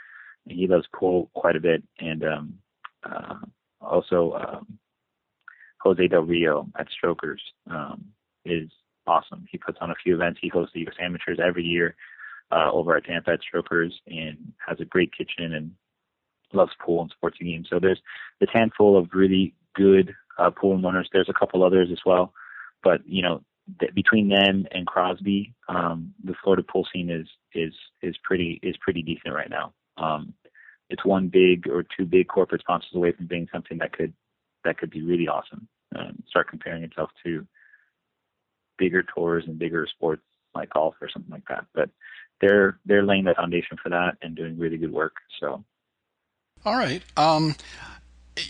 [0.44, 2.54] And he loves pool quite a bit, and um,
[3.02, 3.34] uh,
[3.80, 4.78] also um,
[5.82, 8.04] Jose Del Rio at Strokers um,
[8.44, 8.68] is
[9.08, 9.44] awesome.
[9.50, 10.38] He puts on a few events.
[10.40, 10.94] He hosts the U.S.
[11.00, 11.96] Amateurs every year
[12.50, 15.72] uh, over at Tampa at Strokers and has a great kitchen and
[16.52, 17.66] loves pool and sports games.
[17.70, 18.00] So there's
[18.40, 21.08] this handful of really good uh, pool owners.
[21.12, 22.32] There's a couple others as well,
[22.82, 23.42] but you know
[23.80, 28.76] th- between them and Crosby, um, the Florida pool scene is is is pretty is
[28.80, 29.72] pretty decent right now.
[29.96, 30.34] Um,
[30.88, 34.12] it's one big or two big corporate sponsors away from being something that could
[34.64, 35.68] that could be really awesome.
[35.96, 37.46] Um, start comparing itself to
[38.78, 40.22] bigger tours and bigger sports
[40.54, 41.66] like golf or something like that.
[41.74, 41.90] But
[42.40, 45.14] they're they're laying the foundation for that and doing really good work.
[45.40, 45.64] So,
[46.64, 47.02] all right.
[47.16, 47.56] Um,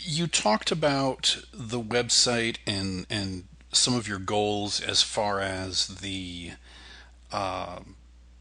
[0.03, 6.53] you talked about the website and and some of your goals as far as the
[7.33, 7.81] uh,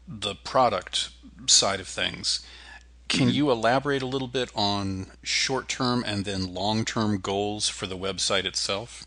[0.06, 1.10] the product
[1.46, 2.44] side of things.
[3.08, 7.86] Can you elaborate a little bit on short term and then long term goals for
[7.86, 9.06] the website itself?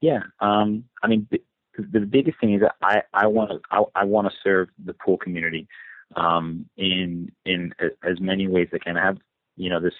[0.00, 1.28] Yeah, um, I mean,
[1.78, 4.94] the, biggest thing is that I I want to I, I want to serve the
[4.94, 5.68] pool community
[6.16, 8.96] um, in in as many ways as I can.
[8.96, 9.18] I have
[9.56, 9.94] you know this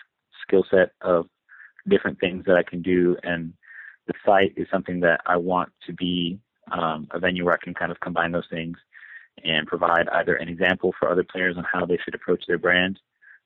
[0.47, 1.27] skill set of
[1.89, 3.53] different things that I can do, and
[4.07, 6.39] the site is something that I want to be
[6.71, 8.77] um, a venue where I can kind of combine those things
[9.45, 12.99] and provide either an example for other players on how they should approach their brand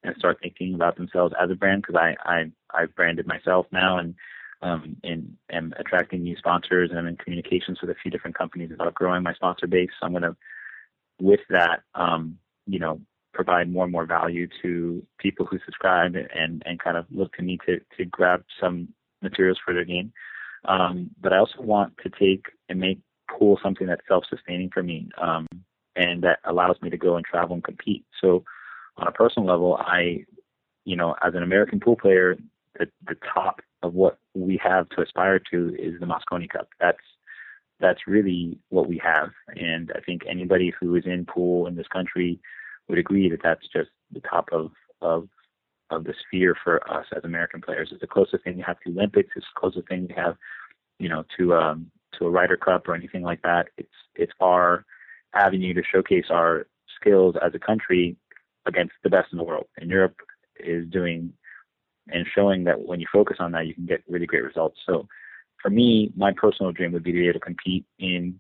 [0.03, 3.99] and start thinking about themselves as a brand because I, I I've branded myself now
[3.99, 4.15] and
[4.67, 8.71] um and am attracting new sponsors and I'm in communications with a few different companies
[8.73, 9.91] about growing my sponsor base.
[9.99, 10.37] So I'm gonna
[11.21, 13.01] with that um, you know,
[13.33, 17.43] provide more and more value to people who subscribe and, and kind of look to
[17.43, 18.89] me to, to grab some
[19.23, 20.13] materials for their game.
[20.65, 22.99] Um, but I also want to take and make
[23.31, 25.09] pool something that's self-sustaining for me.
[25.21, 25.47] Um,
[25.95, 28.05] and that allows me to go and travel and compete.
[28.21, 28.45] So
[28.97, 30.25] on a personal level, I,
[30.85, 32.37] you know, as an American pool player,
[32.79, 36.69] the, the top of what we have to aspire to is the Mosconi Cup.
[36.81, 36.99] That's
[37.79, 41.89] that's really what we have, and I think anybody who is in pool in this
[41.89, 42.41] country
[42.89, 44.71] would agree that that's just the top of
[45.03, 45.29] of
[45.91, 47.91] of the sphere for us as American players.
[47.93, 49.31] It's the closest thing we have to Olympics.
[49.37, 50.37] It's the closest thing we have,
[50.99, 53.69] you know, to um to a Ryder Cup or anything like that.
[53.77, 54.85] It's it's our
[55.35, 56.67] avenue to showcase our
[56.99, 58.17] skills as a country
[58.67, 59.67] against the best in the world.
[59.77, 60.17] And Europe
[60.59, 61.33] is doing
[62.09, 64.79] and showing that when you focus on that, you can get really great results.
[64.87, 65.09] So
[65.61, 68.39] for me, my personal dream would be to be able to compete in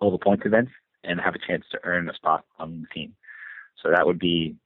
[0.00, 0.72] all the points events
[1.04, 3.14] and have a chance to earn a spot on the team.
[3.82, 4.56] So that would be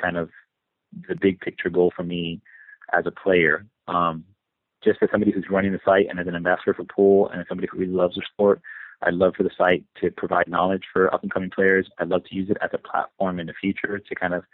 [0.00, 0.30] kind of
[1.08, 2.40] the big picture goal for me
[2.92, 3.66] as a player.
[3.88, 4.24] Um,
[4.82, 7.46] just as somebody who's running the site and as an ambassador for pool and as
[7.48, 8.60] somebody who really loves the sport,
[9.02, 11.88] I'd love for the site to provide knowledge for up and coming players.
[11.98, 14.44] I'd love to use it as a platform in the future to kind of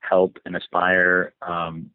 [0.00, 1.90] help and aspire um,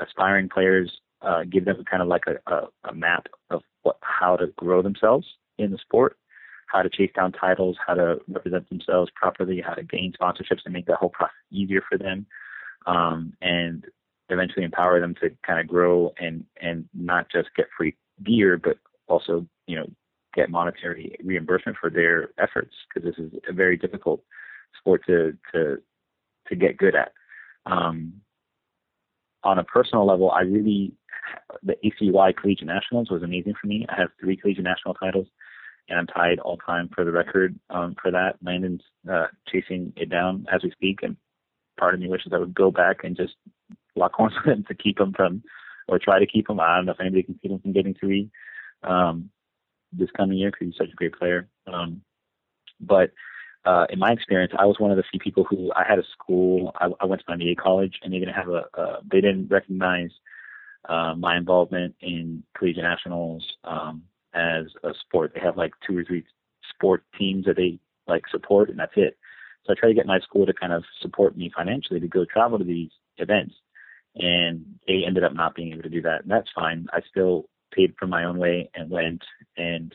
[0.00, 0.90] aspiring players,
[1.22, 4.82] uh, give them kind of like a, a, a map of what how to grow
[4.82, 5.26] themselves
[5.58, 6.16] in the sport,
[6.66, 10.74] how to chase down titles, how to represent themselves properly, how to gain sponsorships and
[10.74, 12.26] make that whole process easier for them,
[12.86, 13.84] um, and
[14.28, 17.94] eventually empower them to kind of grow and and not just get free
[18.24, 18.78] gear, but
[19.08, 19.86] also you know
[20.34, 24.20] get monetary reimbursement for their efforts because this is a very difficult
[24.78, 25.78] sport to to
[26.48, 27.12] to get good at.
[27.66, 28.14] Um,
[29.42, 30.92] on a personal level, I really
[31.62, 33.86] the ACUI Collegiate Nationals was amazing for me.
[33.88, 35.26] I have three Collegiate National titles,
[35.88, 38.36] and I'm tied all time for the record um, for that.
[38.42, 41.16] Landon's uh, chasing it down as we speak, and
[41.78, 43.34] part of me wishes I would go back and just
[43.96, 45.42] lock horns with him to keep him from,
[45.88, 46.60] or try to keep him.
[46.60, 48.30] I don't know if anybody can keep him from getting three.
[48.82, 49.30] Um,
[49.96, 51.48] this coming year because he's such a great player.
[51.66, 52.02] Um,
[52.80, 53.10] but
[53.64, 56.04] uh, in my experience, I was one of the few people who I had a
[56.12, 56.72] school.
[56.76, 58.64] I, I went to Miami College, and they didn't have a.
[58.74, 60.10] a they didn't recognize
[60.88, 64.02] uh, my involvement in collegiate nationals um,
[64.34, 65.32] as a sport.
[65.34, 66.24] They have like two or three
[66.74, 69.16] sport teams that they like support, and that's it.
[69.64, 72.26] So I tried to get my school to kind of support me financially to go
[72.26, 73.54] travel to these events,
[74.16, 76.22] and they ended up not being able to do that.
[76.22, 76.86] And that's fine.
[76.92, 79.22] I still paid for my own way and went.
[79.56, 79.94] And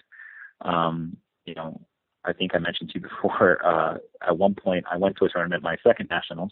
[0.61, 1.81] um, you know,
[2.25, 3.59] I think I mentioned to you before.
[3.69, 3.97] Uh,
[4.27, 6.51] at one point, I went to a tournament, my second nationals.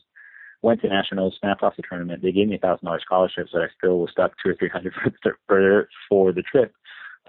[0.61, 2.21] Went to nationals, snapped off the tournament.
[2.21, 4.69] They gave me a thousand dollars scholarship, but I still was stuck two or three
[4.69, 4.93] hundred
[5.47, 6.73] for for the trip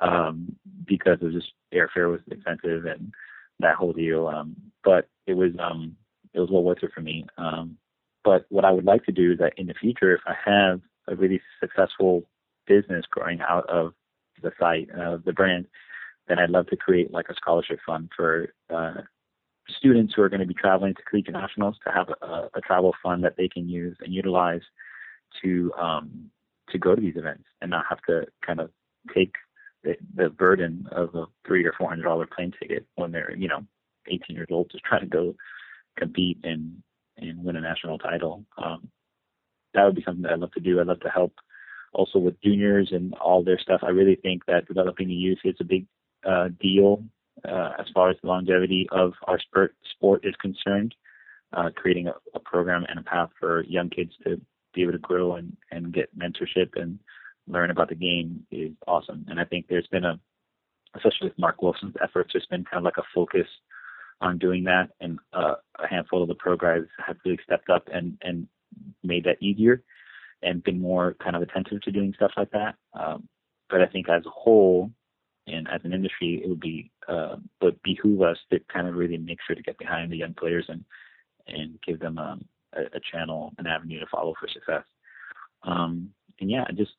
[0.00, 0.56] um,
[0.86, 3.12] because of just airfare was expensive and
[3.60, 4.28] that whole deal.
[4.28, 5.96] Um, but it was um,
[6.34, 7.26] it was well worth it for me.
[7.36, 7.76] Um,
[8.24, 10.80] but what I would like to do is that in the future, if I have
[11.06, 12.24] a really successful
[12.66, 13.94] business growing out of
[14.42, 15.66] the site, uh, the brand,
[16.28, 19.02] then I'd love to create like a scholarship fund for uh,
[19.68, 22.94] students who are going to be traveling to collegiate nationals to have a, a travel
[23.02, 24.62] fund that they can use and utilize
[25.42, 26.30] to um,
[26.70, 28.70] to go to these events and not have to kind of
[29.14, 29.32] take
[29.84, 33.48] the, the burden of a three or four hundred dollar plane ticket when they're you
[33.48, 33.64] know
[34.10, 35.34] 18 years old just trying to go
[35.98, 36.82] compete and
[37.16, 38.44] and win a national title.
[38.62, 38.88] Um,
[39.74, 40.80] that would be something that I'd love to do.
[40.80, 41.34] I'd love to help
[41.92, 43.80] also with juniors and all their stuff.
[43.82, 45.86] I really think that developing the youth is a big
[46.28, 47.02] uh, deal
[47.44, 50.94] uh, as far as the longevity of our sport, sport is concerned.
[51.54, 54.38] Uh, creating a, a, program and a path for young kids to
[54.74, 56.98] be able to grow and, and get mentorship and
[57.46, 59.24] learn about the game is awesome.
[59.28, 60.20] And I think there's been a,
[60.94, 63.46] especially with Mark Wilson's efforts, there's been kind of like a focus
[64.20, 68.18] on doing that, and uh, a handful of the programs have really stepped up and
[68.22, 68.46] and
[69.02, 69.82] made that easier
[70.42, 72.74] and been more kind of attentive to doing stuff like that.
[72.92, 73.28] Um,
[73.70, 74.90] but I think as a whole
[75.48, 79.16] and as an industry, it would be uh, would behoove us to kind of really
[79.16, 80.84] make sure to get behind the young players and
[81.46, 82.44] and give them um,
[82.74, 84.84] a, a channel, an avenue to follow for success.
[85.62, 86.10] Um,
[86.40, 86.92] and yeah, just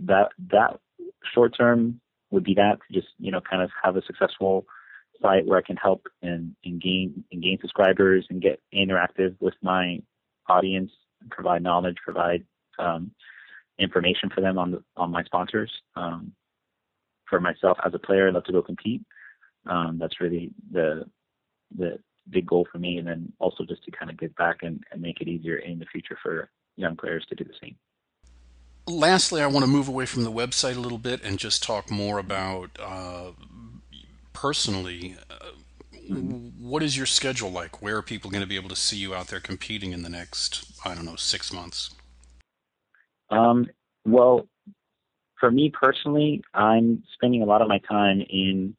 [0.00, 0.80] that that
[1.34, 4.66] short term would be that to just you know kind of have a successful
[5.20, 9.54] site where I can help and, and gain and gain subscribers and get interactive with
[9.62, 10.00] my
[10.48, 10.90] audience,
[11.30, 12.44] provide knowledge, provide
[12.78, 13.12] um,
[13.78, 15.70] information for them on the, on my sponsors.
[15.94, 16.32] Um,
[17.32, 19.02] for myself as a player, I love to go compete.
[19.66, 21.06] Um, that's really the
[21.78, 21.98] the
[22.28, 25.00] big goal for me, and then also just to kind of give back and, and
[25.00, 27.74] make it easier in the future for young players to do the same.
[28.86, 31.90] Lastly, I want to move away from the website a little bit and just talk
[31.90, 33.30] more about uh,
[34.34, 35.16] personally.
[35.30, 35.52] Uh,
[36.58, 37.80] what is your schedule like?
[37.80, 40.10] Where are people going to be able to see you out there competing in the
[40.10, 41.94] next, I don't know, six months?
[43.30, 43.68] Um,
[44.04, 44.46] well,
[45.42, 48.76] for me personally, I'm spending a lot of my time in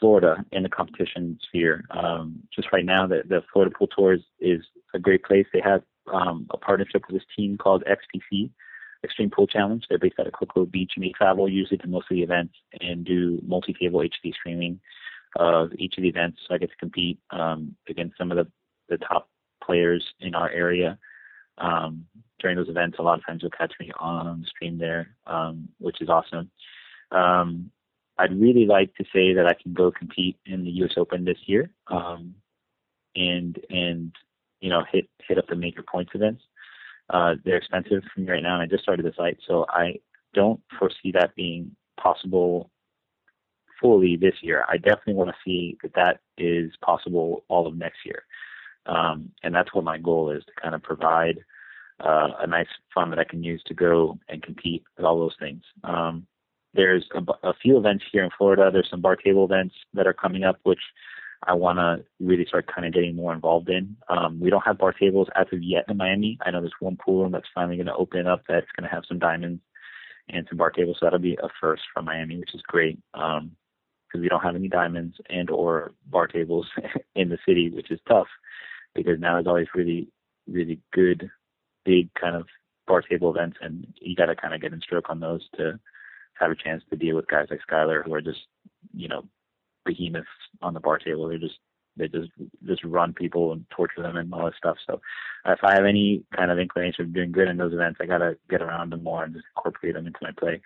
[0.00, 1.84] Florida in the competition sphere.
[1.92, 4.62] Um, just right now, the, the Florida Pool Tour is,
[4.94, 5.46] a great place.
[5.52, 5.82] They have
[6.12, 8.50] um, a partnership with this team called XPC,
[9.04, 9.84] Extreme Pool Challenge.
[9.88, 12.54] They're based out of Cocoa Beach, and they travel usually to most of the events
[12.80, 14.80] and do multi-table HD streaming
[15.36, 16.38] of each of the events.
[16.48, 18.50] So I get to compete um, against some of the,
[18.88, 19.28] the top
[19.62, 20.98] players in our area.
[21.58, 22.06] Um,
[22.38, 26.00] during those events, a lot of times you'll catch me on stream there, um, which
[26.00, 26.50] is awesome.
[27.10, 27.70] Um,
[28.18, 30.92] I'd really like to say that I can go compete in the U.S.
[30.96, 32.34] Open this year, um,
[33.14, 34.12] and and
[34.60, 36.42] you know hit hit up the major points events.
[37.10, 40.00] Uh, they're expensive for me right now, and I just started the site, so I
[40.34, 42.70] don't foresee that being possible
[43.80, 44.64] fully this year.
[44.68, 48.24] I definitely want to see that that is possible all of next year.
[48.86, 51.38] Um, and that's what my goal is to kind of provide
[52.00, 55.36] uh, a nice fund that I can use to go and compete with all those
[55.40, 55.62] things.
[55.84, 56.26] Um,
[56.74, 58.70] there's a, a, few events here in Florida.
[58.70, 60.80] There's some bar table events that are coming up, which
[61.42, 63.96] I want to really start kind of getting more involved in.
[64.08, 66.38] Um, we don't have bar tables as of yet in Miami.
[66.44, 68.94] I know there's one pool room that's finally going to open up that's going to
[68.94, 69.62] have some diamonds
[70.28, 70.98] and some bar tables.
[71.00, 72.98] So that'll be a first from Miami, which is great.
[73.14, 73.52] Um,
[74.06, 76.66] because we don't have any diamonds and or bar tables
[77.16, 78.28] in the city, which is tough
[78.96, 80.08] because now there's always really,
[80.46, 81.30] really good,
[81.84, 82.46] big kind of
[82.86, 85.78] bar table events, and you got to kind of get in stroke on those to
[86.38, 88.40] have a chance to deal with guys like Skyler who are just,
[88.94, 89.24] you know,
[89.84, 90.26] behemoths
[90.62, 91.28] on the bar table.
[91.28, 91.58] They're just
[91.96, 92.30] they just
[92.66, 94.76] just run people and torture them and all that stuff.
[94.86, 95.00] So
[95.46, 98.36] if I have any kind of inclination of doing good in those events, I gotta
[98.50, 100.60] get around them more and just incorporate them into my play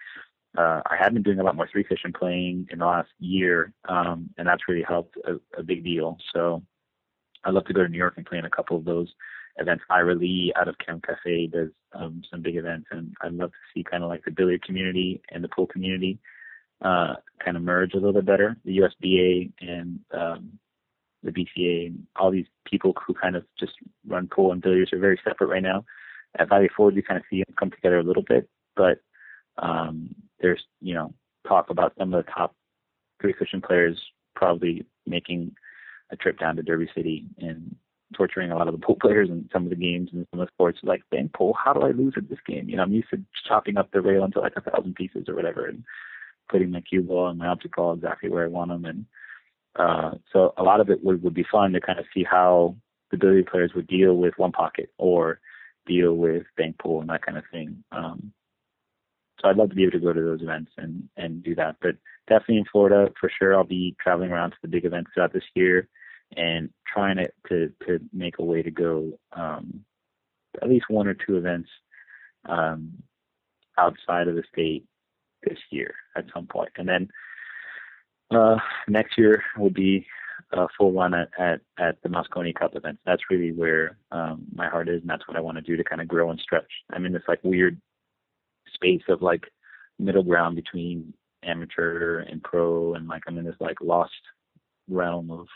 [0.58, 3.72] uh, I have been doing a lot more three cushion playing in the last year,
[3.88, 6.16] um, and that's really helped a, a, big deal.
[6.34, 6.62] So
[7.44, 9.08] I'd love to go to New York and play in a couple of those
[9.56, 9.84] events.
[9.90, 13.56] Ira Lee out of Carom Cafe does um, some big events, and I'd love to
[13.74, 16.18] see kind of like the billiard community and the pool community
[16.82, 17.14] uh,
[17.44, 18.56] kind of merge a little bit better.
[18.64, 20.58] The USBA and um,
[21.22, 23.72] the BCA and all these people who kind of just
[24.06, 25.84] run pool and billiards are very separate right now.
[26.38, 29.00] At Valley Forge, you kind of see them come together a little bit, but
[29.58, 31.12] um, there's you know
[31.46, 32.54] talk about some of the top
[33.20, 34.00] three cushion players
[34.34, 35.54] probably making
[36.10, 37.74] a trip down to Derby City and
[38.14, 40.46] torturing a lot of the pool players in some of the games and some of
[40.46, 40.78] the sports.
[40.82, 42.68] Like, dang, pool, how do I lose at this game?
[42.68, 45.34] You know, I'm used to chopping up the rail into like a thousand pieces or
[45.34, 45.84] whatever and
[46.48, 48.84] putting my cue ball and my object ball exactly where I want them.
[48.84, 49.06] And
[49.76, 52.76] uh, so a lot of it would, would be fun to kind of see how
[53.10, 55.40] the billiard players would deal with one pocket or
[55.86, 57.82] deal with bank pool and that kind of thing.
[57.92, 58.32] Um,
[59.40, 61.76] so I'd love to be able to go to those events and and do that.
[61.80, 61.96] But
[62.28, 63.56] definitely in Florida for sure.
[63.56, 65.88] I'll be traveling around to the big events throughout this year
[66.36, 69.84] and trying to to, to make a way to go um,
[70.62, 71.68] at least one or two events
[72.48, 72.92] um,
[73.78, 74.84] outside of the state
[75.42, 76.70] this year at some point.
[76.76, 77.08] And then
[78.30, 78.56] uh,
[78.88, 80.06] next year will be
[80.52, 83.00] a full run at, at, at the Mosconi Cup events.
[83.04, 85.84] That's really where um, my heart is, and that's what I want to do to
[85.84, 86.70] kind of grow and stretch.
[86.92, 87.80] I'm in this like weird
[88.74, 89.44] space of like
[89.98, 91.12] middle ground between
[91.42, 94.12] amateur and pro, and like I'm in this like lost
[94.88, 95.46] realm of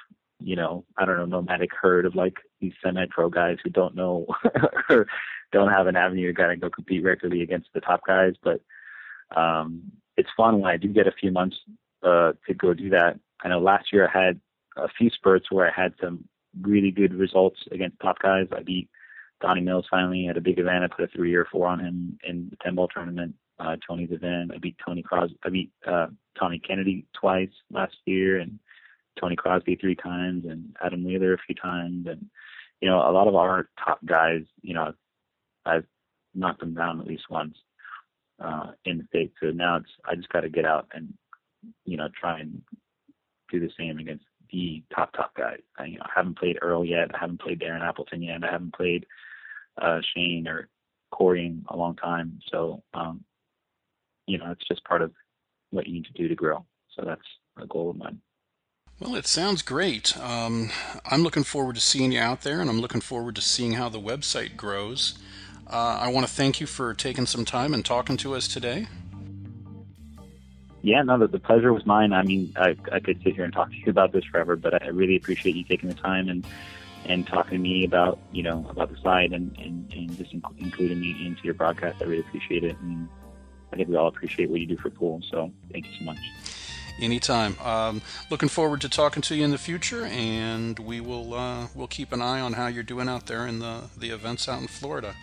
[0.41, 4.27] you know I don't know nomadic herd of like these semi-pro guys who don't know
[4.91, 5.07] or
[5.53, 8.61] don't have an avenue to kind of go compete regularly against the top guys, but
[9.37, 9.83] um,
[10.17, 11.57] it's fun when I do get a few months
[12.03, 13.19] uh, to go do that.
[13.43, 14.41] I know last year I had
[14.77, 16.25] a few spurts where I had some
[16.61, 18.47] really good results against top guys.
[18.53, 18.89] I beat
[19.41, 20.85] Donnie Mills finally at a big event.
[20.85, 24.13] I put a three or four on him in the 10 ball tournament, uh, Tony's
[24.13, 24.53] event.
[24.55, 25.39] I beat Tony Crosby.
[25.45, 26.07] I beat uh,
[26.39, 28.59] Tommy Kennedy twice last year and
[29.21, 32.07] Tony Crosby three times and Adam Wheeler a few times.
[32.09, 32.27] And,
[32.81, 34.93] you know, a lot of our top guys, you know,
[35.65, 35.87] I've
[36.35, 37.57] knocked them down at least once
[38.43, 39.33] uh, in the state.
[39.41, 41.13] So now it's I just got to get out and
[41.85, 42.63] you know try and
[43.51, 45.61] do the same against the top top guys.
[45.79, 47.15] I, you know, I haven't played Earl yet.
[47.15, 48.45] I haven't played Darren Appleton yet.
[48.45, 49.07] I haven't played
[49.81, 50.69] uh, Shane or
[51.11, 52.41] Corey in a long time.
[52.51, 53.25] So um,
[54.27, 55.13] you know, it's just part of
[55.71, 56.65] what you need to do to grow.
[56.97, 57.21] So that's
[57.61, 58.21] a goal of mine.
[59.01, 60.17] Well, it sounds great.
[60.19, 60.71] Um,
[61.05, 63.89] I'm looking forward to seeing you out there, and I'm looking forward to seeing how
[63.89, 65.19] the website grows.
[65.69, 68.87] Uh, I want to thank you for taking some time and talking to us today.
[70.83, 72.13] Yeah, no, the, the pleasure was mine.
[72.13, 74.83] I mean, I, I could sit here and talk to you about this forever, but
[74.83, 76.47] I really appreciate you taking the time and
[77.07, 80.59] and talking to me about you know about the site and and, and just inc-
[80.59, 82.03] including me into your broadcast.
[82.03, 83.09] I really appreciate it, and
[83.73, 85.23] I think we all appreciate what you do for pool.
[85.31, 86.19] So thank you so much.
[87.01, 87.59] Anytime.
[87.61, 91.89] Um, looking forward to talking to you in the future, and we will uh, we'll
[91.89, 94.69] keep an eye on how you're doing out there in the the events out in
[94.69, 95.17] Florida.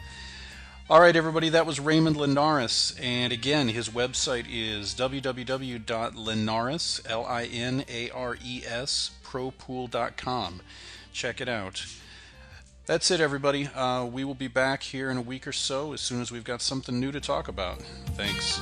[0.92, 2.94] All right, everybody, that was Raymond Linares.
[3.02, 5.82] And again, his website is www.linares,
[9.24, 10.62] propool.com.
[11.14, 11.86] Check it out.
[12.88, 13.68] That's it, everybody.
[13.68, 16.44] Uh, we will be back here in a week or so as soon as we've
[16.44, 17.82] got something new to talk about.
[18.18, 18.60] Thanks.